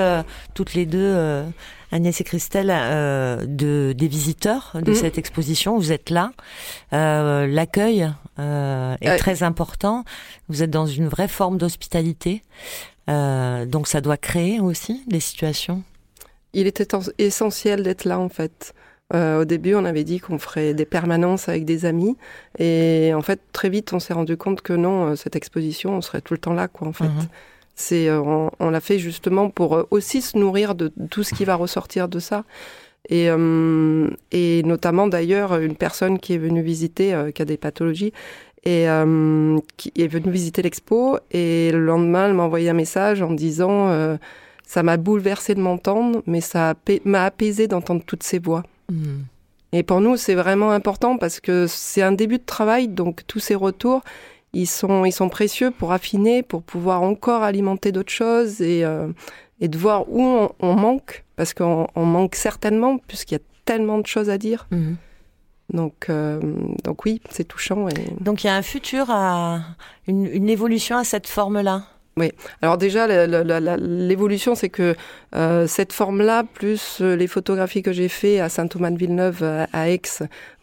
toutes 0.54 0.76
les 0.76 0.86
deux, 0.86 1.44
Agnès 1.92 2.22
et 2.22 2.24
Christelle, 2.24 2.68
de, 2.68 3.96
des 3.98 4.08
visiteurs 4.08 4.78
de 4.80 4.92
mhm. 4.92 4.96
cette 4.96 5.18
exposition. 5.18 5.76
Vous 5.76 5.92
êtes 5.92 6.12
là. 6.12 6.34
L'accueil 6.92 8.12
est 8.38 9.18
très 9.18 9.42
important. 9.42 10.06
Vous 10.50 10.62
êtes 10.62 10.70
dans 10.70 10.86
une 10.86 11.08
vraie 11.08 11.28
forme 11.28 11.58
d'hospitalité. 11.58 12.44
Euh, 13.10 13.66
donc 13.66 13.88
ça 13.88 14.02
doit 14.02 14.18
créer 14.18 14.60
aussi 14.60 15.04
des 15.08 15.20
situations. 15.20 15.84
Il 16.54 16.68
était 16.68 16.88
essentiel 17.18 17.84
d'être 17.84 18.06
là 18.06 18.20
en 18.20 18.30
fait. 18.30 18.74
Euh, 19.14 19.42
au 19.42 19.46
début, 19.46 19.76
on 19.76 19.86
avait 19.86 20.04
dit 20.04 20.20
qu'on 20.20 20.40
ferait 20.40 20.74
des 20.74 20.86
permanences 20.86 21.48
avec 21.48 21.64
des 21.64 21.86
amis, 21.86 22.18
et 22.58 23.12
en 23.14 23.22
fait, 23.22 23.40
très 23.54 23.70
vite, 23.70 23.94
on 23.94 24.00
s'est 24.00 24.16
rendu 24.16 24.36
compte 24.36 24.62
que 24.62 24.74
non, 24.74 25.10
euh, 25.10 25.16
cette 25.16 25.36
exposition, 25.36 25.96
on 25.96 26.02
serait 26.02 26.22
tout 26.22 26.34
le 26.34 26.40
temps 26.40 26.54
là, 26.54 26.68
quoi. 26.68 26.88
En 26.88 26.94
fait, 26.94 27.06
mhm. 27.06 27.28
c'est, 27.76 28.10
on, 28.10 28.50
l'a 28.60 28.80
fait 28.80 28.98
justement 28.98 29.52
pour 29.52 29.86
aussi 29.92 30.24
se 30.24 30.36
nourrir 30.40 30.74
de 30.74 30.92
tout 31.12 31.22
ce 31.22 31.36
qui 31.36 31.46
va 31.46 31.54
ressortir 31.54 32.08
de 32.08 32.18
ça. 32.18 32.46
Et, 33.10 33.28
et 34.32 34.64
notamment 34.64 35.06
d'ailleurs 35.06 35.60
une 35.60 35.76
personne 35.76 36.18
qui 36.18 36.34
est 36.34 36.40
venue 36.40 36.64
visiter, 36.64 37.16
qui 37.36 37.42
a 37.44 37.46
des 37.46 37.58
pathologies, 37.58 38.12
et 38.66 38.90
euh, 38.90 39.58
qui 39.78 39.92
est 39.96 40.08
venue 40.08 40.32
visiter 40.32 40.62
l'expo. 40.62 41.18
Et 41.32 41.72
le 41.72 41.86
lendemain, 41.86 42.28
elle 42.28 42.34
m'a 42.34 42.44
envoyé 42.44 42.70
un 42.70 42.74
message 42.74 43.22
en 43.22 43.32
disant 43.32 43.90
euh, 43.90 44.18
Ça 44.66 44.84
m'a 44.84 44.98
bouleversé 44.98 45.56
de 45.56 45.62
m'entendre, 45.62 46.22
mais 46.26 46.42
ça 46.42 46.74
m'a 47.06 47.26
apaisé 47.26 47.68
d'entendre 47.68 48.04
toutes 48.06 48.24
ces 48.24 48.40
voix. 48.40 48.64
Hmm. 48.90 49.22
Et 49.72 49.84
pour 49.84 50.02
nous, 50.02 50.18
c'est 50.18 50.36
vraiment 50.36 50.72
important 50.72 51.18
parce 51.18 51.40
que 51.40 51.68
c'est 51.68 52.02
un 52.02 52.12
début 52.12 52.38
de 52.38 52.46
travail, 52.46 52.88
donc 52.88 53.22
tous 53.28 53.40
ces 53.40 53.56
retours, 53.56 54.02
ils 54.54 54.68
sont, 54.68 55.06
ils 55.06 55.12
sont 55.12 55.28
précieux 55.28 55.70
pour 55.70 55.92
affiner, 55.92 56.44
pour 56.44 56.64
pouvoir 56.64 57.02
encore 57.04 57.44
alimenter 57.44 57.92
d'autres 57.92 58.12
choses 58.12 58.62
et, 58.62 58.86
euh, 58.86 59.08
et 59.60 59.68
de 59.68 59.78
voir 59.78 60.10
où 60.10 60.48
on, 60.60 60.76
manque, 60.76 61.26
parce 61.36 61.54
qu'on 61.54 61.90
manque 61.96 62.36
certainement, 62.36 62.98
puisqu'il 63.00 63.36
y 63.36 63.38
a 63.38 63.44
tellement 63.66 64.00
de 64.00 64.08
choses 64.08 64.30
à 64.30 64.38
dire. 64.38 64.68
Hmm. 64.72 64.94
Donc, 65.74 66.08
euh, 66.10 66.40
donc 66.84 67.06
oui, 67.06 67.22
c'est 67.30 67.48
touchant. 67.48 67.88
Et... 67.90 67.94
Donc 68.22 68.44
il 68.44 68.48
y 68.48 68.50
a 68.50 68.56
un 68.56 68.62
futur, 68.62 69.10
à, 69.10 69.62
une, 70.08 70.50
évolution 70.50 70.98
à 70.98 71.04
cette 71.04 71.28
forme-là? 71.28 71.84
Oui, 72.18 72.32
alors 72.62 72.78
déjà, 72.78 73.08
l'évolution, 73.78 74.56
c'est 74.56 74.70
que 74.70 74.96
euh, 75.36 75.68
cette 75.68 75.92
forme-là, 75.92 76.46
plus 76.46 77.00
euh, 77.02 77.18
les 77.18 77.28
photographies 77.28 77.82
que 77.82 77.92
j'ai 77.92 78.08
faites 78.08 78.40
à 78.40 78.48
Saint-Thomas-de-Villeneuve, 78.48 79.44
à 79.74 79.90
Aix, 79.90 80.02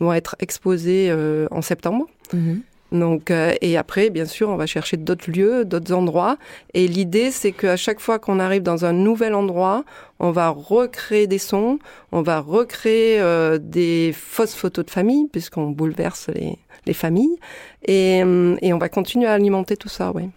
vont 0.00 0.14
être 0.14 0.34
exposées 0.40 1.10
euh, 1.10 1.46
en 1.50 1.60
septembre. 1.60 2.06
Mhm. 2.32 2.62
Donc, 2.92 3.32
et 3.32 3.76
après, 3.76 4.10
bien 4.10 4.26
sûr, 4.26 4.48
on 4.48 4.56
va 4.56 4.66
chercher 4.66 4.96
d'autres 4.96 5.30
lieux, 5.30 5.64
d'autres 5.64 5.92
endroits. 5.92 6.36
Et 6.74 6.86
l'idée, 6.86 7.30
c'est 7.30 7.52
qu'à 7.52 7.76
chaque 7.76 8.00
fois 8.00 8.18
qu'on 8.18 8.38
arrive 8.38 8.62
dans 8.62 8.84
un 8.84 8.92
nouvel 8.92 9.34
endroit, 9.34 9.84
on 10.20 10.30
va 10.30 10.50
recréer 10.50 11.26
des 11.26 11.38
sons, 11.38 11.78
on 12.12 12.22
va 12.22 12.40
recréer 12.40 13.20
des 13.58 14.14
fausses 14.14 14.54
photos 14.54 14.84
de 14.84 14.90
famille, 14.90 15.26
puisqu'on 15.32 15.70
bouleverse 15.70 16.28
les, 16.28 16.58
les 16.86 16.94
familles. 16.94 17.36
Et, 17.84 18.18
et, 18.18 18.72
on 18.72 18.78
va 18.78 18.88
continuer 18.88 19.26
à 19.26 19.32
alimenter 19.32 19.76
tout 19.76 19.88
ça, 19.88 20.12
oui. 20.14 20.28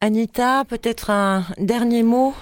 Anita, 0.00 0.64
peut-être 0.64 1.10
un 1.10 1.44
dernier 1.58 2.02
mot 2.02 2.34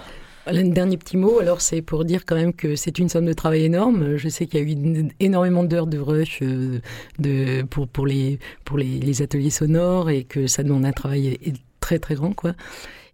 un 0.46 0.64
dernier 0.64 0.96
petit 0.96 1.16
mot, 1.16 1.38
alors 1.38 1.60
c'est 1.60 1.82
pour 1.82 2.04
dire 2.04 2.24
quand 2.26 2.34
même 2.34 2.52
que 2.52 2.76
c'est 2.76 2.98
une 2.98 3.08
somme 3.08 3.26
de 3.26 3.32
travail 3.32 3.64
énorme. 3.64 4.16
Je 4.16 4.28
sais 4.28 4.46
qu'il 4.46 4.60
y 4.60 4.62
a 4.62 4.66
eu 4.66 5.08
énormément 5.20 5.64
d'heures 5.64 5.86
de 5.86 5.98
rush 5.98 6.40
euh, 6.42 7.64
pour 7.66 8.06
les, 8.06 9.22
ateliers 9.22 9.50
sonores 9.50 10.10
et 10.10 10.24
que 10.24 10.46
ça 10.46 10.62
demande 10.62 10.84
un 10.84 10.92
travail 10.92 11.38
très 11.80 11.98
très 11.98 12.14
grand. 12.14 12.32
quoi. 12.32 12.54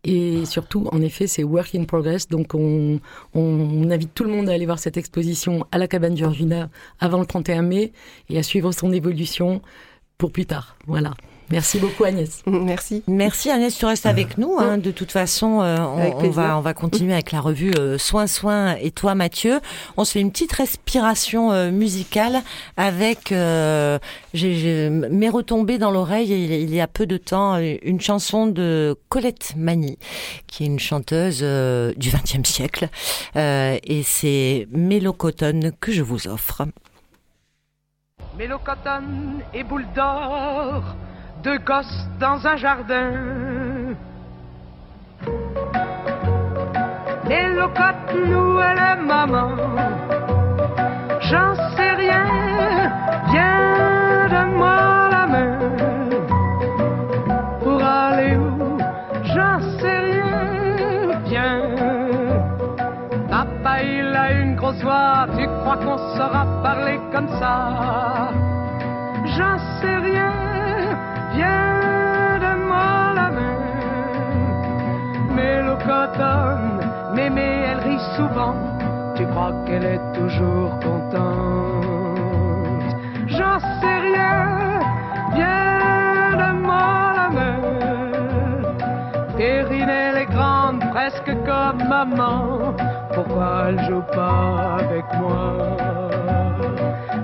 Et 0.05 0.45
surtout, 0.47 0.89
en 0.93 1.03
effet, 1.03 1.27
c'est 1.27 1.43
work 1.43 1.75
in 1.75 1.85
progress. 1.85 2.29
Donc, 2.29 2.55
on, 2.55 3.01
on, 3.35 3.91
invite 3.91 4.15
tout 4.15 4.25
le 4.25 4.31
monde 4.31 4.49
à 4.49 4.53
aller 4.53 4.65
voir 4.65 4.79
cette 4.79 4.97
exposition 4.97 5.67
à 5.73 5.79
la 5.79 5.89
cabane 5.89 6.17
Georgina 6.17 6.71
avant 7.01 7.21
le 7.21 7.27
31 7.27 7.63
mai 7.63 7.93
et 8.31 8.39
à 8.39 8.43
suivre 8.43 8.73
son 8.73 8.93
évolution 8.93 9.61
pour 10.17 10.33
plus 10.33 10.47
tard. 10.47 10.77
Voilà. 10.87 11.15
Merci 11.51 11.79
beaucoup 11.79 12.05
Agnès. 12.05 12.43
Merci. 12.47 13.03
Merci 13.07 13.51
Agnès, 13.51 13.77
tu 13.77 13.87
restes 13.87 14.07
avec 14.07 14.37
nous. 14.37 14.57
Hein. 14.59 14.77
De 14.79 14.91
toute 14.91 15.13
façon, 15.13 15.61
euh, 15.63 15.79
on, 15.79 16.31
va 16.31 16.59
on 16.59 16.61
va 16.61 16.75
continuer 16.75 17.15
avec 17.15 17.33
la 17.33 17.41
revue 17.41 17.73
euh, 17.79 17.97
Soins 17.97 18.27
Soins 18.27 18.77
et 18.77 18.91
toi 18.91 19.15
Mathieu. 19.15 19.61
On 19.97 20.05
se 20.05 20.13
fait 20.13 20.21
une 20.21 20.31
petite 20.31 20.53
respiration 20.53 21.53
euh, 21.53 21.71
musicale 21.71 22.43
avec 22.77 23.33
j'ai 24.35 24.91
m'est 24.91 25.29
retombé 25.29 25.79
dans 25.79 25.91
l'oreille 25.91 26.31
il, 26.31 26.75
y 26.75 26.81
a 26.81 26.87
peu 26.87 27.07
de 27.07 27.17
temps 27.17 27.59
une 27.59 28.01
chanson 28.01 28.47
de 28.47 28.97
Colette 29.09 29.55
Mani, 29.57 29.99
qui 30.47 30.65
est 30.65 30.67
une 30.67 30.79
chanteuse 30.79 31.41
du 31.41 32.11
XXe 32.11 32.49
siècle, 32.49 32.89
et 33.37 34.03
c'est 34.05 34.69
Mélocotone 34.71 35.73
que 35.81 35.93
je 35.93 36.03
vous 36.03 36.29
offre. 36.29 36.67
Mélocotone 38.37 39.41
et 39.55 39.65
boule 39.65 39.87
d'or 39.95 40.85
deux 41.43 41.59
gosses 41.59 42.07
dans 42.19 42.47
un 42.47 42.57
jardin. 42.57 43.11
Les 47.27 47.49
locottes, 47.55 48.15
nous 48.27 48.59
et 48.61 48.75
les 48.75 49.03
mamans, 49.07 49.57
j'en 51.21 51.55
sais 51.77 51.93
rien, 51.93 52.25
viens 53.31 54.29
donne-moi 54.31 55.09
la 55.11 55.27
main. 55.27 55.59
Pour 57.63 57.85
aller 57.85 58.37
où, 58.37 58.79
j'en 59.25 59.61
sais 59.79 59.99
rien, 59.99 61.21
viens. 61.27 61.61
Papa, 63.31 63.83
il 63.83 64.17
a 64.17 64.33
une 64.33 64.57
grosse 64.57 64.83
voix, 64.83 65.27
tu 65.37 65.47
crois 65.61 65.77
qu'on 65.77 65.99
saura 66.17 66.47
parler 66.63 66.99
comme 67.13 67.29
ça? 67.39 68.31
J'en 69.37 69.59
sais 69.81 69.97
rien 69.97 70.38
Tu 79.15 79.27
crois 79.27 79.53
qu'elle 79.65 79.85
est 79.85 80.01
toujours 80.13 80.71
contente? 80.81 81.87
J'en 83.29 83.61
sais 83.61 83.99
rien, 84.11 84.81
viens, 85.35 86.37
donne-moi 86.37 87.13
la 87.15 87.29
main. 87.31 87.61
Perrine, 89.37 89.89
elle 89.89 90.17
est 90.17 90.27
grande, 90.27 90.81
presque 90.91 91.33
comme 91.47 91.89
maman. 91.89 92.75
Pourquoi 93.15 93.67
elle 93.69 93.81
joue 93.85 94.03
pas 94.13 94.79
avec 94.81 95.05
moi? 95.21 95.77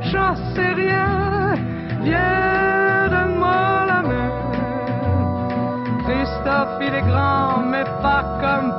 J'en 0.01 0.37
sais 0.55 0.75
rien, 0.75 1.55
viens, 2.03 3.09
donne-moi 3.11 3.65
Christophe, 6.05 6.79
il 6.83 6.95
est 6.95 7.03
grand, 7.03 7.59
mais 7.67 7.85
pas 8.03 8.25
comme 8.41 8.74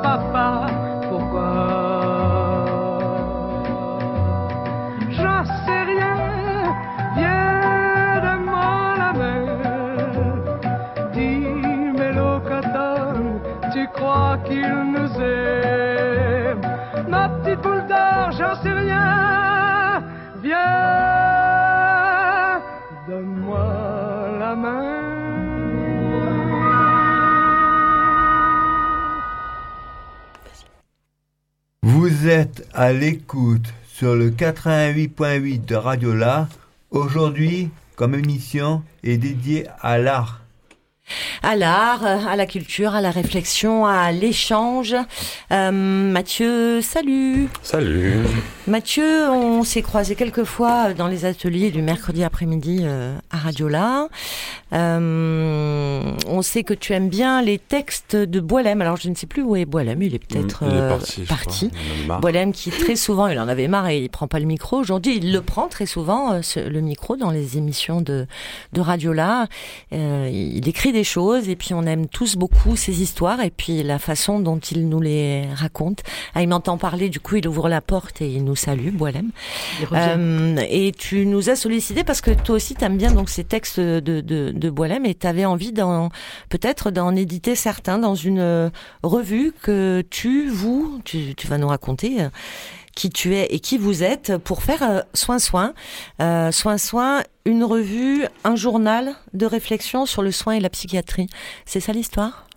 à 32.76 32.92
l'écoute 32.92 33.74
sur 33.88 34.16
le 34.16 34.30
88.8 34.30 35.66
de 35.66 35.76
Radio 35.76 36.14
La. 36.14 36.50
Aujourd'hui, 36.92 37.70
comme 37.96 38.14
émission, 38.16 38.84
est 39.04 39.18
dédiée 39.18 39.66
à 39.82 39.98
l'art 39.98 40.42
à 41.44 41.56
l'art, 41.56 42.04
à 42.04 42.36
la 42.36 42.48
culture, 42.48 42.96
à 42.96 43.02
la 43.02 43.12
réflexion, 43.12 43.86
à 43.86 44.12
l'échange. 44.12 44.96
Euh, 45.52 45.72
Mathieu, 45.72 46.82
salut. 46.82 47.48
Salut. 47.62 48.24
Mathieu, 48.68 49.30
on 49.30 49.64
s'est 49.64 49.84
croisé 49.84 50.16
quelques 50.16 50.44
fois 50.44 50.94
dans 50.94 51.08
les 51.08 51.26
ateliers 51.26 51.70
du 51.70 51.84
mercredi 51.84 52.24
après-midi 52.24 52.80
euh, 52.82 53.16
à 53.30 53.38
Radiola. 53.38 54.08
Euh, 54.76 56.12
on 56.28 56.42
sait 56.42 56.64
que 56.64 56.74
tu 56.74 56.94
aimes 56.94 57.10
bien 57.10 57.42
les 57.42 57.58
textes 57.58 58.16
de 58.16 58.40
Boilem. 58.40 58.82
Alors 58.82 58.98
je 58.98 59.10
ne 59.10 59.16
sais 59.16 59.28
plus 59.28 59.42
où 59.42 59.56
est 59.56 59.66
Boilem, 59.66 60.02
il 60.02 60.16
est 60.16 60.20
peut-être 60.20 60.64
euh, 60.64 60.98
parti. 61.28 61.72
Boilem 62.22 62.52
qui 62.52 62.70
très 62.72 62.96
souvent, 62.96 63.28
il 63.28 63.40
en 63.40 63.48
avait 63.48 63.68
marre 63.68 63.90
et 63.90 64.00
il 64.00 64.10
prend 64.10 64.28
pas 64.28 64.40
le 64.40 64.46
micro. 64.46 64.78
Aujourd'hui, 64.78 65.18
il 65.18 65.32
le 65.32 65.42
prend 65.42 65.68
très 65.68 65.86
souvent, 65.86 66.34
le 66.34 66.80
micro, 66.82 67.16
dans 67.16 67.32
les 67.32 67.58
émissions 67.58 68.02
de, 68.02 68.28
de 68.74 68.82
Radiola. 68.82 69.48
il 69.92 70.68
écrit 70.68 70.92
des 70.92 71.04
choses 71.04 71.50
et 71.50 71.56
puis 71.56 71.74
on 71.74 71.84
aime 71.84 72.08
tous 72.08 72.36
beaucoup 72.36 72.76
ces 72.76 73.02
histoires 73.02 73.42
et 73.42 73.52
puis 73.52 73.84
la 73.84 74.00
façon 74.00 74.40
dont 74.40 74.60
il 74.60 74.90
nous 74.90 75.02
les 75.02 75.48
raconte. 75.54 76.04
Ah, 76.34 76.42
il 76.42 76.50
m'entend 76.50 76.78
parler, 76.78 77.10
du 77.10 77.20
coup 77.20 77.38
il 77.38 77.48
ouvre 77.48 77.70
la 77.70 77.82
porte 77.82 78.22
et 78.22 78.28
il 78.28 78.44
nous 78.44 78.56
salue, 78.56 78.90
Boilem. 78.90 79.32
Euh, 79.92 80.58
et 80.70 80.92
tu 80.92 81.26
nous 81.26 81.50
as 81.50 81.56
sollicité 81.56 82.04
parce 82.04 82.22
que 82.22 82.32
toi 82.32 82.56
aussi 82.56 82.76
tu 82.76 82.84
aimes 82.84 82.98
bien 82.98 83.12
donc 83.12 83.30
ces 83.30 83.44
textes 83.44 83.80
de, 83.80 84.00
de, 84.00 84.52
de 84.52 84.65
Boilem 84.70 85.06
et 85.06 85.16
tu 85.16 85.28
avais 85.28 85.46
envie 85.46 85.72
d'en 85.72 86.10
peut-être 86.50 86.92
d'en 86.92 87.16
éditer 87.16 87.56
certains 87.56 87.98
dans 87.98 88.16
une 88.16 88.40
euh, 88.40 88.70
revue 89.04 89.54
que 89.62 90.04
tu, 90.10 90.50
vous, 90.50 91.00
tu, 91.04 91.36
vas 91.48 91.58
nous 91.58 91.68
raconter 91.68 92.22
euh, 92.22 92.30
qui 92.96 93.10
tu 93.10 93.36
es 93.36 93.48
et 93.48 93.60
qui 93.60 93.78
vous 93.78 94.04
êtes 94.04 94.38
pour 94.38 94.64
faire 94.64 94.84
euh, 94.84 95.02
Soin 95.14 95.40
Soin. 95.40 95.74
Soin 96.20 96.78
Soin, 96.78 97.24
une 97.46 97.64
revue, 97.64 98.26
un 98.44 98.56
journal 98.56 99.16
de 99.34 99.46
réflexion 99.46 100.06
sur 100.06 100.22
le 100.22 100.32
soin 100.32 100.54
et 100.54 100.60
la 100.60 100.70
psychiatrie. 100.70 101.28
C'est 101.66 101.80
ça 101.80 101.92
l'histoire? 101.92 102.48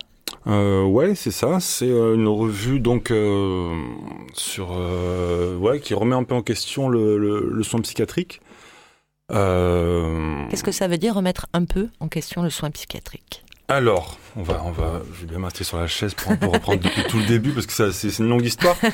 Euh, 0.47 0.85
ouais, 0.85 1.15
c'est 1.15 1.31
ça. 1.31 1.59
C'est 1.61 1.89
une 1.89 2.29
revue 2.29 2.81
donc 2.81 3.13
sur 4.35 4.71
ouais 5.61 5.81
qui 5.81 5.95
remet 5.95 6.15
un 6.15 6.25
peu 6.25 6.35
en 6.35 6.43
question 6.43 6.89
le 6.89 7.63
soin 7.63 7.81
psychiatrique. 7.81 8.41
Qu'est-ce 9.29 10.65
que 10.65 10.73
ça 10.73 10.89
veut 10.89 10.99
dire 10.99 11.15
remettre 11.15 11.47
un 11.53 11.65
peu 11.65 11.89
en 12.01 12.09
question 12.09 12.43
le 12.43 12.51
soin 12.51 12.71
psychiatrique? 12.71 13.45
Alors, 13.71 14.17
on 14.35 14.43
va, 14.43 14.63
on 14.65 14.71
va, 14.71 15.03
je 15.13 15.21
vais 15.21 15.27
bien 15.27 15.41
m'installer 15.41 15.67
sur 15.67 15.77
la 15.77 15.87
chaise 15.87 16.15
pour, 16.15 16.33
reprendre 16.51 16.81
depuis 16.81 17.03
tout 17.03 17.19
le 17.19 17.27
début 17.27 17.53
parce 17.53 17.67
que 17.67 17.91
c'est 17.91 18.19
une 18.19 18.29
longue 18.29 18.45
histoire. 18.45 18.77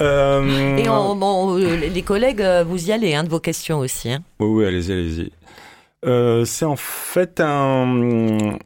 Euh, 0.00 0.76
Et 0.76 0.88
euh, 0.88 1.76
les 1.76 2.02
collègues, 2.02 2.42
euh, 2.42 2.64
vous 2.64 2.88
y 2.88 2.92
allez, 2.92 3.14
hein, 3.14 3.24
de 3.24 3.28
vos 3.28 3.40
questions 3.40 3.78
aussi. 3.78 4.10
Hein. 4.10 4.22
Oui, 4.40 4.48
oui, 4.48 4.66
allez-y, 4.66 4.92
allez-y. 4.92 6.46
c'est 6.46 6.64
en 6.64 6.76
fait 6.76 7.40
un, 7.40 8.58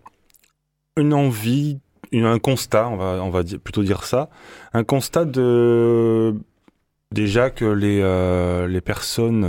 une 0.96 1.14
envie, 1.14 1.78
un 2.12 2.38
constat, 2.38 2.88
on 2.88 2.96
va, 2.96 3.22
on 3.22 3.30
va 3.30 3.42
plutôt 3.44 3.82
dire 3.82 4.04
ça, 4.04 4.30
un 4.72 4.84
constat 4.84 5.26
de 5.26 6.34
déjà 7.16 7.50
que 7.50 7.64
les, 7.64 8.02
les 8.68 8.80
personnes 8.82 9.46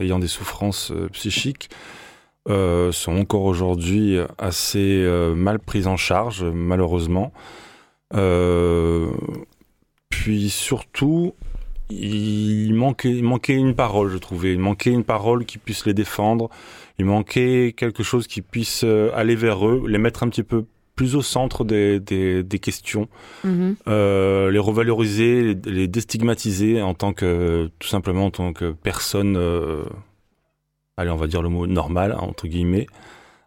ayant 0.00 0.18
des 0.18 0.26
souffrances 0.26 0.92
psychiques 1.12 1.68
sont 2.46 3.16
encore 3.16 3.44
aujourd'hui 3.44 4.18
assez 4.38 5.06
mal 5.36 5.58
prises 5.58 5.86
en 5.86 5.98
charge, 5.98 6.42
malheureusement. 6.44 7.32
puis 10.08 10.50
surtout, 10.50 11.34
il 11.90 12.72
manquait, 12.74 13.10
il 13.10 13.24
manquait 13.24 13.54
une 13.54 13.74
parole, 13.74 14.08
je 14.08 14.18
trouvais. 14.18 14.54
Il 14.54 14.60
manquait 14.60 14.90
une 14.90 15.04
parole 15.04 15.44
qui 15.44 15.58
puisse 15.58 15.84
les 15.84 15.94
défendre. 15.94 16.48
Il 16.98 17.04
manquait 17.04 17.74
quelque 17.76 18.02
chose 18.02 18.26
qui 18.26 18.40
puisse 18.40 18.84
aller 19.14 19.36
vers 19.36 19.68
eux, 19.68 19.84
les 19.86 19.98
mettre 19.98 20.22
un 20.22 20.28
petit 20.30 20.42
peu 20.42 20.64
plus 20.98 21.14
au 21.14 21.22
centre 21.22 21.64
des, 21.64 22.00
des, 22.00 22.58
questions, 22.58 23.06
mhm. 23.44 23.76
euh, 23.86 24.50
les 24.50 24.58
revaloriser, 24.58 25.54
les, 25.64 25.86
déstigmatiser 25.86 26.82
en 26.82 26.92
tant 26.92 27.12
que, 27.12 27.70
tout 27.78 27.86
simplement 27.86 28.26
en 28.26 28.30
tant 28.32 28.52
que 28.52 28.72
personne, 28.72 29.36
euh, 29.36 29.84
allez, 30.96 31.10
on 31.10 31.16
va 31.16 31.28
dire 31.28 31.40
le 31.40 31.50
mot 31.50 31.68
normal, 31.68 32.16
entre 32.18 32.48
guillemets, 32.48 32.88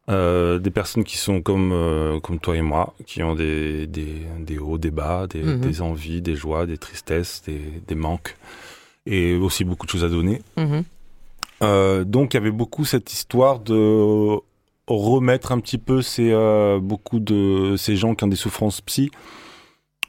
euh, 0.09 0.59
des 0.59 0.71
personnes 0.71 1.03
qui 1.03 1.17
sont 1.17 1.41
comme, 1.41 2.21
comme 2.23 2.39
toi 2.39 2.55
et 2.55 2.61
moi, 2.61 2.93
qui 3.05 3.21
ont 3.21 3.35
des, 3.35 3.85
des, 3.85 4.57
hauts, 4.57 4.77
des 4.77 4.91
bas, 4.91 5.27
des, 5.27 5.43
mhm. 5.43 5.59
des, 5.59 5.81
envies, 5.81 6.21
des 6.21 6.37
joies, 6.37 6.65
des 6.65 6.77
tristesses, 6.77 7.43
des, 7.45 7.59
des, 7.85 7.95
manques, 7.95 8.37
et 9.05 9.35
aussi 9.35 9.65
beaucoup 9.65 9.85
de 9.85 9.91
choses 9.91 10.05
à 10.05 10.09
donner. 10.09 10.41
Mhm. 10.55 12.05
donc 12.05 12.33
il 12.33 12.37
y 12.37 12.39
avait 12.39 12.49
beaucoup 12.49 12.85
cette 12.85 13.11
histoire 13.11 13.59
de 13.59 14.39
remettre 14.87 15.51
un 15.51 15.59
petit 15.59 15.77
peu 15.77 16.01
ces, 16.01 16.31
euh, 16.31 16.79
beaucoup 16.79 17.19
de 17.19 17.75
ces 17.77 17.95
gens 17.95 18.15
qui 18.15 18.23
ont 18.23 18.27
des 18.27 18.35
souffrances 18.35 18.81
psy 18.81 19.11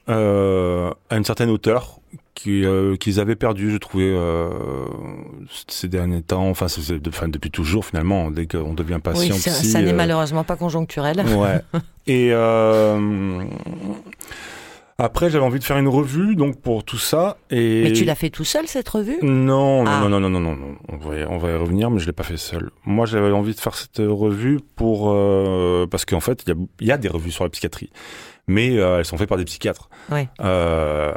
euh, 0.09 0.91
à 1.09 1.17
une 1.17 1.23
certaine 1.23 1.49
hauteur 1.49 1.99
euh, 2.47 2.97
qu'ils 2.97 3.19
avaient 3.21 3.37
perdu, 3.37 3.71
je 3.71 3.77
trouvais, 3.77 4.13
ces 5.67 5.87
derniers 5.87 6.21
temps, 6.21 6.49
enfin, 6.49 6.67
depuis 7.27 7.51
toujours 7.51 7.85
finalement, 7.85 8.31
dès 8.31 8.47
qu'on 8.47 8.73
devient 8.73 8.99
patient. 9.01 9.35
Oui, 9.35 9.39
ça, 9.39 9.81
n'est 9.81 9.93
malheureusement 9.93 10.43
pas 10.43 10.57
conjoncturel. 10.57 11.23
Ouais. 11.37 11.61
Et 12.07 12.33
après, 14.97 15.29
j'avais 15.29 15.43
envie 15.43 15.59
de 15.59 15.63
faire 15.63 15.77
une 15.77 15.87
revue, 15.87 16.35
donc 16.35 16.61
pour 16.61 16.83
tout 16.83 16.97
ça. 16.97 17.37
Et... 17.49 17.83
Mais 17.83 17.93
tu 17.93 18.05
l'as 18.05 18.15
fait 18.15 18.29
tout 18.29 18.43
seul 18.43 18.67
cette 18.67 18.87
revue? 18.89 19.17
Non, 19.21 19.83
non, 19.83 19.91
ah. 19.91 20.07
non, 20.07 20.19
non, 20.19 20.29
non, 20.29 20.39
non, 20.39 20.55
non, 20.55 20.75
On 20.89 20.97
va, 20.97 21.15
on 21.29 21.37
va 21.37 21.51
y 21.51 21.55
revenir, 21.55 21.89
mais 21.89 21.99
je 21.99 22.05
l'ai 22.05 22.13
pas 22.13 22.23
fait 22.23 22.37
seul. 22.37 22.69
Moi, 22.85 23.05
j'avais 23.05 23.31
envie 23.31 23.55
de 23.55 23.59
faire 23.59 23.75
cette 23.75 23.97
revue 23.97 24.59
pour 24.75 25.11
euh, 25.11 25.87
parce 25.89 26.05
qu'en 26.05 26.19
fait, 26.19 26.43
il 26.45 26.55
y, 26.81 26.85
y 26.85 26.91
a, 26.91 26.97
des 26.97 27.07
revues 27.07 27.31
sur 27.31 27.43
la 27.43 27.49
psychiatrie, 27.49 27.89
mais 28.47 28.77
euh, 28.77 28.99
elles 28.99 29.05
sont 29.05 29.17
faites 29.17 29.29
par 29.29 29.37
des 29.37 29.45
psychiatres. 29.45 29.89
Oui. 30.11 30.27
Euh, 30.41 31.11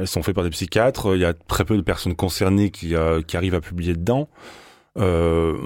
elles 0.00 0.08
sont 0.08 0.22
faites 0.22 0.34
par 0.34 0.44
des 0.44 0.50
psychiatres. 0.50 1.14
Il 1.14 1.20
y 1.20 1.24
a 1.24 1.32
très 1.32 1.64
peu 1.64 1.76
de 1.76 1.82
personnes 1.82 2.16
concernées 2.16 2.70
qui, 2.70 2.94
qui 3.26 3.36
arrivent 3.36 3.54
à 3.54 3.60
publier 3.60 3.94
dedans. 3.94 4.28
Euh, 4.98 5.56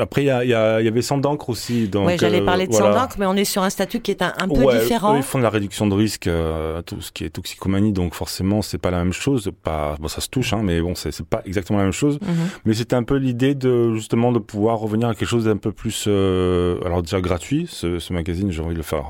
après, 0.00 0.22
il 0.22 0.26
y, 0.26 0.48
y, 0.48 0.54
avait 0.54 1.02
Sans 1.02 1.18
d'encre 1.18 1.48
aussi. 1.50 1.88
Donc, 1.88 2.06
ouais, 2.06 2.18
j'allais 2.18 2.42
parler 2.42 2.66
de 2.66 2.72
Sans 2.72 2.92
d'encre, 2.92 3.16
mais 3.18 3.26
on 3.26 3.34
est 3.34 3.44
sur 3.44 3.62
un 3.62 3.70
statut 3.70 4.00
qui 4.00 4.10
est 4.10 4.22
un, 4.22 4.48
peu 4.48 4.78
différent. 4.78 5.16
ils 5.16 5.22
font 5.22 5.38
de 5.38 5.42
la 5.42 5.50
réduction 5.50 5.86
de 5.86 5.94
risque, 5.94 6.26
euh, 6.26 6.82
tout 6.82 7.00
ce 7.00 7.12
qui 7.12 7.24
est 7.24 7.30
toxicomanie, 7.30 7.92
donc 7.92 8.14
forcément, 8.14 8.62
c'est 8.62 8.78
pas 8.78 8.90
la 8.90 8.98
même 8.98 9.12
chose. 9.12 9.50
Pas, 9.62 9.96
bon, 10.00 10.08
ça 10.08 10.20
se 10.20 10.28
touche, 10.28 10.52
hein, 10.52 10.60
mais 10.62 10.80
bon, 10.80 10.94
c'est 10.94 11.24
pas 11.24 11.42
exactement 11.44 11.78
la 11.78 11.84
même 11.84 11.92
chose. 11.92 12.18
Mhm. 12.20 12.48
Mais 12.64 12.74
c'était 12.74 12.96
un 12.96 13.02
peu 13.02 13.16
l'idée 13.16 13.54
de 13.54 13.94
justement 13.94 14.32
de 14.32 14.38
pouvoir 14.38 14.78
revenir 14.78 15.08
à 15.08 15.14
quelque 15.14 15.28
chose 15.28 15.44
d'un 15.44 15.56
peu 15.56 15.72
plus, 15.72 16.04
euh, 16.06 16.78
alors 16.84 17.02
déjà 17.02 17.20
gratuit. 17.20 17.66
Ce, 17.68 17.98
ce 17.98 18.12
magazine, 18.12 18.50
j'ai 18.50 18.62
envie 18.62 18.74
de 18.74 18.78
le 18.78 18.82
faire 18.82 19.06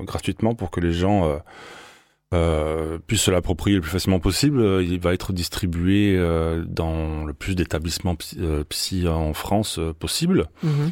euh, 0.00 0.04
gratuitement 0.04 0.54
pour 0.54 0.70
que 0.70 0.80
les 0.80 0.92
gens 0.92 1.38
euh, 2.32 2.98
puisse 3.06 3.22
se 3.22 3.30
l'approprier 3.30 3.76
le 3.76 3.82
plus 3.82 3.90
facilement 3.90 4.18
possible. 4.18 4.60
Euh, 4.60 4.82
il 4.82 4.98
va 4.98 5.14
être 5.14 5.32
distribué 5.32 6.16
euh, 6.16 6.64
dans 6.66 7.24
le 7.24 7.34
plus 7.34 7.54
d'établissements 7.54 8.16
psy, 8.68 9.06
en 9.06 9.32
France 9.34 9.78
possible. 9.98 10.46
Mhm. 10.62 10.90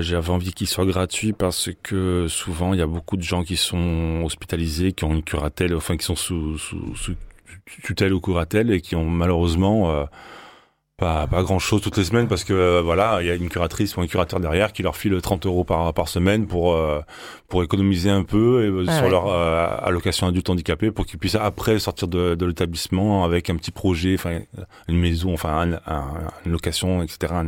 J'avais 0.00 0.30
envie 0.30 0.54
qu'il 0.54 0.66
soit 0.66 0.86
gratuit 0.86 1.34
parce 1.34 1.68
que 1.82 2.26
souvent 2.26 2.72
il 2.72 2.78
y 2.78 2.82
a 2.82 2.86
beaucoup 2.86 3.18
de 3.18 3.22
gens 3.22 3.44
qui 3.44 3.56
sont 3.56 4.22
hospitalisés, 4.24 4.92
qui 4.92 5.04
ont 5.04 5.12
une 5.12 5.22
curatelle, 5.22 5.74
enfin 5.74 5.98
qui 5.98 6.06
sont 6.06 6.16
sous, 6.16 6.56
sous, 6.56 6.94
sous 6.94 7.14
tutelle 7.82 8.14
ou 8.14 8.20
curatelle 8.20 8.70
et 8.70 8.80
qui 8.80 8.96
ont 8.96 9.04
malheureusement 9.04 10.06
pas, 10.98 11.28
pas 11.28 11.44
grand 11.44 11.60
chose 11.60 11.80
toutes 11.80 11.96
les 11.96 12.04
semaines 12.04 12.26
parce 12.26 12.42
que 12.42 12.52
euh, 12.52 12.82
voilà, 12.82 13.18
il 13.20 13.28
y 13.28 13.30
a 13.30 13.34
une 13.36 13.48
curatrice 13.48 13.96
ou 13.96 14.00
un 14.00 14.08
curateur 14.08 14.40
derrière 14.40 14.72
qui 14.72 14.82
leur 14.82 14.96
file 14.96 15.16
30 15.22 15.46
euros 15.46 15.62
par, 15.62 15.94
par 15.94 16.08
semaine 16.08 16.48
pour, 16.48 16.74
euh, 16.74 17.00
pour 17.46 17.62
économiser 17.62 18.10
un 18.10 18.24
peu 18.24 18.64
et, 18.64 18.66
euh, 18.66 18.84
ah 18.88 18.98
sur 18.98 19.08
leur 19.08 19.28
allocation 19.30 20.26
adulte 20.26 20.50
handicapé 20.50 20.90
pour 20.90 21.06
qu'ils 21.06 21.20
puissent 21.20 21.36
après 21.36 21.78
sortir 21.78 22.08
de, 22.08 22.34
de 22.34 22.46
l'établissement 22.46 23.24
avec 23.24 23.48
un 23.48 23.54
petit 23.54 23.70
projet, 23.70 24.14
enfin 24.14 24.40
une 24.88 24.98
maison, 24.98 25.32
enfin 25.32 25.78
une 26.44 26.52
location, 26.52 27.00
etc. 27.02 27.32
Un, 27.32 27.46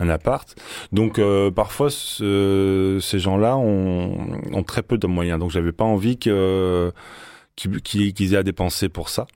un 0.00 0.08
appart. 0.08 0.56
Donc 0.92 1.20
parfois 1.54 1.90
ce, 1.90 2.98
ces 3.02 3.18
gens-là 3.18 3.58
ont, 3.58 4.40
ont, 4.50 4.62
très 4.62 4.82
peu 4.82 4.96
de 4.96 5.06
moyens. 5.06 5.38
Donc 5.38 5.50
j'avais 5.50 5.72
pas 5.72 5.84
envie 5.84 6.18
que 6.18 6.90
qu'ils 7.54 8.34
aient 8.34 8.38
à 8.38 8.42
dépenser 8.42 8.88
pour 8.88 9.10
ça. 9.10 9.26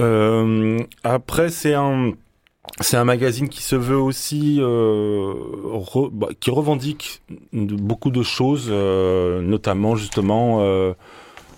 Euh, 0.00 0.78
après, 1.04 1.50
c'est 1.50 1.74
un 1.74 2.12
c'est 2.80 2.96
un 2.96 3.04
magazine 3.04 3.48
qui 3.48 3.62
se 3.62 3.76
veut 3.76 3.96
aussi, 3.96 4.58
euh, 4.60 5.34
bah, 6.12 6.28
qui 6.38 6.50
revendique 6.50 7.22
beaucoup 7.52 8.10
de 8.10 8.22
choses, 8.22 8.68
euh, 8.70 9.42
notamment 9.42 9.96
justement 9.96 10.60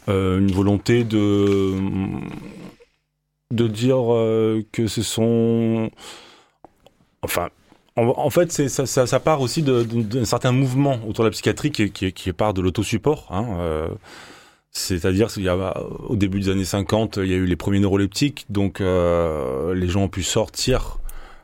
une 0.09 0.52
volonté 0.52 1.05
de 1.05 1.74
de 3.52 3.66
dire 3.68 3.98
que 4.72 4.87
ce 4.87 5.02
sont, 5.02 5.90
enfin, 7.22 7.50
en, 7.96 8.31
fait, 8.31 8.50
ça, 8.50 8.87
ça, 8.87 9.20
part 9.20 9.42
aussi 9.42 9.62
d'un 9.62 10.24
certain 10.24 10.52
mouvement 10.52 10.98
autour 11.07 11.24
de 11.24 11.28
la 11.28 11.33
psychiatrie 11.33 11.70
qui, 11.70 11.90
qui, 11.90 12.12
qui 12.12 12.33
part 12.33 12.55
de 12.55 12.62
l'autosupport. 12.62 13.28
Hein, 13.31 13.88
c'est-à-dire 14.73 15.29
qu'il 15.29 15.43
y 15.43 15.49
a, 15.49 15.75
au 16.09 16.17
début 16.17 16.41
des 16.41 16.49
années 16.49 16.65
50, 16.65 17.19
il 17.19 17.31
y 17.31 17.35
a 17.35 17.37
eu 17.37 17.45
les 17.45 17.57
premiers 17.57 17.79
neuroleptiques, 17.79 18.47
donc 18.49 18.81
euh, 18.81 19.75
les 19.75 19.87
gens 19.87 20.05
ont 20.05 20.09
pu 20.09 20.23
sortir 20.23 20.99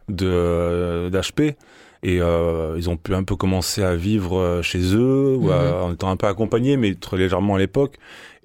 de 0.09 1.11
d'HP 1.13 1.55
et 2.03 2.23
euh, 2.23 2.75
ils 2.79 2.89
ont 2.89 2.97
pu 2.97 3.15
un 3.15 3.25
peu 3.25 3.37
commencer 3.37 3.83
à 3.83 3.97
vivre 3.97 4.61
chez 4.63 4.95
eux 4.95 5.37
ou 5.37 5.49
mhm. 5.49 5.53
en 5.53 5.93
étant 5.93 6.11
un 6.11 6.17
peu 6.17 6.27
accompagnés, 6.27 6.79
mais 6.79 6.95
très 6.95 7.19
légèrement 7.19 7.57
à 7.57 7.59
l'époque. 7.59 7.97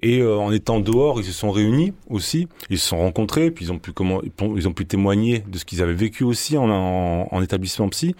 Et 0.04 0.20
euh, 0.20 0.36
en 0.36 0.52
étant 0.52 0.80
dehors, 0.80 1.18
ils 1.18 1.24
se 1.24 1.32
sont 1.32 1.50
réunis 1.50 1.94
aussi, 2.10 2.46
ils 2.68 2.78
se 2.78 2.86
sont 2.88 2.98
rencontrés, 2.98 3.50
puis 3.50 3.64
ils 3.64 3.72
ont 3.72 3.78
pu 3.78 3.92
comment, 3.92 4.20
ils 4.54 4.68
ont 4.68 4.72
pu 4.74 4.84
témoigner 4.84 5.42
de 5.48 5.56
ce 5.56 5.64
qu'ils 5.64 5.80
avaient 5.80 5.94
vécu 5.94 6.24
aussi 6.24 6.58
en, 6.58 6.68
en, 6.68 7.42
établissement 7.42 7.88
psy. 7.88 8.14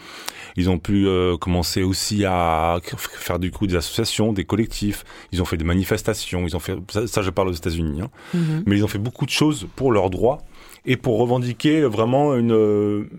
Ils 0.56 0.70
ont 0.70 0.78
pu 0.78 1.06
euh, 1.06 1.36
commencer 1.36 1.82
aussi 1.82 2.24
à 2.24 2.78
faire 2.96 3.38
du 3.38 3.50
coup 3.50 3.66
des 3.66 3.76
associations, 3.76 4.32
des 4.32 4.44
collectifs. 4.44 5.04
Ils 5.30 5.42
ont 5.42 5.44
fait 5.44 5.58
des 5.58 5.64
manifestations. 5.64 6.46
Ils 6.46 6.56
ont 6.56 6.58
fait 6.58 6.74
ça, 7.04 7.20
je 7.20 7.28
parle 7.28 7.48
aux 7.48 7.52
États-Unis, 7.52 8.00
hein. 8.00 8.10
Mhm. 8.32 8.62
mais 8.64 8.78
ils 8.78 8.84
ont 8.84 8.88
fait 8.88 8.98
beaucoup 8.98 9.26
de 9.26 9.30
choses 9.30 9.68
pour 9.76 9.92
leurs 9.92 10.08
droits 10.08 10.38
et 10.86 10.96
pour 10.96 11.18
revendiquer 11.18 11.82
vraiment 11.82 12.34
une 12.34 13.10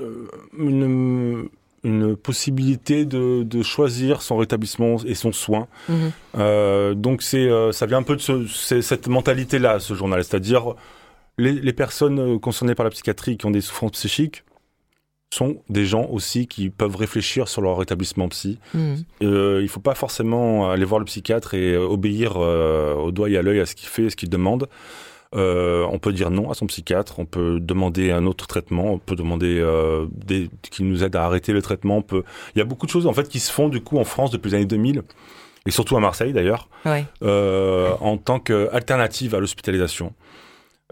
euh, 0.00 0.28
une, 0.58 1.48
une 1.88 2.16
possibilité 2.16 3.04
de, 3.04 3.42
de, 3.42 3.62
choisir 3.62 4.22
son 4.22 4.36
rétablissement 4.36 4.96
et 5.04 5.14
son 5.14 5.32
soin. 5.32 5.66
Mhm. 5.88 6.12
Euh, 6.36 6.94
donc 6.94 7.22
c'est, 7.22 7.48
euh, 7.48 7.72
ça 7.72 7.86
vient 7.86 7.98
un 7.98 8.02
peu 8.02 8.16
de 8.16 8.20
ce, 8.20 8.46
cette 8.80 9.08
mentalité-là, 9.08 9.80
ce 9.80 9.94
journal, 9.94 10.22
c'est-à-dire 10.22 10.74
les, 11.38 11.52
les, 11.52 11.72
personnes 11.72 12.18
euh, 12.18 12.38
concernées 12.38 12.74
par 12.74 12.84
la 12.84 12.90
psychiatrie 12.90 13.36
qui 13.36 13.46
ont 13.46 13.50
des 13.50 13.60
souffrances 13.60 13.92
psychiques 13.92 14.44
sont 15.30 15.62
des 15.68 15.84
gens 15.84 16.06
aussi 16.06 16.46
qui 16.46 16.70
peuvent 16.70 16.96
réfléchir 16.96 17.48
sur 17.48 17.60
leur 17.60 17.76
rétablissement 17.76 18.28
psy. 18.28 18.58
Mhm. 18.74 19.04
Euh, 19.22 19.60
il 19.62 19.68
faut 19.68 19.80
pas 19.80 19.94
forcément 19.94 20.70
aller 20.70 20.84
voir 20.84 20.98
le 20.98 21.04
psychiatre 21.04 21.54
et 21.54 21.76
obéir 21.76 22.36
au 22.36 23.10
doigt 23.12 23.28
et 23.28 23.36
à 23.36 23.42
l'œil 23.42 23.60
à 23.60 23.66
ce 23.66 23.74
qu'il 23.74 23.88
fait, 23.88 24.06
à 24.06 24.10
ce 24.10 24.16
qu'il 24.16 24.30
demande. 24.30 24.68
Euh, 25.34 25.86
on 25.90 25.98
peut 25.98 26.12
dire 26.12 26.30
non 26.30 26.50
à 26.50 26.54
son 26.54 26.66
psychiatre, 26.66 27.18
on 27.18 27.26
peut 27.26 27.60
demander 27.60 28.10
un 28.10 28.24
autre 28.24 28.46
traitement, 28.46 28.92
on 28.94 28.98
peut 28.98 29.14
demander 29.14 29.58
euh, 29.60 30.06
qu'il 30.70 30.88
nous 30.88 31.04
aide 31.04 31.16
à 31.16 31.24
arrêter 31.24 31.52
le 31.52 31.60
traitement. 31.60 31.98
On 31.98 32.02
peut... 32.02 32.22
Il 32.54 32.58
y 32.58 32.62
a 32.62 32.64
beaucoup 32.64 32.86
de 32.86 32.90
choses 32.90 33.06
en 33.06 33.12
fait 33.12 33.28
qui 33.28 33.38
se 33.38 33.52
font 33.52 33.68
du 33.68 33.82
coup 33.82 33.98
en 33.98 34.04
France 34.04 34.30
depuis 34.30 34.50
les 34.50 34.56
années 34.56 34.64
2000 34.64 35.02
et 35.66 35.70
surtout 35.70 35.96
à 35.96 36.00
Marseille 36.00 36.32
d'ailleurs, 36.32 36.68
euh, 37.22 37.92
en 38.00 38.16
tant 38.16 38.40
qu'alternative 38.40 39.34
à 39.34 39.40
l'hospitalisation. 39.40 40.14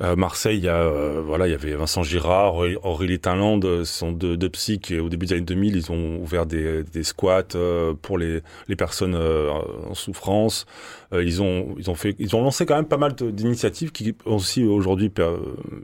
Euh, 0.03 0.15
Marseille, 0.15 0.59
il 0.59 0.65
y 0.65 0.69
a, 0.69 0.77
euh, 0.77 1.23
voilà, 1.25 1.49
il 1.49 1.53
y 1.53 1.55
avait 1.55 1.75
Vincent 1.75 2.03
Girard, 2.03 2.57
Aurélie 2.83 3.19
Tinland, 3.19 3.63
ce 3.63 3.85
sont 3.85 4.13
deux, 4.13 4.37
deux 4.37 4.51
psys 4.51 4.79
qui, 4.79 4.99
au 4.99 5.09
début 5.09 5.25
des 5.25 5.33
années 5.33 5.43
2000, 5.43 5.75
ils 5.75 5.91
ont 5.91 6.19
ouvert 6.21 6.45
des, 6.45 6.83
des 6.83 7.03
squats 7.03 7.55
euh, 7.55 7.95
pour 8.03 8.19
les, 8.19 8.43
les 8.69 8.77
personnes 8.77 9.17
en 9.17 9.95
souffrance. 9.95 10.67
ils 11.13 11.41
ont, 11.41 11.75
ils 11.79 11.89
ont 11.89 11.95
fait, 11.95 12.15
ils 12.19 12.37
ont 12.37 12.43
lancé 12.43 12.67
quand 12.67 12.77
même 12.77 12.85
pas 12.85 12.99
mal 12.99 13.15
d'initiatives 13.15 13.91
qui 13.91 14.15
aussi 14.27 14.65
aujourd'hui 14.65 15.11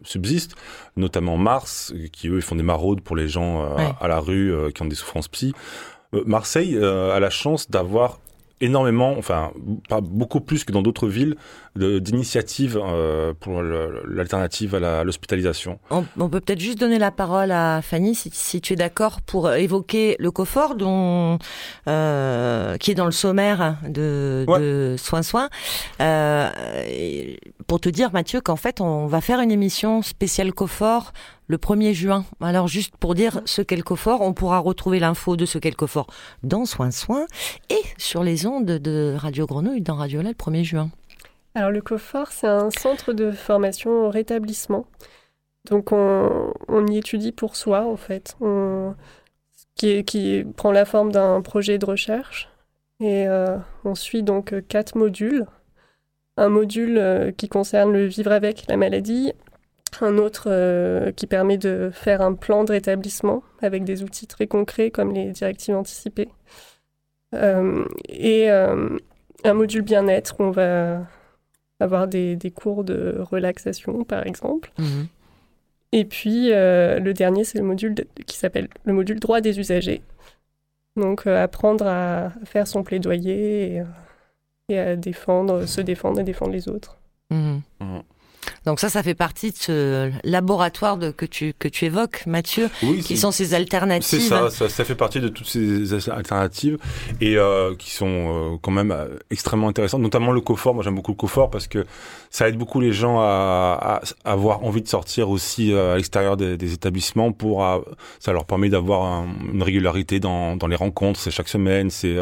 subsistent, 0.04 0.56
notamment 0.96 1.38
Mars, 1.38 1.94
qui 2.12 2.28
eux 2.28 2.36
ils 2.36 2.42
font 2.42 2.56
des 2.56 2.62
maraudes 2.62 3.00
pour 3.00 3.16
les 3.16 3.28
gens 3.28 3.64
à 4.00 4.08
la 4.08 4.18
rue 4.18 4.54
qui 4.74 4.82
ont 4.82 4.86
des 4.86 4.94
souffrances 4.94 5.28
psy. 5.28 5.54
Marseille 6.26 6.76
a 6.76 7.18
la 7.18 7.30
chance 7.30 7.70
d'avoir 7.70 8.18
énormément, 8.62 9.14
enfin 9.18 9.50
pas 9.88 10.00
beaucoup 10.00 10.40
plus 10.40 10.64
que 10.64 10.72
dans 10.72 10.82
d'autres 10.82 11.08
villes, 11.08 11.36
d'initiatives 11.76 12.78
euh, 12.82 13.34
pour 13.38 13.62
l'alternative 13.62 14.74
à 14.74 15.04
l'hospitalisation. 15.04 15.78
On, 15.90 16.04
peut 16.28 16.40
peut-être 16.40 16.60
juste 16.60 16.78
donner 16.78 16.98
la 16.98 17.10
parole 17.10 17.50
à 17.50 17.80
Fanny, 17.82 18.14
si, 18.14 18.60
tu 18.60 18.72
es 18.74 18.76
d'accord, 18.76 19.20
pour 19.20 19.52
évoquer 19.52 20.16
le 20.18 20.30
COFOR, 20.30 20.76
dont, 20.76 21.38
euh, 21.88 22.76
qui 22.76 22.92
est 22.92 22.94
dans 22.94 23.06
le 23.06 23.12
sommaire 23.12 23.76
de, 23.88 24.46
de 24.46 24.94
Soins 24.96 25.22
Soins, 25.22 25.48
euh, 26.00 26.48
pour 27.66 27.80
te 27.80 27.88
dire, 27.88 28.10
Mathieu, 28.12 28.40
qu'en 28.40 28.56
fait, 28.56 28.80
on 28.80 29.06
va 29.06 29.20
faire 29.20 29.40
une 29.40 29.50
émission 29.50 30.02
spéciale 30.02 30.52
COFOR 30.52 31.12
le 31.52 31.58
1er 31.58 31.92
juin. 31.92 32.24
Alors 32.40 32.66
juste 32.66 32.96
pour 32.96 33.14
dire 33.14 33.42
ce 33.44 33.60
qu'est 33.60 33.76
le 33.76 33.82
COFOR, 33.82 34.22
on 34.22 34.32
pourra 34.32 34.58
retrouver 34.58 34.98
l'info 34.98 35.36
de 35.36 35.44
ce 35.44 35.58
qu'est 35.58 35.70
le 35.70 35.76
COFOR 35.76 36.06
dans 36.42 36.64
Soins 36.64 36.90
Soins 36.90 37.26
et 37.68 37.82
sur 37.98 38.24
les 38.24 38.46
ondes 38.46 38.64
de 38.64 39.14
Radio 39.18 39.46
Grenouille 39.46 39.82
dans 39.82 39.96
Radio 39.96 40.22
Là 40.22 40.30
le 40.30 40.34
1er 40.34 40.64
juin. 40.64 40.90
Alors 41.54 41.70
le 41.70 41.82
COFOR, 41.82 42.28
c'est 42.28 42.46
un 42.46 42.70
centre 42.70 43.12
de 43.12 43.30
formation 43.32 44.06
au 44.06 44.08
rétablissement. 44.08 44.86
Donc 45.70 45.92
on, 45.92 46.86
y 46.86 46.96
étudie 46.96 47.32
pour 47.32 47.54
soi 47.54 47.84
en 47.86 47.96
fait, 47.96 48.34
qui, 49.74 50.02
qui, 50.04 50.44
prend 50.56 50.72
la 50.72 50.86
forme 50.86 51.12
d'un 51.12 51.42
projet 51.42 51.76
de 51.76 51.84
recherche. 51.84 52.48
Et 52.98 53.28
euh, 53.28 53.58
on 53.84 53.94
suit 53.94 54.22
donc 54.22 54.54
quatre 54.68 54.96
modules. 54.96 55.44
Un 56.38 56.48
module 56.48 56.96
euh, 56.96 57.30
qui 57.30 57.50
concerne 57.50 57.92
le 57.92 58.06
vivre 58.06 58.32
avec 58.32 58.64
la 58.68 58.78
maladie, 58.78 59.34
un 60.00 60.18
autre 60.18 60.44
euh, 60.48 61.12
qui 61.12 61.26
permet 61.26 61.58
de 61.58 61.90
faire 61.92 62.22
un 62.22 62.34
plan 62.34 62.64
de 62.64 62.72
rétablissement 62.72 63.42
avec 63.60 63.84
des 63.84 64.02
outils 64.02 64.26
très 64.26 64.46
concrets 64.46 64.90
comme 64.90 65.12
les 65.12 65.32
directives 65.32 65.76
anticipées. 65.76 66.28
et 68.08 68.48
un 69.44 69.54
module 69.54 69.82
bien-être 69.82 70.36
où 70.38 70.44
on 70.44 70.50
va 70.50 71.06
avoir 71.80 72.06
des, 72.06 72.52
cours 72.54 72.84
de 72.84 73.16
relaxation, 73.18 74.04
par 74.04 74.26
exemple. 74.26 74.72
Mhm. 74.78 75.08
Et 75.92 76.04
puis, 76.04 76.52
euh, 76.52 76.98
le 76.98 77.12
dernier, 77.12 77.44
c'est 77.44 77.58
le 77.58 77.64
module 77.64 77.94
qui 78.26 78.36
s'appelle 78.36 78.68
le 78.84 78.92
module 78.92 79.20
droit 79.20 79.40
des 79.40 79.58
usagers. 79.58 80.02
Donc, 80.96 81.26
euh, 81.26 81.42
apprendre 81.42 81.86
à 81.86 82.32
faire 82.44 82.66
son 82.66 82.82
plaidoyer 82.82 83.82
et, 84.68 84.78
à 84.78 84.96
défendre, 84.96 85.66
se 85.66 85.80
défendre 85.82 86.20
et 86.20 86.24
défendre 86.24 86.52
les 86.52 86.68
autres. 86.68 86.98
Mhm. 87.30 87.60
Mhm. 87.80 88.02
Donc 88.64 88.78
ça, 88.78 88.88
ça 88.88 89.02
fait 89.02 89.14
partie 89.14 89.50
de 89.50 89.56
ce 89.56 90.10
laboratoire 90.24 90.96
de, 90.96 91.10
que, 91.10 91.26
tu, 91.26 91.52
que 91.58 91.68
tu 91.68 91.86
évoques, 91.86 92.24
Mathieu, 92.26 92.68
qui 93.04 93.16
sont 93.16 93.32
ces 93.32 93.54
alternatives. 93.54 94.20
C'est 94.20 94.28
ça, 94.28 94.50
ça, 94.50 94.84
fait 94.84 94.94
partie 94.94 95.20
de 95.20 95.28
toutes 95.28 95.48
ces 95.48 96.08
alternatives 96.10 96.78
et 97.20 97.36
euh, 97.36 97.74
qui 97.76 97.90
sont 97.90 98.06
euh, 98.06 98.56
quand 98.60 98.70
même 98.70 98.92
euh, 98.92 99.08
extrêmement 99.30 99.68
intéressantes, 99.68 100.00
notamment 100.00 100.32
le 100.32 100.40
confort. 100.40 100.74
Moi, 100.74 100.84
j'aime 100.84 100.94
beaucoup 100.94 101.10
le 101.10 101.16
confort 101.16 101.50
parce 101.50 101.66
que 101.66 101.84
ça 102.30 102.48
aide 102.48 102.56
beaucoup 102.56 102.80
les 102.80 102.92
gens 102.92 103.18
à, 103.20 104.00
avoir 104.24 104.64
envie 104.64 104.82
de 104.82 104.88
sortir 104.88 105.28
aussi 105.28 105.74
à 105.74 105.96
l'extérieur 105.96 106.36
des, 106.36 106.72
établissements 106.72 107.32
pour... 107.32 107.66
ça 108.20 108.32
leur 108.32 108.44
permet 108.44 108.68
d'avoir 108.68 109.24
une 109.52 109.62
régularité 109.62 110.20
dans, 110.20 110.56
dans 110.56 110.66
les 110.66 110.76
rencontres, 110.76 111.20
c'est 111.20 111.30
chaque 111.30 111.48
semaine, 111.48 111.90
c'est 111.90 112.16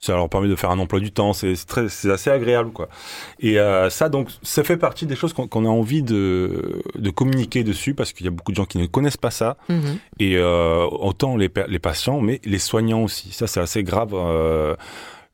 ça 0.00 0.14
leur 0.14 0.28
permet 0.28 0.48
de 0.48 0.56
faire 0.56 0.70
un 0.70 0.78
emploi 0.78 1.00
du 1.00 1.10
temps, 1.10 1.32
c'est 1.32 1.54
très, 1.66 1.88
c'est 1.88 2.10
assez 2.10 2.30
agréable 2.30 2.70
quoi. 2.70 2.88
Et 3.40 3.58
euh, 3.58 3.90
ça 3.90 4.08
donc, 4.08 4.28
ça 4.42 4.62
fait 4.62 4.76
partie 4.76 5.06
des 5.06 5.16
choses 5.16 5.32
qu'on 5.32 5.64
a 5.64 5.68
envie 5.68 6.02
de, 6.02 6.82
de 6.94 7.10
communiquer 7.10 7.64
dessus 7.64 7.94
parce 7.94 8.12
qu'il 8.12 8.24
y 8.24 8.28
a 8.28 8.32
beaucoup 8.32 8.52
de 8.52 8.56
gens 8.56 8.64
qui 8.64 8.78
ne 8.78 8.86
connaissent 8.86 9.16
pas 9.16 9.30
ça. 9.30 9.56
Mm-hmm. 9.68 9.98
Et 10.20 10.36
euh, 10.36 10.86
autant 10.86 11.36
les, 11.36 11.50
les 11.68 11.78
patients, 11.78 12.20
mais 12.20 12.40
les 12.44 12.58
soignants 12.58 13.02
aussi. 13.02 13.32
Ça 13.32 13.46
c'est 13.46 13.60
assez 13.60 13.82
grave. 13.82 14.10
Euh, 14.14 14.76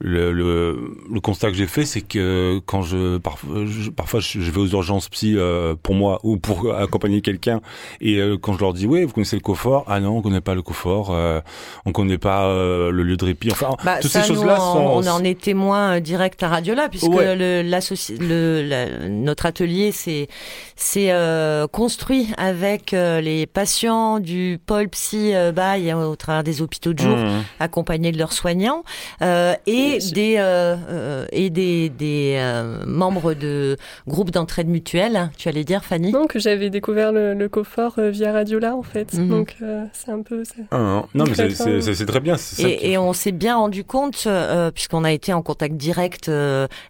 le, 0.04 0.32
le, 0.32 1.20
constat 1.20 1.48
que 1.48 1.56
j'ai 1.56 1.66
fait, 1.66 1.86
c'est 1.86 2.02
que 2.02 2.60
quand 2.66 2.82
je, 2.82 3.16
parfois 3.16 4.20
je, 4.20 4.38
vais 4.38 4.60
aux 4.60 4.66
urgences 4.66 5.08
psy 5.08 5.34
euh, 5.36 5.74
pour 5.82 5.94
moi 5.94 6.20
ou 6.24 6.36
pour 6.36 6.74
accompagner 6.76 7.22
quelqu'un, 7.22 7.62
et 8.02 8.18
euh, 8.18 8.36
quand 8.36 8.52
je 8.52 8.60
leur 8.60 8.74
dis 8.74 8.86
oui, 8.86 9.04
vous 9.04 9.12
connaissez 9.12 9.36
le 9.36 9.40
confort, 9.40 9.84
ah 9.88 10.00
non, 10.00 10.18
on 10.18 10.22
connaît 10.22 10.42
pas 10.42 10.54
le 10.54 10.60
confort, 10.60 11.08
euh, 11.10 11.40
on 11.86 11.92
connaît 11.92 12.18
pas 12.18 12.44
euh, 12.44 12.90
le 12.90 13.02
lieu 13.02 13.16
de 13.16 13.24
répit, 13.24 13.50
enfin 13.50 13.76
bah, 13.82 13.96
toutes 14.02 14.10
ces 14.10 14.22
choses-là 14.22 14.58
sont. 14.58 14.78
On 14.78 15.06
en 15.06 15.24
est 15.24 15.40
témoin 15.40 16.00
direct 16.00 16.42
à 16.42 16.48
Radiola 16.48 16.90
puisque 16.90 17.08
le, 17.08 17.62
le, 17.62 19.08
notre 19.08 19.46
atelier 19.46 19.90
c'est 19.90 20.28
c'est 20.76 21.10
construit 21.72 22.28
avec 22.36 22.92
les 22.92 23.46
patients 23.46 24.20
du 24.20 24.60
pôle 24.66 24.90
psy 24.90 25.32
bail 25.54 25.94
au 25.94 26.16
travers 26.16 26.44
des 26.44 26.60
hôpitaux 26.60 26.92
de 26.92 26.98
jour, 26.98 27.16
mmh. 27.16 27.44
accompagnés 27.60 28.12
de 28.12 28.18
leurs 28.18 28.34
soignants 28.34 28.84
et 29.22 29.93
des, 29.98 30.36
euh, 30.38 30.76
euh, 30.88 31.26
et 31.32 31.50
des, 31.50 31.88
des 31.88 32.36
euh, 32.38 32.84
membres 32.86 33.34
de 33.34 33.76
groupes 34.06 34.30
d'entraide 34.30 34.68
mutuelle, 34.68 35.30
tu 35.36 35.48
allais 35.48 35.64
dire 35.64 35.84
Fanny 35.84 36.12
Non, 36.12 36.26
que 36.26 36.38
j'avais 36.38 36.70
découvert 36.70 37.12
le, 37.12 37.34
le 37.34 37.48
confort 37.48 37.94
via 37.98 38.32
Radiola 38.32 38.74
en 38.74 38.82
fait. 38.82 39.14
Mhm. 39.14 39.28
Donc 39.28 39.56
c'est 39.92 40.10
un 40.10 40.22
peu... 40.22 40.42
Ah, 40.70 41.04
non, 41.14 41.24
mais 41.24 41.50
c'est 41.50 42.06
très 42.06 42.20
bien. 42.20 42.36
Et, 42.58 42.92
et, 42.92 42.98
on 42.98 43.12
s'est 43.12 43.32
bien 43.32 43.56
rendu 43.56 43.84
compte, 43.84 44.28
puisqu'on 44.74 45.04
a 45.04 45.12
été 45.12 45.32
en 45.32 45.42
contact 45.42 45.76
direct 45.76 46.30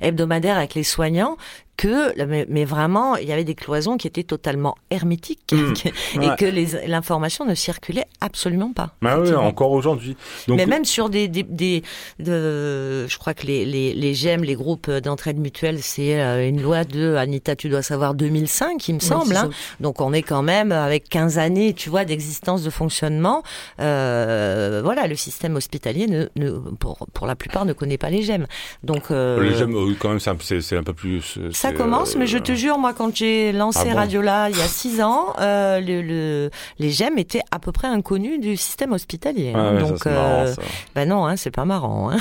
hebdomadaire 0.01 0.57
avec 0.57 0.75
les 0.75 0.85
soignants, 0.85 1.37
que, 1.77 2.15
mais, 2.49 2.65
vraiment, 2.65 3.17
il 3.17 3.29
y 3.29 3.33
avait 3.33 3.45
des 3.45 3.55
cloisons 3.55 3.97
qui 3.97 4.07
étaient 4.07 4.23
totalement 4.23 4.77
hermétiques 4.91 5.53
mmh. 5.53 6.21
et 6.23 6.29
que 6.39 6.87
l'information 6.89 7.45
ne 7.45 7.55
circulait 7.55 8.07
absolument 8.21 8.73
pas. 8.73 8.91
Bah 9.03 9.19
oui, 9.21 9.35
encore 9.35 9.73
aujourd'hui. 9.73 10.17
Mais 10.49 10.67
même 10.67 10.85
sur 10.85 11.11
des, 11.11 11.29
des, 11.29 11.43
des 11.43 11.83
de, 12.19 13.07
je 13.09 13.19
crois 13.19 13.35
que 13.35 13.47
les, 13.47 13.65
les, 13.65 13.93
les 13.93 14.15
GEM, 14.15 14.45
les 14.45 14.55
groupes 14.55 14.91
d'entraide 14.91 15.39
mutuelle, 15.39 15.83
c'est 15.83 16.21
euh, 16.21 16.49
une 16.49 16.63
loi 16.63 16.85
de, 16.85 17.15
Anita, 17.15 17.57
tu 17.57 17.69
dois 17.69 17.83
savoir, 17.83 18.15
2005, 18.15 18.89
il 18.89 18.95
me 18.95 19.01
semble. 19.01 19.37
Hein. 19.37 19.51
Donc 19.81 20.01
on 20.01 20.13
est 20.13 20.23
quand 20.23 20.43
même 20.43 20.73
avec 20.73 21.09
15 21.09 21.39
années, 21.39 21.75
tu 21.75 21.91
vois, 21.91 22.05
d'existence, 22.05 22.63
de 22.63 22.71
fonctionnement. 22.71 23.43
Euh, 23.81 24.81
voilà, 24.85 25.07
le 25.07 25.17
système 25.17 25.57
hospitalier, 25.57 26.07
ne, 26.07 26.29
ne, 26.37 26.51
pour, 26.51 26.99
pour 27.13 27.27
la 27.27 27.37
plupart, 27.37 27.65
ne 27.65 27.73
connaît 27.73 27.99
pas 27.99 28.11
les 28.11 28.23
GEM. 28.23 28.47
Donc, 28.83 29.11
euh, 29.11 29.43
les 29.43 29.55
GEM, 29.55 29.75
quand 29.99 30.11
même, 30.11 30.21
c'est 30.21 30.77
un 30.77 30.83
peu 30.83 30.95
plus 30.95 31.39
ça 31.65 31.73
commence, 31.73 32.17
mais 32.17 32.27
je 32.27 32.39
te 32.39 32.53
jure, 32.53 32.79
moi, 32.79 32.93
quand 32.93 33.15
j'ai 33.15 33.53
lancé 33.53 33.89
ah 33.91 33.95
Radiola 33.95 34.51
il 34.51 34.57
y 34.57 34.61
a 34.61 34.67
six 34.67 35.01
ans, 35.03 35.33
euh, 35.41 35.81
le, 35.81 36.51
les 36.79 36.91
gemmes 36.91 37.19
étaient 37.19 37.43
à 37.51 37.59
peu 37.59 37.73
près 37.73 37.89
inconnus 37.89 38.39
du 38.39 38.57
système 38.57 38.93
hospitalier. 38.93 39.53
Ah 39.55 39.73
Donc, 39.81 40.07
euh, 40.07 40.55
bah 40.95 41.07
non, 41.07 41.27
hein, 41.27 41.37
c'est 41.37 41.51
pas 41.51 41.65
marrant. 41.65 42.11
Hein. 42.11 42.17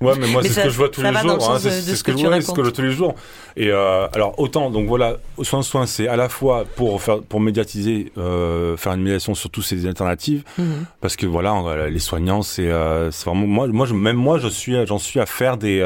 ouais, 0.00 0.14
mais 0.18 0.26
moi, 0.28 0.42
c'est 0.42 0.48
ce 0.48 0.60
que 0.60 0.70
je 0.70 0.76
vois 0.76 0.88
tous 0.88 1.02
les 1.02 1.12
jours. 1.12 1.50
Hein, 1.50 1.58
c'est 1.60 1.70
ce 1.70 2.02
que, 2.02 2.16
je 2.16 2.26
vois, 2.26 2.40
ce 2.40 2.50
que 2.50 2.56
je 2.56 2.62
vois 2.62 2.72
tous 2.72 2.82
les 2.82 2.92
jours. 2.92 3.14
Et 3.56 3.68
euh, 3.68 4.06
alors, 4.14 4.38
autant, 4.38 4.70
donc 4.70 4.88
voilà, 4.88 5.16
soin 5.42 5.62
soin, 5.62 5.86
c'est 5.86 6.08
à 6.08 6.16
la 6.16 6.30
fois 6.30 6.64
pour 6.76 7.02
faire, 7.02 7.20
pour 7.20 7.40
médiatiser, 7.40 8.12
euh, 8.16 8.76
faire 8.78 8.94
une 8.94 9.02
médiation 9.02 9.34
sur 9.34 9.50
toutes 9.50 9.64
ces 9.64 9.86
alternatives, 9.86 10.44
mhm. 10.56 10.86
parce 11.02 11.16
que 11.16 11.26
voilà, 11.26 11.88
les 11.90 11.98
soignants, 11.98 12.42
c'est 12.42 12.68
vraiment 12.68 13.46
moi, 13.46 13.66
moi, 13.68 13.86
je, 13.86 13.92
même 13.92 14.16
moi, 14.16 14.38
je 14.38 14.48
suis, 14.48 14.74
j'en 14.86 14.98
suis 14.98 15.20
à 15.20 15.26
faire 15.26 15.58
des 15.58 15.82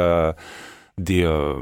des 0.98 1.24
euh, 1.24 1.52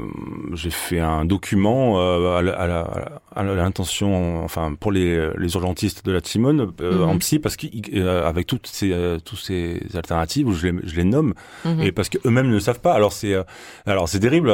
j'ai 0.53 0.69
fait 0.69 1.01
un 1.01 1.25
document 1.25 1.99
euh, 1.99 2.37
à, 2.37 3.43
l'intention 3.43 4.41
enfin 4.45 4.73
pour 4.79 4.93
les, 4.93 5.29
les 5.37 5.53
urgentistes 5.55 6.05
de 6.05 6.13
la 6.13 6.21
Timone 6.21 6.71
euh, 6.79 6.99
mhm. 6.99 7.09
en 7.09 7.17
psy 7.17 7.39
parce 7.39 7.57
qu'avec 7.57 8.47
toutes 8.47 8.65
ces 8.65 9.17
toutes 9.25 9.39
ces 9.39 9.81
alternatives 9.93 10.49
je 10.53 10.67
les, 10.67 10.87
je 10.87 10.95
les 10.95 11.03
nomme 11.03 11.33
mhm. 11.65 11.81
et 11.81 11.91
parce 11.91 12.07
que 12.07 12.17
eux-mêmes 12.25 12.49
ne 12.49 12.59
savent 12.59 12.79
pas 12.79 12.93
alors 12.93 13.11
c'est 13.11 13.35
alors 13.85 14.07
c'est 14.07 14.21
terrible 14.21 14.53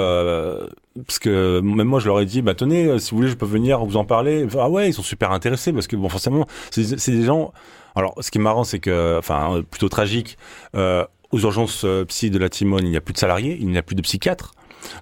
parce 1.05 1.19
que 1.19 1.59
même 1.59 1.87
moi 1.87 1.99
je 1.99 2.07
leur 2.07 2.19
ai 2.19 2.25
dit 2.25 2.41
bah 2.41 2.55
tenez 2.55 2.97
si 2.97 3.11
vous 3.11 3.17
voulez 3.17 3.29
je 3.29 3.35
peux 3.35 3.45
venir 3.45 3.85
vous 3.85 3.97
en 3.97 4.05
parler 4.05 4.47
ah 4.57 4.67
ouais 4.67 4.89
ils 4.89 4.93
sont 4.95 5.03
super 5.03 5.31
intéressés 5.31 5.73
parce 5.73 5.85
que 5.85 5.95
bon 5.95 6.09
forcément 6.09 6.47
c'est 6.71 7.11
des 7.11 7.23
gens 7.23 7.53
alors 7.93 8.15
ce 8.19 8.31
qui 8.31 8.39
est 8.39 8.41
marrant 8.41 8.63
c'est 8.63 8.79
que 8.79 9.19
enfin 9.19 9.61
plutôt 9.69 9.89
tragique 9.89 10.39
aux 10.73 11.39
urgences 11.39 11.85
psy 12.07 12.29
de 12.31 12.39
la 12.39 12.49
Timone, 12.49 12.83
il 12.83 12.89
n'y 12.89 12.97
a 12.97 13.01
plus 13.01 13.13
de 13.13 13.19
salariés, 13.19 13.57
il 13.61 13.69
n'y 13.69 13.77
a 13.77 13.83
plus 13.83 13.95
de 13.95 14.01
psychiatres. 14.01 14.53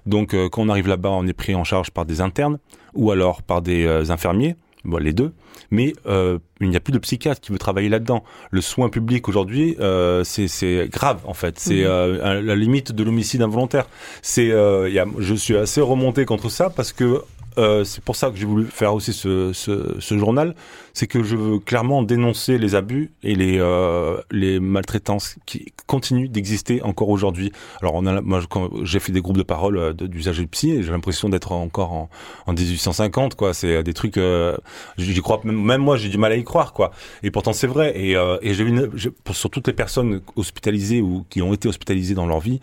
Donc 0.06 0.34
euh, 0.34 0.48
quand 0.48 0.62
on 0.62 0.68
arrive 0.68 0.88
là-bas, 0.88 1.10
on 1.10 1.26
est 1.26 1.32
pris 1.32 1.54
en 1.54 1.64
charge 1.64 1.90
par 1.90 2.04
des 2.04 2.20
internes 2.20 2.58
ou 2.94 3.10
alors 3.10 3.42
par 3.42 3.62
des 3.62 3.84
euh, 3.84 4.10
infirmiers, 4.10 4.56
bon, 4.84 4.98
les 4.98 5.12
deux. 5.12 5.32
Mais 5.70 5.92
euh, 6.06 6.38
il 6.60 6.68
n'y 6.68 6.76
a 6.76 6.80
plus 6.80 6.92
de 6.92 6.98
psychiatre 6.98 7.40
qui 7.40 7.52
veut 7.52 7.58
travailler 7.58 7.88
là-dedans. 7.88 8.24
Le 8.50 8.60
soin 8.60 8.88
public 8.88 9.28
aujourd'hui, 9.28 9.76
c'est 10.24 10.88
grave 10.90 11.20
en 11.24 11.34
fait. 11.34 11.58
C'est 11.58 11.84
mhm. 11.84 12.44
la 12.44 12.56
limite 12.56 12.92
de 12.92 13.04
l'homicide 13.04 13.42
involontaire. 13.42 13.86
C'est, 14.22 14.50
je 14.50 15.34
suis 15.34 15.56
assez 15.56 15.80
remonté 15.80 16.24
contre 16.24 16.48
ça 16.48 16.70
parce 16.70 16.92
que 16.92 17.22
euh, 17.58 17.84
c'est 17.84 18.02
pour 18.02 18.16
ça 18.16 18.30
que 18.30 18.36
j'ai 18.36 18.46
voulu 18.46 18.66
faire 18.66 18.94
aussi 18.94 19.12
ce, 19.12 19.52
ce, 19.52 19.96
ce 19.98 20.18
journal, 20.18 20.54
c'est 20.92 21.06
que 21.06 21.22
je 21.22 21.36
veux 21.36 21.58
clairement 21.58 22.02
dénoncer 22.02 22.58
les 22.58 22.74
abus 22.74 23.12
et 23.22 23.34
les, 23.34 23.58
euh, 23.58 24.20
les 24.30 24.60
maltraitances 24.60 25.36
qui 25.46 25.72
continuent 25.86 26.28
d'exister 26.28 26.82
encore 26.82 27.08
aujourd'hui. 27.08 27.52
Alors 27.80 27.94
on 27.94 28.06
a, 28.06 28.20
moi 28.20 28.40
j'ai 28.82 29.00
fait 29.00 29.12
des 29.12 29.20
groupes 29.20 29.36
de 29.36 29.42
parole 29.42 29.78
euh, 29.78 29.92
d'usage 29.92 30.38
de 30.38 30.44
psy 30.44 30.82
j'ai 30.82 30.90
l'impression 30.90 31.28
d'être 31.28 31.52
encore 31.52 31.92
en, 31.92 32.10
en 32.46 32.52
1850 32.52 33.34
quoi. 33.34 33.54
C'est 33.54 33.82
des 33.82 33.94
trucs, 33.94 34.16
euh, 34.16 34.56
j'y 34.98 35.20
crois 35.20 35.40
même, 35.44 35.80
moi 35.80 35.96
j'ai 35.96 36.08
du 36.08 36.18
mal 36.18 36.32
à 36.32 36.36
y 36.36 36.44
croire 36.44 36.72
quoi. 36.72 36.92
Et 37.22 37.30
pourtant 37.30 37.52
c'est 37.52 37.66
vrai. 37.66 37.92
Et, 37.96 38.16
euh, 38.16 38.38
et 38.42 38.54
j'ai 38.54 38.64
une, 38.64 38.90
sur 39.32 39.50
toutes 39.50 39.66
les 39.66 39.72
personnes 39.72 40.20
hospitalisées 40.36 41.00
ou 41.00 41.24
qui 41.28 41.42
ont 41.42 41.52
été 41.52 41.68
hospitalisées 41.68 42.14
dans 42.14 42.26
leur 42.26 42.40
vie 42.40 42.60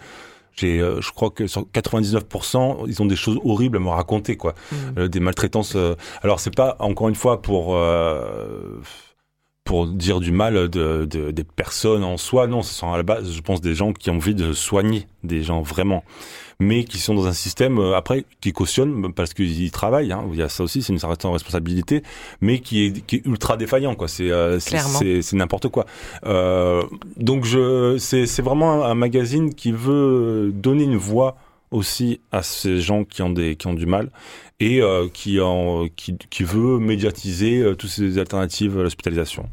j'ai, 0.57 0.79
je 0.79 1.11
crois 1.11 1.29
que 1.29 1.47
sur 1.47 1.63
99%, 1.73 2.85
ils 2.87 3.01
ont 3.01 3.05
des 3.05 3.15
choses 3.15 3.39
horribles 3.43 3.77
à 3.77 3.79
me 3.79 3.89
raconter, 3.89 4.35
quoi. 4.37 4.53
Mmh. 4.71 5.07
des 5.07 5.19
maltraitances. 5.19 5.77
alors 6.23 6.39
c'est 6.39 6.55
pas 6.55 6.75
encore 6.79 7.09
une 7.09 7.15
fois 7.15 7.41
pour 7.41 7.77
pour 9.67 9.85
dire 9.85 10.21
du 10.21 10.31
mal 10.31 10.69
de, 10.69 11.05
des 11.05 11.43
personnes 11.43 12.03
en 12.03 12.15
soi. 12.15 12.47
Non, 12.47 12.63
ce 12.63 12.73
sont 12.73 12.91
à 12.91 12.97
la 12.97 13.03
base, 13.03 13.33
je 13.33 13.41
pense, 13.41 13.59
des 13.59 13.75
gens 13.75 13.91
qui 13.91 14.09
ont 14.09 14.15
envie 14.15 14.33
de 14.33 14.53
soigner 14.53 15.07
des 15.25 15.43
gens 15.43 15.61
vraiment, 15.61 16.05
mais 16.59 16.85
qui 16.85 16.99
sont 16.99 17.13
dans 17.13 17.27
un 17.27 17.33
système 17.33 17.77
euh, 17.77 17.97
après 17.97 18.23
qui 18.39 18.53
cautionne 18.53 19.13
parce 19.13 19.33
qu'ils 19.33 19.69
travaillent. 19.71 20.13
Hein, 20.13 20.23
il 20.31 20.39
y 20.39 20.41
a 20.41 20.47
ça 20.47 20.63
aussi, 20.63 20.81
c'est 20.81 20.93
une 20.93 20.99
certaine 20.99 21.31
responsabilité, 21.31 22.01
mais 22.39 22.59
qui 22.59 22.85
est, 22.85 23.05
qui 23.05 23.17
est 23.17 23.25
ultra 23.25 23.57
défaillant. 23.57 23.93
Quoi, 23.95 24.07
c'est 24.07 24.31
euh, 24.31 24.57
c'est 24.59 25.33
n'importe 25.33 25.67
quoi. 25.67 25.85
Euh, 26.25 26.83
donc 27.17 27.43
je, 27.43 27.97
c'est 27.99 28.41
vraiment 28.41 28.85
un, 28.85 28.95
magazine 28.95 29.53
qui 29.53 29.73
veut 29.73 30.51
donner 30.53 30.85
une 30.85 30.97
voix 30.97 31.35
aussi 31.71 32.21
à 32.31 32.41
ces 32.41 32.79
gens 32.79 33.03
qui 33.03 33.21
ont 33.21 33.29
des 33.29 33.57
qui 33.57 33.67
ont 33.67 33.73
du 33.73 33.85
mal 33.85 34.11
et 34.59 34.81
euh, 34.81 35.07
qui, 35.11 35.39
en, 35.39 35.87
qui, 35.95 36.17
qui, 36.17 36.43
veut 36.43 36.79
médiatiser 36.79 37.59
euh, 37.59 37.75
toutes 37.75 37.89
ces 37.89 38.17
alternatives 38.17 38.77
à 38.79 38.83
l'hospitalisation. 38.83 39.47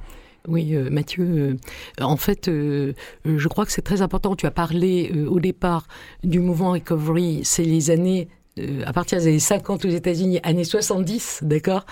Oui, 0.49 0.75
euh, 0.75 0.91
Mathieu, 0.91 1.57
en 2.01 2.17
fait, 2.17 2.51
je 2.51 3.49
crois 3.49 3.65
que 3.65 3.73
c'est 3.73 3.83
très 3.83 4.03
important. 4.03 4.37
Tu 4.37 4.47
as 4.47 4.51
parlé 4.51 5.13
au 5.27 5.41
départ 5.41 5.87
du 6.23 6.39
mouvement 6.39 6.73
Recovery, 6.73 7.41
c'est 7.45 7.65
les 7.65 7.91
années 7.91 8.29
à 8.87 8.93
partir 8.93 9.19
des 9.19 9.27
années 9.27 9.39
50 9.39 9.85
aux 9.85 9.89
États-Unis, 9.89 10.41
années 10.45 10.65
70, 10.65 11.41
d'accord? 11.43 11.87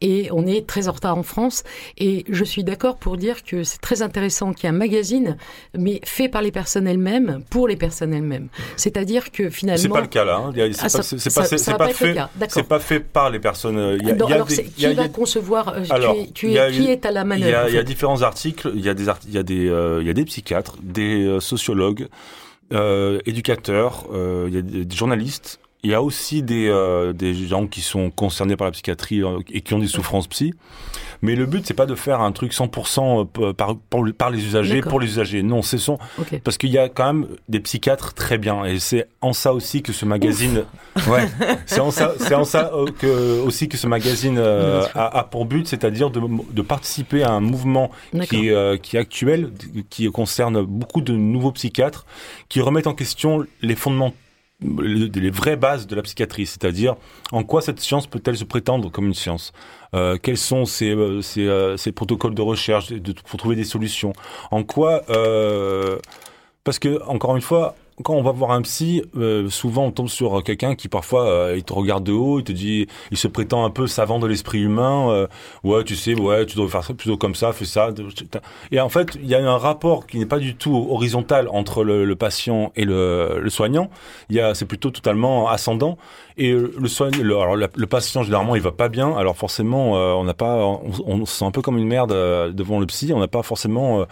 Et 0.00 0.28
on 0.32 0.46
est 0.46 0.66
très 0.66 0.88
en 0.88 0.92
retard 0.92 1.16
en 1.16 1.22
France. 1.22 1.62
Et 1.98 2.24
je 2.28 2.44
suis 2.44 2.64
d'accord 2.64 2.96
pour 2.96 3.16
dire 3.16 3.44
que 3.44 3.62
c'est 3.62 3.80
très 3.80 4.02
intéressant 4.02 4.52
qu'il 4.52 4.64
y 4.64 4.66
ait 4.66 4.74
un 4.74 4.78
magazine, 4.78 5.36
mais 5.76 6.00
fait 6.04 6.28
par 6.28 6.42
les 6.42 6.50
personnes 6.50 6.88
elles-mêmes, 6.88 7.42
pour 7.48 7.68
les 7.68 7.76
personnes 7.76 8.12
elles-mêmes. 8.12 8.48
C'est-à-dire 8.76 9.30
que 9.30 9.50
finalement. 9.50 9.82
C'est 9.82 9.88
pas 9.88 10.00
le 10.00 10.06
cas 10.08 10.24
là. 10.24 10.36
Hein. 10.36 10.52
C'est 10.52 11.32
pas, 11.32 11.42
pas, 11.42 11.78
pas, 11.78 11.88
fait. 11.88 12.16
C'est 12.48 12.62
pas 12.64 12.80
fait 12.80 13.00
par 13.00 13.30
les 13.30 13.38
personnes. 13.38 13.98
Il 14.00 14.06
y 14.06 14.10
a, 14.10 14.16
y 14.16 14.20
a 14.20 14.26
alors, 14.34 14.46
des, 14.46 14.64
qui 14.64 14.92
va 14.92 15.08
concevoir 15.08 15.68
euh, 15.68 15.84
alors, 15.90 16.16
tu 16.34 16.52
es, 16.52 16.72
qui 16.72 16.90
est 16.90 17.06
à 17.06 17.12
la 17.12 17.24
manœuvre 17.24 17.68
Il 17.68 17.74
y, 17.74 17.78
a 17.78 17.82
différents 17.82 18.22
articles. 18.22 18.70
Il 18.74 18.84
y 18.84 18.88
a 18.88 18.94
des, 18.94 19.04
il 19.26 19.34
y 19.34 19.38
a 19.38 19.42
des, 19.42 19.68
euh, 19.68 20.00
il 20.00 20.06
y 20.06 20.10
a 20.10 20.14
des 20.14 20.24
psychiatres, 20.24 20.76
des 20.82 21.38
sociologues. 21.40 22.08
Euh, 22.72 23.18
éducateurs, 23.26 24.06
euh, 24.12 24.44
il 24.46 24.54
y 24.54 24.58
a 24.58 24.62
des 24.62 24.96
journalistes, 24.96 25.58
il 25.82 25.90
y 25.90 25.94
a 25.94 26.02
aussi 26.02 26.42
des, 26.42 26.68
euh, 26.68 27.12
des 27.12 27.34
gens 27.34 27.66
qui 27.66 27.80
sont 27.80 28.10
concernés 28.10 28.56
par 28.56 28.66
la 28.66 28.72
psychiatrie 28.72 29.22
euh, 29.22 29.38
et 29.50 29.62
qui 29.62 29.72
ont 29.72 29.78
des 29.78 29.86
souffrances 29.86 30.26
psy. 30.28 30.52
Mais 31.22 31.36
le 31.36 31.44
but, 31.44 31.66
c'est 31.66 31.74
pas 31.74 31.86
de 31.86 31.94
faire 31.94 32.20
un 32.20 32.32
truc 32.32 32.52
100% 32.52 33.28
euh, 33.38 33.52
par, 33.52 33.76
par, 33.76 34.30
les 34.30 34.44
usagers, 34.44 34.80
pour 34.80 35.00
les 35.00 35.06
usagers. 35.06 35.42
Non, 35.42 35.60
c'est 35.60 35.78
son. 35.78 35.98
Parce 36.44 36.56
qu'il 36.56 36.70
y 36.70 36.78
a 36.78 36.88
quand 36.88 37.06
même 37.06 37.26
des 37.48 37.60
psychiatres 37.60 38.14
très 38.14 38.38
bien. 38.38 38.64
Et 38.64 38.78
c'est 38.78 39.06
en 39.20 39.34
ça 39.34 39.52
aussi 39.52 39.82
que 39.82 39.92
ce 39.92 40.06
magazine. 40.06 40.64
Ouais. 41.08 41.28
c'est 41.66 41.80
en 41.80 41.90
ça, 41.90 42.14
c'est 42.18 42.34
en 42.34 42.44
ça 42.44 42.72
que, 42.98 43.40
aussi 43.40 43.68
que 43.68 43.76
ce 43.76 43.86
magazine 43.86 44.38
a, 44.38 45.18
a, 45.18 45.24
pour 45.24 45.44
but, 45.44 45.66
c'est-à-dire 45.66 46.10
de, 46.10 46.20
de, 46.52 46.62
participer 46.62 47.22
à 47.22 47.32
un 47.32 47.40
mouvement 47.40 47.90
qui, 48.12 48.50
qui 48.82 48.96
est 48.96 48.98
actuel, 48.98 49.50
qui 49.90 50.10
concerne 50.10 50.62
beaucoup 50.62 51.02
de 51.02 51.12
nouveaux 51.12 51.52
psychiatres, 51.52 52.06
qui 52.48 52.62
remettent 52.62 52.86
en 52.86 52.94
question 52.94 53.44
les 53.60 53.76
fondements 53.76 54.14
les 54.62 55.30
vraies 55.30 55.56
bases 55.56 55.86
de 55.86 55.96
la 55.96 56.02
psychiatrie, 56.02 56.46
c'est-à-dire 56.46 56.96
en 57.32 57.44
quoi 57.44 57.62
cette 57.62 57.80
science 57.80 58.06
peut-elle 58.06 58.36
se 58.36 58.44
prétendre 58.44 58.90
comme 58.90 59.06
une 59.06 59.14
science 59.14 59.52
euh, 59.94 60.18
Quels 60.22 60.36
sont 60.36 60.64
ses, 60.64 60.90
euh, 60.90 61.20
euh, 61.38 61.92
protocoles 61.94 62.34
de 62.34 62.42
recherche 62.42 62.92
pour 63.26 63.38
trouver 63.38 63.56
des 63.56 63.64
solutions 63.64 64.12
En 64.50 64.62
quoi 64.62 65.02
Parce 66.64 66.78
que 66.78 67.02
encore 67.06 67.36
une 67.36 67.42
fois, 67.42 67.74
quand 68.02 68.14
on 68.14 68.22
va 68.22 68.32
voir 68.32 68.52
un 68.52 68.62
psy, 68.62 69.02
euh, 69.16 69.48
souvent 69.50 69.86
on 69.86 69.90
tombe 69.90 70.08
sur 70.08 70.42
quelqu'un 70.42 70.74
qui 70.74 70.88
parfois 70.88 71.28
euh, 71.28 71.54
il 71.56 71.64
te 71.64 71.72
regarde 71.72 72.04
de 72.04 72.12
haut, 72.12 72.38
il 72.38 72.44
te 72.44 72.52
dit, 72.52 72.86
il 73.10 73.16
se 73.16 73.28
prétend 73.28 73.64
un 73.64 73.70
peu 73.70 73.86
savant 73.86 74.18
de 74.18 74.26
l'esprit 74.26 74.60
humain. 74.60 75.10
Euh, 75.10 75.26
ouais, 75.64 75.84
tu 75.84 75.96
sais, 75.96 76.14
ouais, 76.14 76.46
tu 76.46 76.56
devrais 76.56 76.70
faire 76.70 76.84
ça 76.84 76.94
plutôt 76.94 77.16
comme 77.16 77.34
ça, 77.34 77.52
fais 77.52 77.64
ça. 77.64 77.90
Et 78.70 78.80
en 78.80 78.88
fait, 78.88 79.16
il 79.20 79.28
y 79.28 79.34
a 79.34 79.38
un 79.38 79.58
rapport 79.58 80.06
qui 80.06 80.18
n'est 80.18 80.26
pas 80.26 80.38
du 80.38 80.54
tout 80.54 80.86
horizontal 80.90 81.48
entre 81.48 81.84
le, 81.84 82.16
patient 82.16 82.72
et 82.76 82.84
le, 82.84 83.48
soignant. 83.48 83.90
Il 84.28 84.36
y 84.36 84.40
a, 84.40 84.54
c'est 84.54 84.66
plutôt 84.66 84.90
totalement 84.90 85.48
ascendant. 85.48 85.98
Et 86.36 86.52
le 86.52 86.88
soignant, 86.88 87.18
alors 87.20 87.56
le, 87.56 87.86
patient 87.86 88.22
généralement 88.22 88.56
il 88.56 88.62
va 88.62 88.72
pas 88.72 88.88
bien. 88.88 89.16
Alors 89.16 89.36
forcément, 89.36 89.92
on 89.92 90.24
n'a 90.24 90.34
pas, 90.34 90.64
on, 90.64 90.92
on, 91.06 91.26
se 91.26 91.38
sent 91.38 91.44
un 91.44 91.50
peu 91.50 91.62
comme 91.62 91.78
une 91.78 91.88
merde 91.88 92.12
devant 92.54 92.80
le 92.80 92.86
psy. 92.86 93.12
On 93.12 93.20
n'a 93.20 93.28
pas 93.28 93.42
forcément 93.42 94.06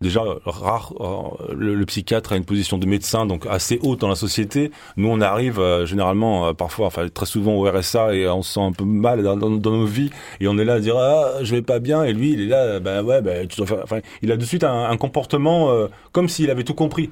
déjà 0.00 0.22
rare. 0.44 0.94
Euh, 1.00 1.54
le, 1.54 1.84
psychiatre 1.84 2.32
a 2.32 2.36
une 2.36 2.44
position 2.44 2.78
de 2.78 2.86
médecin, 2.86 3.26
donc 3.26 3.46
assez 3.46 3.78
haute 3.82 4.00
dans 4.00 4.08
la 4.08 4.14
société. 4.14 4.70
Nous, 4.96 5.08
on 5.08 5.20
arrive 5.20 5.58
euh, 5.58 5.84
généralement, 5.84 6.46
euh, 6.46 6.52
parfois, 6.52 6.86
enfin 6.86 7.08
très 7.08 7.26
souvent 7.26 7.54
au 7.54 7.70
RSA 7.70 8.14
et 8.14 8.28
on 8.28 8.42
se 8.42 8.54
sent 8.54 8.60
un 8.60 8.72
peu 8.72 8.84
mal 8.84 9.22
dans, 9.22 9.36
nos 9.36 9.84
vies 9.84 10.10
et 10.40 10.48
on 10.48 10.56
est 10.58 10.64
là 10.64 10.74
à 10.74 10.80
dire 10.80 10.96
ah 10.96 11.42
je 11.42 11.54
vais 11.54 11.62
pas 11.62 11.78
bien 11.78 12.04
et 12.04 12.12
lui 12.12 12.32
il 12.32 12.42
est 12.42 12.46
là 12.46 12.80
ben 12.80 13.02
ouais 13.02 13.20
ben 13.22 13.46
tu 13.46 13.56
dois 13.56 13.66
faire. 13.66 13.80
Enfin, 13.82 14.00
il 14.22 14.32
a 14.32 14.36
de 14.36 14.44
suite 14.44 14.64
un, 14.64 14.96
comportement 14.96 15.70
comme 16.12 16.28
s'il 16.28 16.50
avait 16.50 16.64
tout 16.64 16.74
compris. 16.74 17.10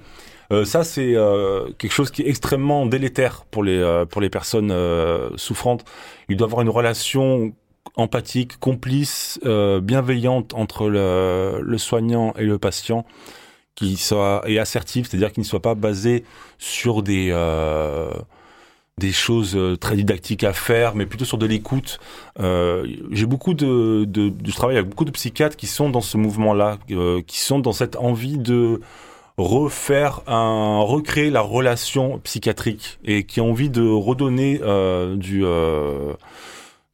ça, 0.65 0.85
c'est 0.85 1.15
quelque 1.79 1.93
chose 1.93 2.11
qui 2.11 2.23
est 2.23 2.29
extrêmement 2.29 2.87
délétère 2.87 3.45
pour 3.51 3.65
les 3.65 4.05
pour 4.11 4.21
les 4.21 4.31
personnes 4.31 4.75
souffrantes. 5.37 5.85
Il 6.29 6.37
doit 6.37 6.47
avoir 6.47 6.63
une 6.63 6.71
relation 6.71 7.53
empathique, 7.99 8.59
complice, 8.59 9.39
euh, 9.45 9.81
bienveillante 9.81 10.55
entre 10.55 10.89
le, 10.89 11.79
soignant 11.79 12.33
et 12.39 12.45
le 12.45 12.59
patient, 12.59 13.05
qui 13.75 13.97
soit 13.97 14.43
et 14.47 14.59
assertive, 14.59 15.07
c'est-à-dire 15.07 15.33
qu'il 15.33 15.43
ne 15.43 15.47
soit 15.47 15.61
pas 15.61 15.75
basé 15.75 16.25
sur 16.59 17.03
des 17.03 17.29
euh, 17.33 18.11
des 18.99 19.13
choses 19.13 19.55
euh, 19.57 19.77
très 19.77 19.97
didactiques 19.97 20.45
à 20.45 20.53
faire, 20.53 20.95
mais 20.95 21.07
plutôt 21.07 21.25
sur 21.25 21.39
de 21.39 21.47
l'écoute. 21.47 22.01
J'ai 22.39 23.27
beaucoup 23.27 23.55
de, 23.55 24.05
de, 24.05 24.29
de, 24.29 24.53
travail 24.53 24.77
avec 24.77 24.89
beaucoup 24.89 25.05
de 25.05 25.11
psychiatres 25.11 25.57
qui 25.57 25.67
sont 25.67 25.91
dans 25.91 26.01
ce 26.01 26.17
mouvement-là, 26.17 26.79
qui 27.27 27.41
sont 27.41 27.59
dans 27.59 27.73
cette 27.73 27.97
envie 27.97 28.39
de 28.39 28.81
refaire 29.37 30.23
un 30.27 30.81
recréer 30.81 31.31
la 31.31 31.41
relation 31.41 32.19
psychiatrique 32.21 32.99
et 33.05 33.25
qui 33.25 33.41
ont 33.41 33.51
envie 33.51 33.71
de 33.71 33.89
redonner 33.89 34.61
du 35.17 35.45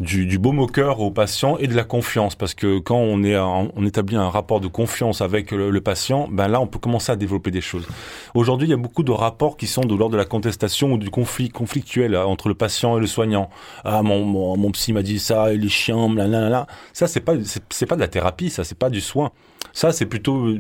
du, 0.01 0.27
du 0.27 0.41
baume 0.41 0.59
au 0.59 0.67
cœur 0.67 1.01
au 1.01 1.13
patient 1.13 1.57
et 1.59 1.69
de 1.69 1.75
la 1.75 1.85
confiance. 1.85 2.35
Parce 2.35 2.55
que 2.55 2.81
quand 2.81 2.97
on 2.97 3.23
est 3.23 3.39
on 3.39 3.87
établit 3.87 4.17
un 4.17 4.29
rapport 4.29 4.61
de 4.61 4.67
confiance 4.67 5.21
avec 5.21 5.53
le, 5.53 5.81
patient 5.81 6.29
ben 6.31 6.49
là 6.49 6.61
on 6.61 6.67
peut 6.67 6.79
commencer 6.79 7.13
à 7.13 7.17
développer 7.17 7.51
des 7.51 7.61
choses. 7.61 7.87
Aujourd'hui 8.35 8.67
il 8.67 8.71
y 8.71 8.75
a 8.75 8.79
beaucoup 8.79 9.05
de 9.05 9.13
rapports 9.13 9.57
qui 9.57 9.67
sont 9.67 9.83
de 9.83 9.95
l'ordre 9.95 10.15
de 10.15 10.17
la 10.17 10.25
contestation 10.25 10.93
ou 10.93 10.99
du 10.99 11.11
conflit 11.11 11.49
conflictuel 11.49 12.17
hein, 12.17 12.25
entre 12.25 12.49
le 12.49 12.55
patient 12.55 12.97
et 12.97 13.01
le 13.01 13.07
soignant 13.07 13.51
ah 13.85 14.03
mon 14.03 14.25
mon, 14.57 14.71
psy 14.73 14.93
m'a 14.93 15.03
dit 15.03 15.19
ça 15.19 15.53
et 15.53 15.59
les 15.59 15.69
chiens 15.69 16.13
là 16.15 16.67
ça 16.93 17.07
c'est 17.07 17.21
pas 17.21 17.35
c'est 17.71 17.87
pas 17.87 17.97
de 17.97 18.01
la 18.01 18.09
thérapie 18.09 18.51
ça 18.51 18.65
c'est 18.65 18.79
pas 18.79 18.91
du 18.91 19.01
soin. 19.01 19.31
Ça, 19.73 19.91
c'est 19.91 20.07
plutôt 20.07 20.55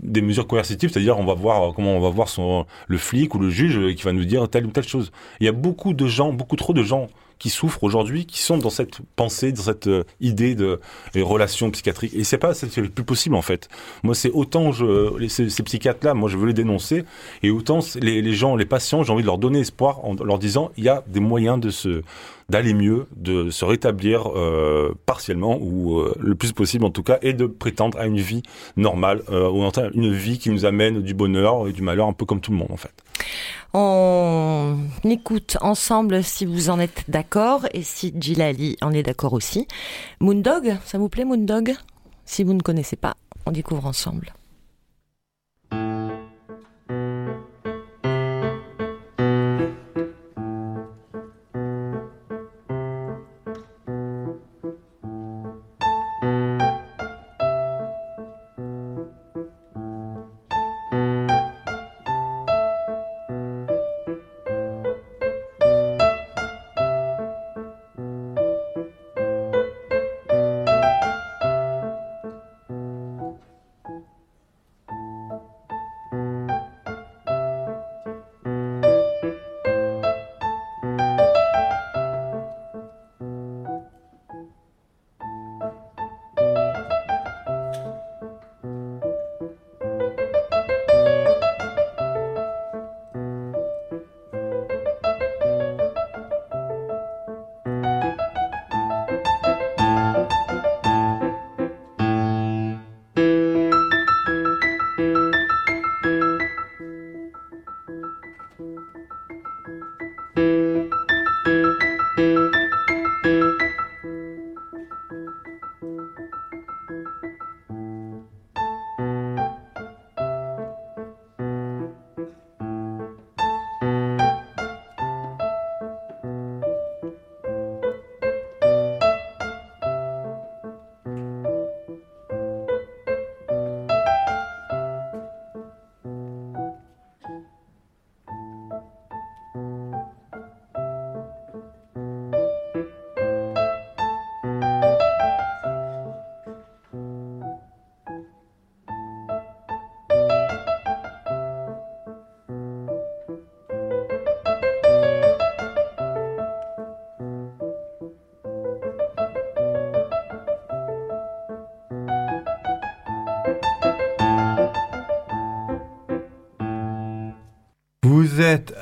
des 0.00 0.22
mesures 0.22 0.46
coercitives, 0.46 0.90
c'est-à-dire 0.90 1.18
on 1.18 1.24
va 1.26 1.34
voir 1.34 1.74
comment 1.74 1.94
on 1.94 2.00
va 2.00 2.08
voir 2.08 2.30
son 2.30 2.64
le 2.86 2.96
flic 2.96 3.34
ou 3.34 3.38
le 3.38 3.50
juge 3.50 3.94
qui 3.94 4.02
va 4.04 4.12
nous 4.12 4.24
dire 4.24 4.48
telle 4.48 4.64
ou 4.64 4.70
telle 4.70 4.88
chose. 4.88 5.12
Il 5.40 5.44
y 5.44 5.48
a 5.48 5.52
beaucoup 5.52 5.92
de 5.92 6.06
gens, 6.06 6.32
beaucoup 6.32 6.56
trop 6.56 6.72
de 6.72 6.82
gens 6.82 7.08
qui 7.38 7.50
souffrent 7.50 7.84
aujourd'hui, 7.84 8.26
qui 8.26 8.40
sont 8.42 8.58
dans 8.58 8.70
cette 8.70 8.98
pensée, 9.16 9.52
dans 9.52 9.62
cette 9.62 9.86
euh, 9.86 10.04
idée 10.20 10.54
de 10.54 10.80
relations 11.14 11.70
psychiatriques. 11.70 12.14
Et 12.14 12.24
c'est 12.24 12.38
pas, 12.38 12.54
c'est 12.54 12.68
plus 12.88 13.04
possible 13.04 13.34
en 13.34 13.42
fait. 13.42 13.68
Moi, 14.02 14.14
c'est 14.14 14.30
autant 14.30 14.72
je, 14.72 15.26
ces, 15.28 15.50
ces 15.50 15.62
psychiatres-là, 15.62 16.14
moi, 16.14 16.28
je 16.28 16.36
veux 16.36 16.46
les 16.46 16.54
dénoncer, 16.54 17.04
et 17.42 17.50
autant 17.50 17.80
les, 18.00 18.22
les 18.22 18.32
gens, 18.34 18.56
les 18.56 18.66
patients, 18.66 19.02
j'ai 19.02 19.12
envie 19.12 19.22
de 19.22 19.26
leur 19.26 19.38
donner 19.38 19.60
espoir 19.60 20.04
en 20.04 20.14
leur 20.14 20.38
disant, 20.38 20.70
il 20.76 20.84
y 20.84 20.88
a 20.88 21.04
des 21.06 21.20
moyens 21.20 21.60
de 21.60 21.70
se 21.70 22.02
d'aller 22.48 22.72
mieux, 22.72 23.06
de 23.16 23.50
se 23.50 23.64
rétablir 23.64 24.30
euh, 24.34 24.94
partiellement 25.04 25.58
ou 25.60 25.98
euh, 25.98 26.14
le 26.18 26.34
plus 26.34 26.52
possible 26.52 26.84
en 26.84 26.90
tout 26.90 27.02
cas, 27.02 27.18
et 27.20 27.34
de 27.34 27.46
prétendre 27.46 27.98
à 27.98 28.06
une 28.06 28.20
vie 28.20 28.42
normale, 28.76 29.22
euh, 29.30 29.50
ou 29.50 29.62
une 29.94 30.12
vie 30.12 30.38
qui 30.38 30.50
nous 30.50 30.64
amène 30.64 31.02
du 31.02 31.12
bonheur 31.12 31.68
et 31.68 31.72
du 31.72 31.82
malheur, 31.82 32.06
un 32.06 32.14
peu 32.14 32.24
comme 32.24 32.40
tout 32.40 32.50
le 32.50 32.56
monde 32.56 32.70
en 32.70 32.76
fait. 32.76 32.92
On 33.74 34.78
écoute 35.04 35.58
ensemble 35.60 36.24
si 36.24 36.46
vous 36.46 36.70
en 36.70 36.80
êtes 36.80 37.04
d'accord 37.08 37.66
et 37.74 37.82
si 37.82 38.14
Gilali 38.18 38.76
en 38.80 38.92
est 38.92 39.02
d'accord 39.02 39.34
aussi. 39.34 39.68
Moondog, 40.20 40.76
ça 40.86 40.96
vous 40.96 41.10
plaît 41.10 41.26
Moondog? 41.26 41.74
Si 42.24 42.44
vous 42.44 42.54
ne 42.54 42.62
connaissez 42.62 42.96
pas, 42.96 43.14
on 43.44 43.52
découvre 43.52 43.86
ensemble. 43.86 44.32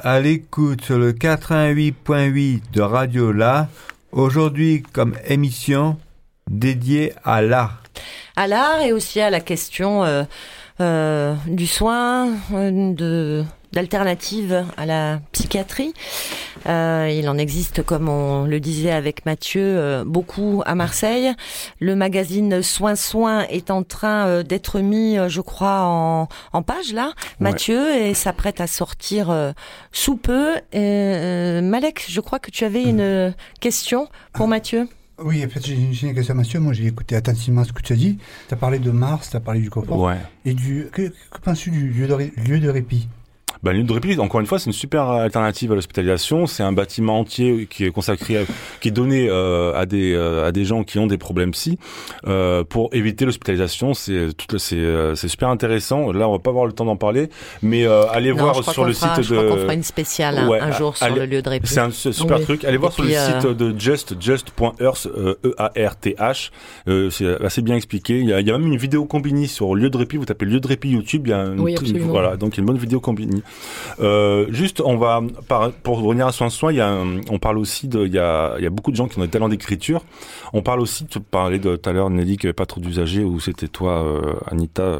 À 0.02 0.20
l'écoute 0.20 0.84
sur 0.84 0.98
le 0.98 1.12
88.8 1.12 2.60
de 2.72 2.80
Radio 2.80 3.32
La, 3.32 3.68
aujourd'hui 4.12 4.82
comme 4.92 5.14
émission 5.26 5.96
dédiée 6.50 7.12
à 7.24 7.42
l'art. 7.42 7.82
À 8.36 8.46
l'art 8.46 8.80
et 8.80 8.92
aussi 8.92 9.20
à 9.20 9.30
la 9.30 9.40
question 9.40 10.04
euh, 10.04 10.24
euh, 10.80 11.34
du 11.46 11.66
soin, 11.66 12.28
euh, 12.52 12.92
de 12.94 13.44
d'alternatives 13.76 14.64
à 14.78 14.86
la 14.86 15.20
psychiatrie. 15.32 15.92
Euh, 16.66 17.12
il 17.12 17.28
en 17.28 17.36
existe, 17.36 17.82
comme 17.82 18.08
on 18.08 18.46
le 18.46 18.58
disait 18.58 18.90
avec 18.90 19.26
Mathieu, 19.26 19.60
euh, 19.62 20.02
beaucoup 20.06 20.62
à 20.64 20.74
Marseille. 20.74 21.30
Le 21.78 21.94
magazine 21.94 22.62
Soins 22.62 22.94
Soins 22.94 23.42
est 23.50 23.70
en 23.70 23.82
train 23.82 24.26
euh, 24.26 24.42
d'être 24.42 24.80
mis, 24.80 25.18
je 25.28 25.42
crois, 25.42 25.82
en, 25.82 26.26
en 26.54 26.62
page 26.62 26.94
là, 26.94 27.12
Mathieu, 27.38 27.94
et 27.94 28.14
s'apprête 28.14 28.62
à 28.62 28.66
sortir 28.66 29.52
sous 29.92 30.16
peu. 30.16 30.54
Malek, 30.72 32.06
je 32.08 32.20
crois 32.22 32.38
que 32.38 32.50
tu 32.50 32.64
avais 32.64 32.82
une 32.82 33.34
question 33.60 34.08
pour 34.32 34.48
Mathieu. 34.48 34.88
Oui, 35.18 35.44
en 35.44 35.48
fait, 35.50 35.64
j'ai 35.64 35.74
une 35.74 36.14
question 36.14 36.32
à 36.32 36.36
Mathieu. 36.36 36.60
Moi, 36.60 36.72
j'ai 36.72 36.86
écouté 36.86 37.14
attentivement 37.14 37.64
ce 37.64 37.72
que 37.74 37.82
tu 37.82 37.92
as 37.92 37.96
dit. 37.96 38.18
Tu 38.48 38.54
as 38.54 38.56
parlé 38.56 38.78
de 38.78 38.90
Mars, 38.90 39.30
tu 39.30 39.36
as 39.36 39.40
parlé 39.40 39.60
du 39.60 39.68
confort. 39.68 40.00
Ouais. 40.00 40.16
Et 40.46 40.54
du. 40.54 40.88
Que, 40.92 41.08
que 41.30 41.38
penses-tu 41.42 41.70
du 41.70 41.90
lieu 41.90 42.06
de, 42.06 42.16
lieu 42.48 42.58
de 42.58 42.68
répit? 42.70 43.08
Bah, 43.66 43.72
lieu 43.72 43.82
de 43.82 43.92
répit, 43.92 44.16
encore 44.20 44.40
une 44.40 44.46
fois, 44.46 44.60
c'est 44.60 44.66
une 44.66 44.72
super 44.72 45.08
alternative 45.08 45.72
à 45.72 45.74
l'hospitalisation. 45.74 46.46
C'est 46.46 46.62
un 46.62 46.70
bâtiment 46.70 47.18
entier 47.18 47.66
qui 47.68 47.84
est 47.84 47.90
consacré, 47.90 48.46
qui 48.80 48.88
est 48.88 48.92
donné 48.92 49.28
euh, 49.28 49.74
à 49.74 49.86
des 49.86 50.14
euh, 50.14 50.46
à 50.46 50.52
des 50.52 50.64
gens 50.64 50.84
qui 50.84 51.00
ont 51.00 51.08
des 51.08 51.18
problèmes 51.18 51.50
psy 51.50 51.76
euh, 52.28 52.62
pour 52.62 52.90
éviter 52.92 53.24
l'hospitalisation. 53.24 53.92
C'est 53.92 54.28
euh, 54.72 55.14
c'est 55.16 55.28
super 55.28 55.48
intéressant. 55.48 56.12
Là, 56.12 56.28
on 56.28 56.32
va 56.32 56.38
pas 56.38 56.50
avoir 56.50 56.66
le 56.66 56.72
temps 56.72 56.84
d'en 56.84 56.96
parler, 56.96 57.28
mais 57.60 57.84
euh, 57.84 58.06
allez 58.10 58.30
non, 58.30 58.36
voir 58.36 58.72
sur 58.72 58.84
le 58.84 58.92
fera, 58.92 59.16
site 59.16 59.24
je 59.24 59.34
de. 59.34 59.40
Crois 59.40 59.56
qu'on 59.56 59.62
fera 59.62 59.74
une 59.74 59.82
spéciale 59.82 60.38
un, 60.38 60.48
ouais, 60.48 60.60
un 60.60 60.70
jour 60.70 60.96
sur 60.96 61.12
le 61.12 61.26
lieu 61.26 61.42
de 61.42 61.48
répit. 61.48 61.66
C'est 61.66 61.80
un 61.80 61.90
super 61.90 62.38
oui. 62.38 62.44
truc. 62.44 62.64
Allez 62.64 62.76
voir 62.76 62.92
Et 62.92 62.94
sur 62.94 63.04
puis, 63.04 63.14
le 63.14 63.18
site 63.18 63.46
de 63.48 63.74
Just 63.76 64.14
just.earth 64.20 65.06
e 65.06 65.54
a 65.58 65.72
r 65.76 65.96
t 65.96 66.14
h. 66.16 66.50
c'est 67.10 67.44
assez 67.44 67.62
bien 67.62 67.74
expliqué. 67.74 68.20
Il 68.20 68.28
y, 68.28 68.32
a, 68.32 68.40
il 68.40 68.46
y 68.46 68.50
a 68.52 68.58
même 68.58 68.72
une 68.72 68.78
vidéo 68.78 69.06
combini 69.06 69.48
sur 69.48 69.74
lieu 69.74 69.90
de 69.90 69.96
répit. 69.96 70.18
Vous 70.18 70.24
tapez 70.24 70.46
lieu 70.46 70.60
de 70.60 70.68
répit 70.68 70.90
YouTube. 70.90 71.22
Il 71.26 71.30
y 71.30 71.32
a 71.32 71.46
une, 71.46 71.58
oui, 71.58 71.74
une, 71.84 71.98
voilà, 72.02 72.36
donc 72.36 72.54
il 72.54 72.58
y 72.58 72.60
a 72.60 72.62
une 72.62 72.66
bonne 72.66 72.78
vidéo 72.78 73.00
combini. 73.00 73.42
Euh, 74.00 74.46
juste, 74.50 74.82
on 74.84 74.96
va 74.96 75.22
par, 75.48 75.72
pour 75.72 76.00
revenir 76.00 76.26
à 76.26 76.32
soin 76.32 76.50
soin, 76.50 76.72
il 76.72 76.76
y 76.76 76.80
a, 76.80 76.98
on 77.30 77.38
parle 77.38 77.58
aussi 77.58 77.88
de, 77.88 78.04
il 78.04 78.12
y 78.12 78.18
a, 78.18 78.54
il 78.58 78.64
y 78.64 78.66
a 78.66 78.70
beaucoup 78.70 78.90
de 78.90 78.96
gens 78.96 79.08
qui 79.08 79.18
ont 79.18 79.22
des 79.22 79.28
talents 79.28 79.48
d'écriture. 79.48 80.02
On 80.52 80.62
parle 80.62 80.80
aussi, 80.80 81.06
tu 81.06 81.20
parlais 81.20 81.58
de 81.58 81.76
tout 81.76 81.88
à 81.88 81.92
l'heure, 81.92 82.10
Nelly, 82.10 82.36
qu'il 82.36 82.46
n'y 82.46 82.50
avait 82.50 82.54
pas 82.54 82.66
trop 82.66 82.80
d'usagers, 82.80 83.24
ou 83.24 83.40
c'était 83.40 83.68
toi, 83.68 84.02
euh, 84.02 84.34
Anita. 84.50 84.82
Euh, 84.82 84.98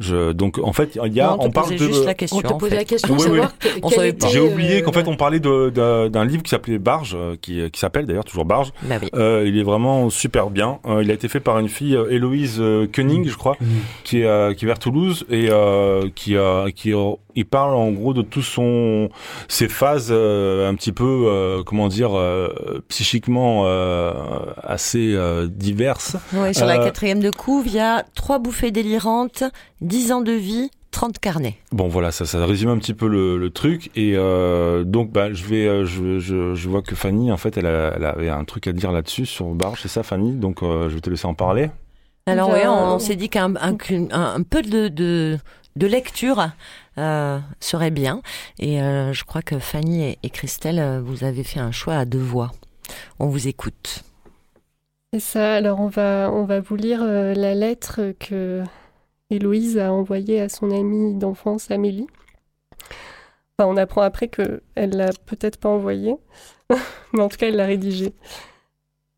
je, 0.00 0.30
donc 0.30 0.58
en 0.62 0.72
fait, 0.72 0.96
il 1.04 1.12
y 1.12 1.20
a, 1.20 1.30
non, 1.30 1.38
on, 1.40 1.46
on 1.46 1.50
parle 1.50 1.72
de. 1.72 1.76
Juste 1.76 2.04
la 2.04 2.14
question, 2.14 2.38
on 2.38 2.48
te 2.48 2.52
posait 2.54 2.76
la 2.76 2.84
question, 2.84 3.16
oui, 3.18 3.26
oui. 3.32 4.12
J'ai 4.30 4.38
oublié 4.38 4.80
qu'en 4.82 4.92
fait 4.92 5.08
on 5.08 5.16
parlait 5.16 5.40
d'un 5.40 6.24
livre 6.24 6.44
qui 6.44 6.50
s'appelait 6.50 6.78
Barge, 6.78 7.16
qui, 7.40 7.68
qui 7.72 7.80
s'appelle 7.80 8.06
d'ailleurs 8.06 8.24
toujours 8.24 8.44
Barge. 8.44 8.72
Bah 8.82 8.96
oui. 9.02 9.08
euh, 9.14 9.42
il 9.44 9.58
est 9.58 9.64
vraiment 9.64 10.08
super 10.08 10.50
bien. 10.50 10.78
Euh, 10.86 11.02
il 11.02 11.10
a 11.10 11.14
été 11.14 11.26
fait 11.26 11.40
par 11.40 11.58
une 11.58 11.68
fille, 11.68 11.98
Héloïse 12.10 12.62
Koenig, 12.94 13.28
je 13.28 13.36
crois, 13.36 13.56
mmh. 13.60 13.66
qui 14.04 14.20
est 14.20 14.56
qui 14.56 14.64
est 14.66 14.68
vers 14.68 14.78
Toulouse 14.78 15.26
et 15.30 15.48
euh, 15.50 16.08
qui 16.14 16.36
a 16.36 16.66
qui 16.70 16.92
il 17.38 17.46
parle 17.46 17.74
en 17.74 17.92
gros 17.92 18.14
de 18.14 18.22
tout 18.22 18.42
son 18.42 19.08
ses 19.46 19.68
phases 19.68 20.08
euh, 20.10 20.68
un 20.68 20.74
petit 20.74 20.90
peu 20.90 21.26
euh, 21.26 21.62
comment 21.62 21.86
dire 21.86 22.18
euh, 22.18 22.82
psychiquement 22.88 23.64
assez 24.62 25.16
diverses. 25.48 26.16
Oui, 26.32 26.54
sur 26.54 26.66
la 26.66 26.78
quatrième 26.78 27.20
de 27.20 27.30
couve, 27.30 27.66
il 27.66 27.74
y 27.74 27.80
a 27.80 28.04
trois 28.14 28.38
bouffées 28.38 28.70
délirantes, 28.70 29.44
dix 29.80 30.12
ans 30.12 30.20
de 30.20 30.32
vie. 30.32 30.70
30 30.90 31.18
carnets. 31.18 31.54
Bon 31.70 31.86
voilà, 31.86 32.10
ça, 32.10 32.24
ça 32.24 32.44
résume 32.44 32.70
un 32.70 32.78
petit 32.78 32.94
peu 32.94 33.06
le, 33.06 33.36
le 33.36 33.50
truc 33.50 33.90
et 33.94 34.14
euh, 34.16 34.84
donc 34.84 35.12
bah 35.12 35.32
je 35.32 35.44
vais, 35.44 35.84
je, 35.84 36.18
je, 36.18 36.54
je, 36.54 36.68
vois 36.68 36.80
que 36.80 36.96
Fanny 36.96 37.30
en 37.30 37.36
fait 37.36 37.58
elle, 37.58 37.66
a, 37.66 37.92
elle 37.94 38.04
avait 38.06 38.30
un 38.30 38.42
truc 38.44 38.66
à 38.66 38.72
dire 38.72 38.90
là-dessus 38.90 39.26
sur 39.26 39.44
Barge, 39.48 39.80
c'est 39.82 39.88
ça 39.88 40.02
Fanny, 40.02 40.32
donc 40.32 40.62
euh, 40.62 40.88
je 40.88 40.94
vais 40.94 41.00
te 41.00 41.10
laisser 41.10 41.26
en 41.26 41.34
parler. 41.34 41.70
Alors 42.26 42.50
oui, 42.50 42.60
on, 42.66 42.94
on 42.94 42.98
s'est 42.98 43.16
dit 43.16 43.28
qu'un 43.28 43.54
un, 43.56 43.76
un, 43.90 44.08
un, 44.10 44.42
peu 44.42 44.62
de, 44.62 44.88
de, 44.88 45.38
de 45.76 45.86
lecture 45.86 46.48
euh, 46.98 47.38
serait 47.60 47.90
bien. 47.90 48.22
Et 48.58 48.82
euh, 48.82 49.12
je 49.12 49.24
crois 49.24 49.42
que 49.42 49.58
Fanny 49.58 50.16
et, 50.22 50.30
Christelle, 50.30 51.00
vous 51.04 51.24
avez 51.24 51.44
fait 51.44 51.60
un 51.60 51.72
choix 51.72 51.94
à 51.94 52.04
deux 52.04 52.18
voix. 52.18 52.52
On 53.18 53.28
vous 53.28 53.48
écoute. 53.48 54.04
C'est 55.12 55.20
ça. 55.20 55.54
Alors 55.54 55.80
on 55.80 55.88
va, 55.88 56.30
on 56.32 56.44
va 56.44 56.60
vous 56.60 56.76
lire 56.76 57.02
euh, 57.02 57.32
la 57.34 57.54
lettre 57.54 58.12
que 58.18 58.62
Héloïse 59.30 59.78
a 59.78 59.92
envoyée 59.92 60.40
à 60.40 60.48
son 60.48 60.70
amie 60.70 61.14
d'enfance 61.14 61.70
Amélie. 61.70 62.06
Enfin, 63.58 63.70
on 63.70 63.76
apprend 63.76 64.02
après 64.02 64.28
qu'elle 64.28 64.90
l'a 64.90 65.10
peut-être 65.26 65.58
pas 65.58 65.68
envoyée, 65.68 66.16
mais 67.12 67.22
en 67.22 67.28
tout 67.28 67.38
cas 67.38 67.48
elle 67.48 67.56
l'a 67.56 67.66
rédigée. 67.66 68.12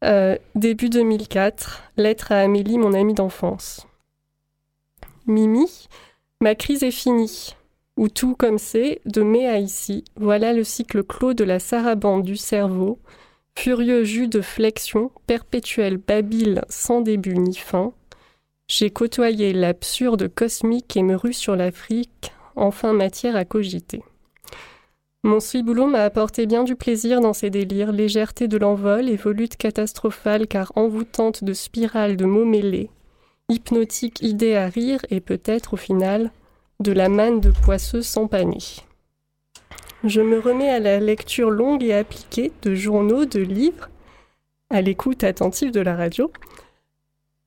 Euh, 0.05 0.39
début 0.55 0.89
2004, 0.89 1.83
lettre 1.97 2.33
à 2.33 2.41
Amélie, 2.41 2.79
mon 2.79 2.95
amie 2.95 3.15
d'enfance. 3.15 3.87
Mimi, 5.27 5.89
ma 6.41 6.55
crise 6.55 6.83
est 6.85 6.91
finie. 6.91 7.55
Ou 7.97 8.09
tout 8.09 8.35
comme 8.35 8.59
c'est, 8.59 9.01
de 9.05 9.23
mai 9.23 9.47
à 9.47 9.59
ici, 9.59 10.05
voilà 10.17 10.53
le 10.53 10.65
cycle 10.65 11.03
clos 11.03 11.35
de 11.35 11.45
la 11.45 11.59
sarabande 11.59 12.23
du 12.23 12.37
cerveau, 12.37 12.99
furieux 13.59 14.05
jus 14.05 14.29
de 14.29 14.41
flexion, 14.41 15.11
perpétuel 15.27 15.99
babile 15.99 16.63
sans 16.69 17.01
début 17.01 17.37
ni 17.37 17.55
fin. 17.55 17.93
J'ai 18.69 18.91
côtoyé 18.91 19.53
l'absurde 19.53 20.29
cosmique 20.29 20.97
et 20.97 21.03
me 21.03 21.17
rue 21.17 21.33
sur 21.33 21.57
l'Afrique, 21.57 22.33
enfin 22.57 22.93
matière 22.93 23.37
à 23.37 23.45
cogiter. 23.45 24.03
Mon 25.23 25.39
ciboulot 25.39 25.87
m'a 25.87 26.05
apporté 26.05 26.47
bien 26.47 26.65
du 26.65 26.77
plaisir 26.77 27.21
dans 27.21 27.35
ses 27.35 27.51
délires, 27.51 27.93
légèreté 27.93 28.49
de 28.49 28.57
l'envol 28.57 29.11
et 29.11 29.17
volute 29.17 29.57
catastrophale 29.57 30.47
car 30.47 30.73
envoûtante 30.77 31.45
de 31.45 31.53
spirales 31.53 32.17
de 32.17 32.25
mots 32.25 32.47
mêlés, 32.47 32.89
hypnotique 33.51 34.23
idée 34.23 34.55
à 34.55 34.69
rire 34.69 35.01
et 35.11 35.21
peut-être 35.21 35.75
au 35.75 35.77
final 35.77 36.31
de 36.81 36.93
la 36.93 37.09
manne 37.09 37.41
de 37.41 37.51
poisseux 37.51 38.03
sans 38.03 38.27
panier. 38.27 38.59
Je 40.03 40.23
me 40.23 40.39
remets 40.39 40.71
à 40.71 40.81
la 40.81 40.99
lecture 40.99 41.51
longue 41.51 41.85
et 41.85 41.93
appliquée 41.93 42.53
de 42.63 42.75
journaux, 42.75 43.27
de 43.27 43.41
livres, 43.41 43.91
à 44.71 44.81
l'écoute 44.81 45.23
attentive 45.23 45.73
de 45.73 45.81
la 45.81 45.95
radio, 45.95 46.33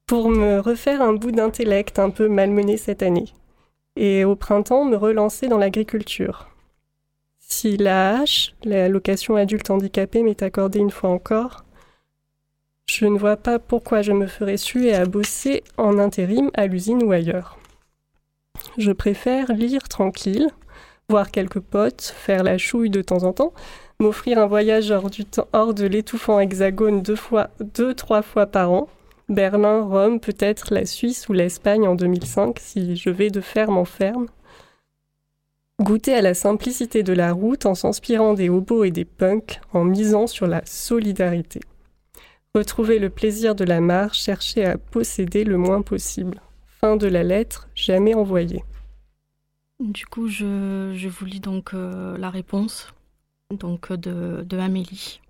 pour 0.05 0.29
me 0.29 0.59
refaire 0.59 1.01
un 1.01 1.13
bout 1.13 1.31
d'intellect 1.31 1.97
un 1.97 2.11
peu 2.11 2.27
malmené 2.27 2.77
cette 2.77 3.01
année, 3.01 3.33
et 3.95 4.23
au 4.23 4.35
printemps 4.35 4.85
me 4.85 4.97
relancer 4.97 5.47
dans 5.47 5.57
l'agriculture. 5.57 6.49
Si 7.39 7.77
la 7.77 8.23
H, 8.23 8.53
l'allocation 8.63 9.35
adulte 9.35 9.71
handicapé, 9.71 10.21
m'est 10.21 10.43
accordée 10.43 10.79
une 10.79 10.91
fois 10.91 11.09
encore, 11.09 11.63
je 12.85 13.05
ne 13.05 13.17
vois 13.17 13.37
pas 13.37 13.57
pourquoi 13.57 14.03
je 14.03 14.11
me 14.11 14.27
ferais 14.27 14.57
suer 14.57 14.93
à 14.93 15.05
bosser 15.05 15.63
en 15.77 15.97
intérim 15.97 16.51
à 16.53 16.67
l'usine 16.67 17.01
ou 17.01 17.11
ailleurs. 17.11 17.57
Je 18.77 18.91
préfère 18.91 19.53
lire 19.53 19.87
tranquille, 19.87 20.49
voir 21.09 21.29
quelques 21.29 21.59
potes, 21.59 22.01
faire 22.01 22.43
la 22.43 22.57
chouille 22.57 22.89
de 22.89 23.01
temps 23.01 23.23
en 23.23 23.33
temps, 23.33 23.53
m'offrir 23.99 24.39
un 24.39 24.47
voyage 24.47 24.91
hors, 24.91 25.73
de 25.73 25.85
l'étouffant 25.85 26.39
hexagone 26.39 27.01
deux, 27.01 27.15
fois, 27.15 27.51
deux, 27.59 27.93
trois 27.93 28.23
fois 28.23 28.47
par 28.47 28.71
an, 28.71 28.87
Berlin, 29.29 29.83
Rome, 29.83 30.19
peut-être 30.19 30.73
la 30.73 30.85
Suisse 30.85 31.29
ou 31.29 31.33
l'Espagne 31.33 31.87
en 31.87 31.95
2005 31.95 32.57
si 32.59 32.95
je 32.95 33.09
vais 33.09 33.29
de 33.29 33.41
ferme 33.41 33.77
en 33.77 33.85
ferme. 33.85 34.27
Goûter 35.81 36.15
à 36.15 36.21
la 36.21 36.33
simplicité 36.33 37.03
de 37.03 37.13
la 37.13 37.31
route 37.31 37.65
en 37.65 37.75
s'inspirant 37.75 38.33
des 38.33 38.49
hobos 38.49 38.83
et 38.83 38.91
des 38.91 39.05
punks, 39.05 39.59
en 39.73 39.83
misant 39.83 40.27
sur 40.27 40.47
la 40.47 40.61
solidarité. 40.65 41.61
Retrouver 42.55 42.99
le 42.99 43.09
plaisir 43.09 43.55
de 43.55 43.63
la 43.63 43.81
marche, 43.81 44.23
chercher 44.23 44.65
à 44.65 44.77
posséder 44.77 45.43
le 45.43 45.57
moins 45.57 45.81
possible. 45.81 46.41
Fin 46.83 46.97
de 46.97 47.07
la 47.07 47.23
lettre, 47.23 47.69
jamais 47.75 48.13
envoyée. 48.13 48.61
Du 49.79 50.05
coup, 50.05 50.27
je, 50.27 50.91
je 50.93 51.07
vous 51.07 51.23
lis 51.23 51.39
donc 51.39 51.73
euh, 51.73 52.17
la 52.17 52.29
réponse 52.29 52.93
donc, 53.51 53.93
de, 53.93 54.43
de 54.45 54.57
Amélie. 54.57 55.21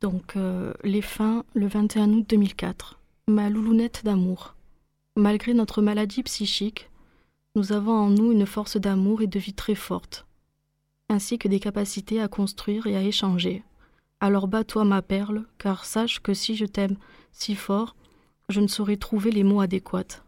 Donc, 0.00 0.34
euh, 0.34 0.72
les 0.82 1.00
fins, 1.00 1.44
le 1.54 1.68
21 1.68 2.10
août 2.10 2.26
2004. 2.28 2.98
Ma 3.28 3.48
loulounette 3.48 4.04
d'amour. 4.04 4.56
Malgré 5.14 5.54
notre 5.54 5.80
maladie 5.80 6.24
psychique, 6.24 6.90
nous 7.54 7.70
avons 7.72 7.94
en 7.94 8.10
nous 8.10 8.32
une 8.32 8.46
force 8.46 8.76
d'amour 8.76 9.22
et 9.22 9.28
de 9.28 9.38
vie 9.38 9.54
très 9.54 9.76
forte, 9.76 10.26
ainsi 11.08 11.38
que 11.38 11.46
des 11.46 11.60
capacités 11.60 12.20
à 12.20 12.26
construire 12.26 12.88
et 12.88 12.96
à 12.96 13.02
échanger. 13.02 13.62
Alors 14.18 14.48
bats-toi 14.48 14.84
ma 14.84 15.02
perle, 15.02 15.44
car 15.58 15.84
sache 15.84 16.18
que 16.18 16.34
si 16.34 16.56
je 16.56 16.64
t'aime 16.64 16.96
si 17.30 17.54
fort, 17.54 17.94
je 18.48 18.60
ne 18.60 18.66
saurais 18.66 18.96
trouver 18.96 19.30
les 19.30 19.44
mots 19.44 19.60
adéquats. 19.60 20.22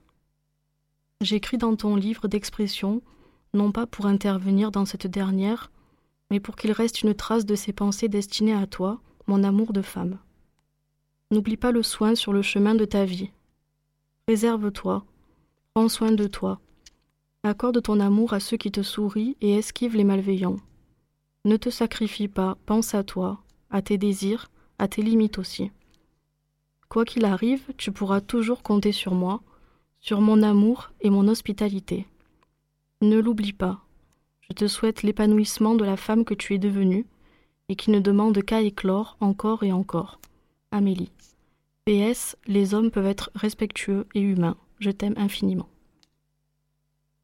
J'écris 1.20 1.58
dans 1.58 1.76
ton 1.76 1.96
livre 1.96 2.28
d'expression, 2.28 3.02
non 3.54 3.72
pas 3.72 3.86
pour 3.86 4.06
intervenir 4.06 4.70
dans 4.70 4.84
cette 4.84 5.06
dernière, 5.06 5.70
mais 6.30 6.40
pour 6.40 6.56
qu'il 6.56 6.72
reste 6.72 7.02
une 7.02 7.14
trace 7.14 7.46
de 7.46 7.54
ces 7.54 7.72
pensées 7.72 8.08
destinées 8.08 8.54
à 8.54 8.66
toi, 8.66 9.00
mon 9.26 9.44
amour 9.44 9.72
de 9.72 9.82
femme. 9.82 10.18
N'oublie 11.30 11.56
pas 11.56 11.72
le 11.72 11.82
soin 11.82 12.14
sur 12.14 12.32
le 12.32 12.42
chemin 12.42 12.74
de 12.74 12.84
ta 12.84 13.04
vie. 13.04 13.30
Réserve-toi, 14.28 15.04
prends 15.74 15.88
soin 15.88 16.12
de 16.12 16.26
toi. 16.26 16.60
Accorde 17.42 17.82
ton 17.82 18.00
amour 18.00 18.32
à 18.32 18.40
ceux 18.40 18.56
qui 18.56 18.70
te 18.70 18.82
sourient 18.82 19.36
et 19.40 19.56
esquive 19.56 19.96
les 19.96 20.04
malveillants. 20.04 20.58
Ne 21.44 21.56
te 21.56 21.70
sacrifie 21.70 22.28
pas, 22.28 22.58
pense 22.66 22.94
à 22.94 23.04
toi, 23.04 23.40
à 23.70 23.82
tes 23.82 23.98
désirs, 23.98 24.50
à 24.78 24.88
tes 24.88 25.02
limites 25.02 25.38
aussi. 25.38 25.70
Quoi 26.89 27.05
qu'il 27.05 27.24
arrive, 27.24 27.62
tu 27.76 27.93
pourras 27.93 28.20
toujours 28.20 28.62
compter 28.62 28.93
sur 28.93 29.14
moi, 29.14 29.41
sur 30.01 30.20
mon 30.20 30.43
amour 30.43 30.93
et 31.01 31.11
mon 31.11 31.28
hospitalité. 31.28 32.07
Ne 33.03 33.18
l'oublie 33.18 33.53
pas. 33.53 33.80
Je 34.49 34.55
te 34.55 34.68
souhaite 34.68 35.03
l'épanouissement 35.03 35.74
de 35.74 35.84
la 35.84 35.97
femme 35.97 36.24
que 36.24 36.34
tu 36.34 36.55
es 36.55 36.59
devenue 36.59 37.07
et 37.68 37.76
qui 37.76 37.91
ne 37.91 38.01
demande 38.01 38.41
qu'à 38.43 38.62
éclore 38.62 39.16
encore 39.20 39.64
et 39.64 39.72
encore. 39.72 40.20
Amélie. 40.70 41.11
PS, 41.84 42.37
les 42.47 42.74
hommes 42.74 42.91
peuvent 42.91 43.07
être 43.07 43.30
respectueux 43.34 44.07
et 44.14 44.20
humains. 44.20 44.57
Je 44.78 44.91
t'aime 44.91 45.14
infiniment. 45.16 45.68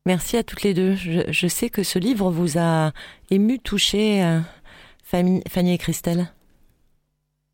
Merci 0.07 0.37
à 0.37 0.43
toutes 0.43 0.63
les 0.63 0.75
deux. 0.75 0.95
Je, 0.95 1.47
sais 1.47 1.71
que 1.71 1.83
ce 1.83 1.99
livre 1.99 2.31
vous 2.31 2.59
a 2.59 2.93
ému, 3.31 3.61
touché, 3.61 4.25
euh, 4.25 4.41
Fanny, 5.05 5.43
et 5.73 5.79
Christelle. 5.79 6.33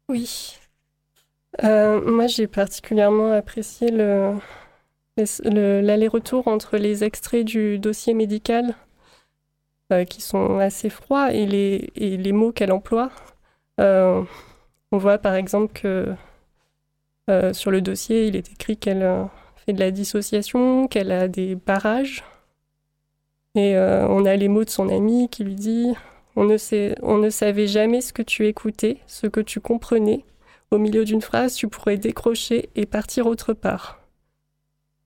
Oui. 0.09 0.58
Euh, 1.65 2.01
moi, 2.01 2.27
j'ai 2.27 2.47
particulièrement 2.47 3.33
apprécié 3.33 3.91
le, 3.91 4.35
l'aller-retour 5.17 6.49
entre 6.49 6.77
les 6.77 7.05
extraits 7.05 7.45
du 7.45 7.79
dossier 7.79 8.15
médical, 8.15 8.75
euh, 9.93 10.05
qui 10.05 10.21
sont 10.21 10.59
assez 10.59 10.91
froids, 10.91 11.33
et 11.33 11.47
les, 11.47 12.33
mots 12.33 12.53
qu'elle 12.53 12.73
emploie. 12.73 13.11
on 13.79 14.27
voit 14.93 15.19
par 15.19 15.35
exemple 15.35 15.73
que 15.73 16.15
sur 17.53 17.71
le 17.71 17.83
dossier, 17.83 18.27
il 18.27 18.37
est 18.37 18.53
écrit 18.53 18.77
qu'elle 18.77 19.29
fait 19.57 19.73
de 19.73 19.81
la 19.81 19.91
dissociation, 19.91 20.89
qu'elle 20.89 21.13
a 21.13 21.29
des 21.29 21.55
barrages 21.57 22.25
et 23.59 23.77
euh, 23.77 24.07
on 24.09 24.25
a 24.25 24.37
les 24.37 24.47
mots 24.47 24.65
de 24.65 24.71
son 24.71 24.89
ami 24.89 25.29
qui 25.29 25.43
lui 25.43 25.55
dit 25.55 25.93
on 26.37 26.45
ne, 26.45 26.57
sait, 26.57 26.95
on 27.03 27.19
ne 27.19 27.31
savait 27.31 27.67
jamais 27.67 28.01
ce 28.01 28.13
que 28.13 28.23
tu 28.23 28.47
écoutais, 28.47 28.99
ce 29.09 29.27
que 29.27 29.41
tu 29.41 29.61
comprenais. 29.61 30.25
Au 30.71 30.79
milieu 30.79 31.05
d'une 31.05 31.23
phrase, 31.23 31.55
tu 31.55 31.69
pourrais 31.69 31.97
décrocher 31.97 32.69
et 32.77 32.85
partir 32.85 33.27
autre 33.27 33.55
part. 33.55 34.01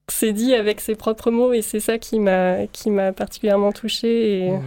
C'est 0.08 0.32
dit 0.32 0.54
avec 0.54 0.80
ses 0.80 0.96
propres 0.96 1.30
mots 1.30 1.52
et 1.52 1.62
c'est 1.62 1.80
ça 1.80 1.98
qui 1.98 2.18
m'a 2.18 2.66
qui 2.66 2.90
m'a 2.90 3.12
particulièrement 3.12 3.72
touchée. 3.72 4.38
Et 4.38 4.50
mmh. 4.50 4.62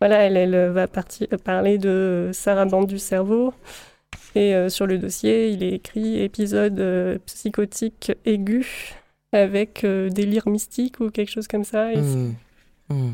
voilà, 0.00 0.18
elle, 0.18 0.36
elle 0.36 0.70
va 0.70 0.86
parler 0.86 1.78
de 1.78 2.30
sarabande 2.32 2.86
du 2.86 2.98
cerveau. 2.98 3.52
Et 4.34 4.54
euh, 4.54 4.68
sur 4.68 4.86
le 4.86 4.98
dossier, 4.98 5.50
il 5.50 5.64
est 5.64 5.72
écrit 5.72 6.20
épisode 6.20 6.78
euh, 6.78 7.18
psychotique 7.26 8.12
aigu 8.24 8.94
avec 9.32 9.84
délire 9.84 10.48
mystique 10.48 11.00
ou 11.00 11.10
quelque 11.10 11.30
chose 11.30 11.48
comme 11.48 11.64
ça. 11.64 11.92
Et 11.92 12.00
mmh. 12.00 12.34
Hmm. 12.90 13.12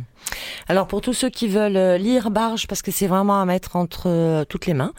Alors 0.69 0.87
pour 0.87 1.01
tous 1.01 1.13
ceux 1.13 1.31
qui 1.31 1.49
veulent 1.49 1.77
euh, 1.77 1.99
lire 1.99 2.31
Barge, 2.31 2.67
parce 2.67 2.81
que 2.81 2.91
c'est 2.91 3.07
vraiment 3.09 3.41
à 3.41 3.45
mettre 3.45 3.77
entre 3.77 4.09
euh, 4.09 4.45
toutes 4.45 4.67
les 4.67 4.75
mains, 4.75 4.93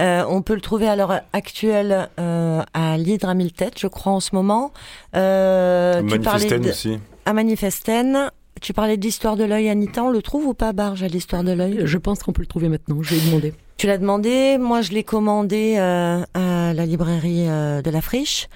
euh, 0.00 0.24
on 0.28 0.42
peut 0.42 0.54
le 0.54 0.60
trouver 0.60 0.88
à 0.88 0.96
l'heure 0.96 1.20
actuelle 1.32 2.08
à 2.16 2.96
l'Hydre 2.98 3.28
à 3.28 3.34
mille 3.34 3.52
têtes, 3.52 3.78
je 3.78 3.86
crois 3.86 4.12
en 4.12 4.20
ce 4.20 4.34
moment. 4.34 4.72
Euh, 5.14 6.02
Manifesten 6.02 6.66
aussi. 6.66 6.98
À 7.24 7.32
Manifesten. 7.32 8.30
Tu 8.62 8.72
parlais 8.72 8.96
de 8.96 9.02
l'histoire 9.02 9.36
de 9.36 9.44
l'œil, 9.44 9.68
Anita, 9.68 10.02
on 10.02 10.10
le 10.10 10.22
trouve 10.22 10.46
ou 10.46 10.54
pas, 10.54 10.72
Barge, 10.72 11.02
à 11.02 11.08
l'histoire 11.08 11.44
de 11.44 11.52
l'œil? 11.52 11.82
Je 11.84 11.98
pense 11.98 12.22
qu'on 12.22 12.32
peut 12.32 12.40
le 12.40 12.46
trouver 12.46 12.70
maintenant, 12.70 13.02
je 13.02 13.14
vais 13.14 13.26
demander. 13.26 13.52
Tu 13.76 13.86
l'as 13.86 13.98
demandé, 13.98 14.56
moi 14.56 14.80
je 14.80 14.92
l'ai 14.92 15.04
commandé 15.04 15.76
euh, 15.76 16.22
à 16.32 16.72
la 16.72 16.86
librairie 16.86 17.46
euh, 17.46 17.82
de 17.82 17.90
la 17.90 18.00
Friche. 18.00 18.48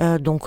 Euh, 0.00 0.18
donc 0.18 0.44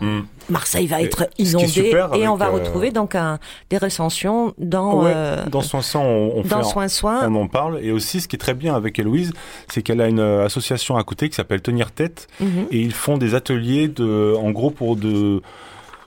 hmm. 0.00 0.20
Marseille 0.48 0.86
va 0.86 1.02
être 1.02 1.28
inondé 1.38 1.92
et 2.14 2.28
on 2.28 2.36
va 2.36 2.48
retrouver 2.48 2.92
donc 2.92 3.16
un, 3.16 3.40
des 3.70 3.78
recensions 3.78 4.54
dans 4.58 5.02
dans 5.48 5.62
Soin 5.62 5.82
Soin 5.82 6.02
on, 6.02 6.42
dans 6.42 6.62
Soin 6.62 6.86
Soin 6.86 7.28
on 7.28 7.34
en 7.34 7.48
parle 7.48 7.80
et 7.82 7.90
aussi 7.90 8.20
ce 8.20 8.28
qui 8.28 8.36
est 8.36 8.38
très 8.38 8.54
bien 8.54 8.76
avec 8.76 9.00
Héloïse, 9.00 9.32
c'est 9.68 9.82
qu'elle 9.82 10.00
a 10.00 10.06
une 10.06 10.20
association 10.20 10.96
à 10.96 11.02
côté 11.02 11.28
qui 11.28 11.34
s'appelle 11.34 11.60
Tenir 11.60 11.90
Tête 11.90 12.28
mhm. 12.38 12.66
et 12.70 12.80
ils 12.80 12.94
font 12.94 13.18
des 13.18 13.34
ateliers 13.34 13.88
de 13.88 14.36
en 14.38 14.52
gros 14.52 14.70
pour 14.70 14.94
de 14.94 15.42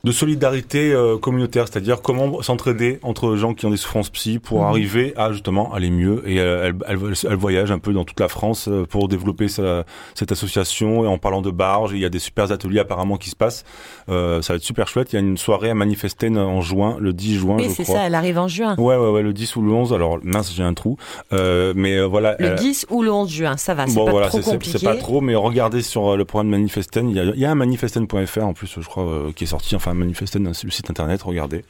de 0.05 0.11
solidarité 0.11 0.93
euh, 0.93 1.17
communautaire, 1.17 1.67
c'est-à-dire 1.67 2.03
comment 2.03 2.39
s'entraider 2.43 2.99
entre 3.01 3.35
gens 3.37 3.55
qui 3.55 3.65
ont 3.65 3.71
des 3.71 3.77
souffrances 3.77 4.11
psy 4.11 4.37
pour 4.37 4.59
mhm. 4.59 4.67
arriver 4.67 5.13
à 5.17 5.31
justement 5.31 5.73
aller 5.73 5.89
mieux. 5.89 6.21
Et 6.29 6.39
euh, 6.39 6.71
elle, 6.87 6.97
elle, 7.27 7.35
voyage 7.35 7.71
un 7.71 7.79
peu 7.79 7.91
dans 7.91 8.03
toute 8.05 8.19
la 8.19 8.27
France 8.27 8.67
euh, 8.67 8.85
pour 8.85 9.07
développer 9.07 9.47
cette 9.47 10.31
association. 10.31 11.05
Et 11.05 11.07
en 11.07 11.17
parlant 11.17 11.41
de 11.41 11.49
barge, 11.49 11.93
il 11.93 11.99
y 11.99 12.05
a 12.05 12.09
des 12.09 12.19
super 12.19 12.51
ateliers 12.51 12.81
apparemment 12.81 13.17
qui 13.17 13.31
se 13.31 13.35
passent. 13.35 13.65
ça 14.07 14.13
va 14.13 14.55
être 14.55 14.63
super 14.63 14.87
chouette. 14.87 15.11
Il 15.11 15.15
y 15.15 15.17
a 15.17 15.21
une 15.21 15.37
soirée 15.37 15.71
à 15.71 15.73
Manifesten 15.73 16.37
en 16.37 16.61
juin, 16.61 16.97
le 16.99 17.11
10 17.11 17.35
juin, 17.35 17.55
oui, 17.57 17.71
c'est 17.75 17.83
ça, 17.83 18.05
elle 18.05 18.13
arrive 18.13 18.37
en 18.37 18.47
juin. 18.47 18.75
Ouais, 18.77 18.95
ouais, 18.95 19.09
ouais, 19.09 19.23
le 19.23 19.33
10 19.33 19.55
ou 19.55 19.63
le 19.63 19.71
11. 19.71 19.91
Alors 19.91 20.19
mince, 20.21 20.53
j'ai 20.53 20.63
un 20.63 20.75
trou. 20.75 20.97
mais 21.31 21.99
voilà. 22.05 22.35
Le 22.37 22.53
10 22.53 22.85
ou 22.91 23.01
le 23.01 23.11
11 23.11 23.31
juin, 23.31 23.57
ça 23.57 23.73
va. 23.73 23.87
C'est 23.87 23.95
bon, 23.95 24.05
pas 24.05 24.11
voilà, 24.11 24.27
trop 24.27 24.41
compliqué. 24.41 24.77
C'est 24.77 24.85
pas 24.85 24.97
trop, 24.97 25.21
mais 25.21 25.33
regardez 25.33 25.81
sur 25.81 26.15
le 26.15 26.25
programme 26.25 26.49
Manifesten. 26.49 27.09
Il 27.09 27.15
y 27.15 27.19
a, 27.19 27.23
il 27.23 27.39
y 27.39 27.45
a 27.45 27.49
un 27.49 27.55
manifesten.fr 27.55 28.43
en 28.43 28.53
plus, 28.53 28.79
je 28.79 28.87
crois, 28.87 29.07
qui 29.35 29.45
est 29.45 29.47
sorti. 29.47 29.75
Enfin, 29.75 29.94
Manifesten, 29.95 30.45
le 30.45 30.53
site 30.53 30.89
internet, 30.89 31.21
regardez. 31.23 31.63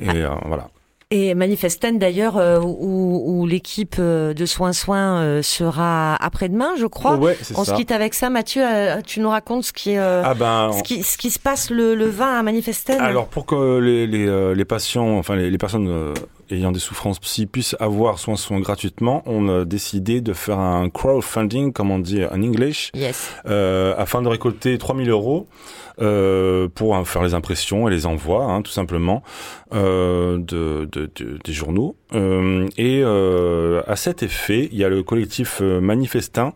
Et 0.00 0.08
ah. 0.08 0.12
euh, 0.14 0.28
voilà. 0.46 0.68
Et 1.10 1.34
Manifesten 1.34 1.98
d'ailleurs, 1.98 2.36
euh, 2.36 2.60
où, 2.60 3.46
l'équipe 3.46 3.96
euh, 3.98 4.34
de 4.34 4.44
Soins 4.44 4.74
Soins 4.74 5.40
sera 5.42 6.16
après-demain, 6.16 6.74
je 6.78 6.84
crois. 6.84 7.16
Ouais, 7.16 7.34
On 7.54 7.64
se 7.64 7.72
quitte 7.72 7.92
avec 7.92 8.12
ça. 8.12 8.28
Mathieu, 8.28 8.62
tu 9.06 9.20
nous 9.20 9.30
racontes 9.30 9.64
ce 9.64 9.72
qui, 9.72 9.96
ah 9.96 10.34
ben, 10.34 10.70
ce, 10.72 10.82
qui 10.82 11.02
ce 11.02 11.16
qui 11.16 11.30
se 11.30 11.38
passe 11.38 11.70
le, 11.70 11.94
le 11.94 12.10
20 12.10 12.40
à 12.40 12.42
Manifesten 12.42 13.00
Alors 13.00 13.28
pour 13.28 13.46
que 13.46 13.78
les, 13.78 14.06
les, 14.06 14.54
les 14.54 14.64
patients, 14.66 15.16
enfin 15.16 15.34
les, 15.34 15.50
les 15.50 15.58
personnes 15.58 16.12
ayant 16.50 16.72
des 16.72 16.78
souffrances 16.78 17.18
psy 17.20 17.46
puissent 17.46 17.76
avoir 17.80 18.18
soins 18.18 18.36
soins 18.36 18.60
gratuitement, 18.60 19.22
on 19.24 19.48
a 19.48 19.64
décidé 19.64 20.20
de 20.20 20.34
faire 20.34 20.58
un 20.58 20.90
crowdfunding, 20.90 21.72
comme 21.72 21.90
on 21.90 21.98
dit 21.98 22.22
en 22.22 22.42
English, 22.42 22.90
yes. 22.94 23.32
afin 23.46 24.20
de 24.20 24.28
récolter 24.28 24.76
3000 24.76 25.08
euros. 25.08 25.48
Euh, 26.00 26.68
pour 26.68 26.96
faire 27.08 27.22
les 27.22 27.34
impressions 27.34 27.88
et 27.88 27.90
les 27.90 28.06
envois, 28.06 28.44
hein, 28.44 28.62
tout 28.62 28.70
simplement, 28.70 29.22
euh, 29.72 30.38
de, 30.38 30.88
de, 30.90 31.10
de, 31.14 31.38
des 31.44 31.52
journaux. 31.52 31.96
Euh, 32.14 32.66
et 32.78 33.02
euh, 33.04 33.82
à 33.86 33.96
cet 33.96 34.22
effet, 34.22 34.68
il 34.72 34.78
y 34.78 34.84
a 34.84 34.88
le 34.88 35.02
collectif 35.02 35.58
euh, 35.60 35.80
Manifestin 35.80 36.54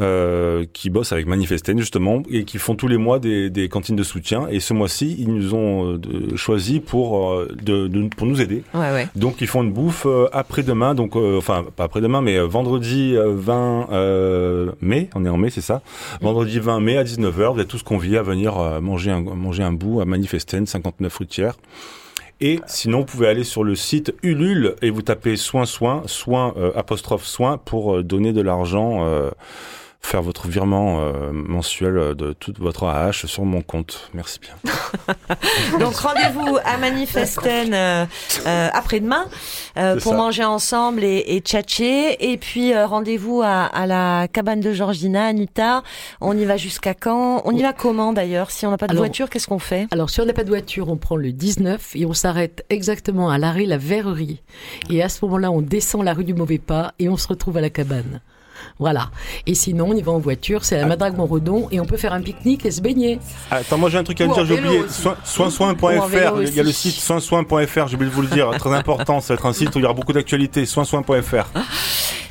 euh, 0.00 0.64
qui 0.72 0.88
bosse 0.88 1.12
avec 1.12 1.26
Manifesten 1.26 1.78
justement 1.78 2.22
et 2.30 2.44
qui 2.44 2.58
font 2.58 2.76
tous 2.76 2.86
les 2.88 2.96
mois 2.98 3.18
des, 3.18 3.50
des 3.50 3.68
cantines 3.68 3.96
de 3.96 4.02
soutien. 4.02 4.46
Et 4.48 4.60
ce 4.60 4.74
mois-ci, 4.74 5.16
ils 5.18 5.32
nous 5.34 5.54
ont 5.54 6.00
choisi 6.36 6.80
pour 6.80 7.36
de, 7.50 7.88
de, 7.88 8.08
pour 8.16 8.26
nous 8.26 8.40
aider. 8.40 8.62
Ouais, 8.74 8.92
ouais. 8.92 9.08
Donc 9.16 9.40
ils 9.40 9.48
font 9.48 9.62
une 9.62 9.72
bouffe 9.72 10.06
après-demain, 10.32 10.94
donc 10.94 11.16
enfin 11.16 11.64
pas 11.76 11.84
après-demain, 11.84 12.22
mais 12.22 12.38
vendredi 12.38 13.14
20 13.16 14.74
mai. 14.80 15.10
On 15.14 15.24
est 15.24 15.28
en 15.28 15.36
mai, 15.36 15.50
c'est 15.50 15.60
ça? 15.60 15.82
Vendredi 16.20 16.58
20 16.58 16.80
mai 16.80 16.96
à 16.96 17.04
19h, 17.04 17.54
vous 17.54 17.60
êtes 17.60 17.68
tous 17.68 17.82
conviés 17.82 18.18
à 18.18 18.22
venir 18.22 18.54
manger 18.80 19.10
un 19.10 19.20
manger 19.20 19.62
un 19.62 19.72
bout 19.72 20.00
à 20.00 20.04
Manifesten, 20.04 20.64
59 20.66 21.12
fruitières. 21.12 21.56
Et 22.44 22.58
sinon, 22.66 22.98
vous 22.98 23.04
pouvez 23.04 23.28
aller 23.28 23.44
sur 23.44 23.62
le 23.62 23.76
site 23.76 24.12
Ulule 24.24 24.74
et 24.82 24.90
vous 24.90 25.02
tapez 25.02 25.36
soin 25.36 25.64
soin, 25.64 26.02
soin 26.06 26.52
euh, 26.56 26.72
apostrophe 26.74 27.24
soin 27.24 27.56
pour 27.56 27.94
euh, 27.94 28.02
donner 28.02 28.32
de 28.32 28.40
l'argent. 28.40 29.06
Euh, 29.06 29.30
faire 30.04 30.22
votre 30.22 30.48
virement 30.48 31.00
euh, 31.00 31.30
mensuel 31.32 32.14
de 32.14 32.32
toute 32.32 32.58
votre 32.58 32.84
AH 32.84 33.26
sur 33.26 33.44
mon 33.44 33.62
compte. 33.62 34.10
Merci 34.14 34.40
bien. 34.40 34.54
Donc 35.78 35.94
rendez-vous 35.96 36.58
à 36.64 36.76
Manifesten 36.76 37.72
euh, 37.72 38.04
euh, 38.46 38.68
après-demain 38.72 39.26
pour 40.02 40.14
manger 40.14 40.44
ensemble 40.44 41.04
et, 41.04 41.24
et 41.28 41.40
tchatcher. 41.40 42.32
Et 42.32 42.36
puis 42.36 42.76
rendez-vous 42.76 43.42
à, 43.42 43.64
à, 43.64 43.86
la 43.86 44.28
cabane 44.28 44.60
de 44.60 44.72
Georgina, 44.72 45.26
Anita. 45.26 45.82
On 46.20 46.36
y 46.36 46.44
va 46.44 46.56
jusqu'à 46.56 46.94
quand? 46.94 47.42
On 47.44 47.52
y 47.52 47.62
va 47.62 47.72
comment 47.72 48.12
d'ailleurs 48.12 48.50
Si 48.50 48.66
on 48.66 48.70
n'a 48.70 48.78
pas 48.78 48.88
de 48.88 48.96
voiture, 48.96 49.30
qu'est-ce 49.30 49.46
qu'on 49.46 49.58
fait? 49.58 49.86
Alors 49.92 50.10
si 50.10 50.20
on 50.20 50.26
n'a 50.26 50.32
pas 50.34 50.44
de 50.44 50.50
voiture, 50.50 50.88
on 50.88 50.96
prend 50.96 51.16
le 51.16 51.32
19 51.32 51.92
et 51.94 52.06
on 52.06 52.12
s'arrête 52.12 52.64
exactement 52.70 53.30
à 53.30 53.38
l'arrêt 53.38 53.64
La 53.64 53.78
Verrerie. 53.78 54.42
Et 54.90 55.02
à 55.02 55.08
ce 55.08 55.24
moment-là, 55.24 55.50
on 55.50 55.62
descend 55.62 56.04
la 56.04 56.12
rue 56.12 56.24
du 56.24 56.34
Mauvais 56.34 56.58
Pas 56.58 56.92
et 56.98 57.08
on 57.08 57.16
se 57.16 57.28
retrouve 57.28 57.56
à 57.56 57.60
la 57.60 57.70
cabane. 57.70 58.20
Voilà. 58.78 59.10
Et 59.46 59.54
sinon, 59.54 59.88
on 59.90 59.94
y 59.94 60.02
va 60.02 60.12
en 60.12 60.18
voiture, 60.18 60.64
c'est 60.64 60.76
la 60.76 60.86
Madrague 60.86 61.16
Montredon 61.16 61.68
et 61.70 61.80
on 61.80 61.84
peut 61.84 61.96
faire 61.96 62.12
un 62.12 62.20
pique-nique 62.20 62.66
et 62.66 62.70
se 62.70 62.80
baigner. 62.80 63.18
Attends, 63.50 63.78
moi 63.78 63.90
j'ai 63.90 63.98
un 63.98 64.04
truc 64.04 64.20
à 64.20 64.26
dire, 64.26 64.44
j'ai 64.44 64.58
oublié. 64.58 64.82
Soinsoin.fr, 65.24 66.42
il 66.42 66.54
y 66.54 66.60
a 66.60 66.62
le 66.62 66.72
site 66.72 66.94
soinsoin.fr, 66.94 67.88
j'ai 67.88 67.94
oublié 67.94 68.10
de 68.10 68.14
vous 68.14 68.22
le 68.22 68.28
dire, 68.28 68.50
très 68.58 68.74
important, 68.74 69.20
ça 69.20 69.34
va 69.34 69.38
être 69.38 69.46
un 69.46 69.52
site 69.52 69.74
où 69.74 69.78
il 69.78 69.82
y 69.82 69.84
aura 69.84 69.94
beaucoup 69.94 70.12
d'actualités, 70.12 70.66
soinsoin.fr. 70.66 71.46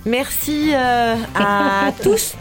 Merci 0.06 0.72
euh, 0.74 1.16
à 1.36 1.92
tous. 2.04 2.34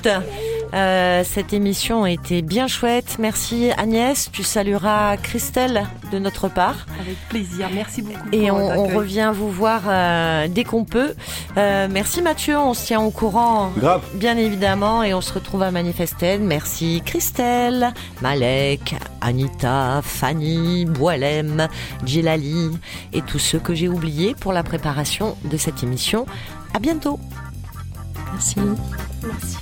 Euh, 0.74 1.22
cette 1.24 1.52
émission 1.52 2.04
a 2.04 2.10
été 2.10 2.42
bien 2.42 2.66
chouette. 2.66 3.16
Merci 3.18 3.70
Agnès. 3.76 4.30
Tu 4.32 4.42
salueras 4.42 5.16
Christelle 5.16 5.86
de 6.12 6.18
notre 6.18 6.48
part. 6.48 6.86
Avec 7.00 7.16
plaisir. 7.28 7.68
Merci 7.72 8.02
beaucoup. 8.02 8.28
Et 8.32 8.50
on, 8.50 8.86
revient 8.86 9.32
vous 9.34 9.50
voir 9.50 9.82
euh, 9.86 10.48
dès 10.48 10.64
qu'on 10.64 10.84
peut. 10.84 11.14
Euh, 11.56 11.88
merci 11.90 12.22
Mathieu. 12.22 12.58
On 12.58 12.74
se 12.74 12.86
tient 12.86 13.00
au 13.00 13.10
courant. 13.10 13.70
Grave. 13.76 14.02
Bien 14.14 14.36
évidemment. 14.36 15.02
Et 15.02 15.14
on 15.14 15.20
se 15.20 15.32
retrouve 15.32 15.62
à 15.62 15.70
Manifested. 15.70 16.40
Merci 16.40 17.02
Christelle, 17.04 17.92
Malek, 18.20 18.94
Anita, 19.20 20.00
Fanny, 20.02 20.86
Boilem, 20.86 21.68
Djilali 22.04 22.70
et 23.12 23.22
tous 23.22 23.38
ceux 23.38 23.58
que 23.58 23.74
j'ai 23.74 23.88
oubliés 23.88 24.34
pour 24.38 24.52
la 24.52 24.62
préparation 24.62 25.36
de 25.44 25.56
cette 25.56 25.82
émission. 25.82 26.26
À 26.74 26.78
bientôt. 26.78 27.18
Merci. 28.32 28.56
Merci. 29.22 29.58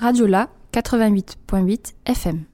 Radio 0.00 0.26
La 0.26 0.48
88.8 0.72 1.94
FM. 2.06 2.49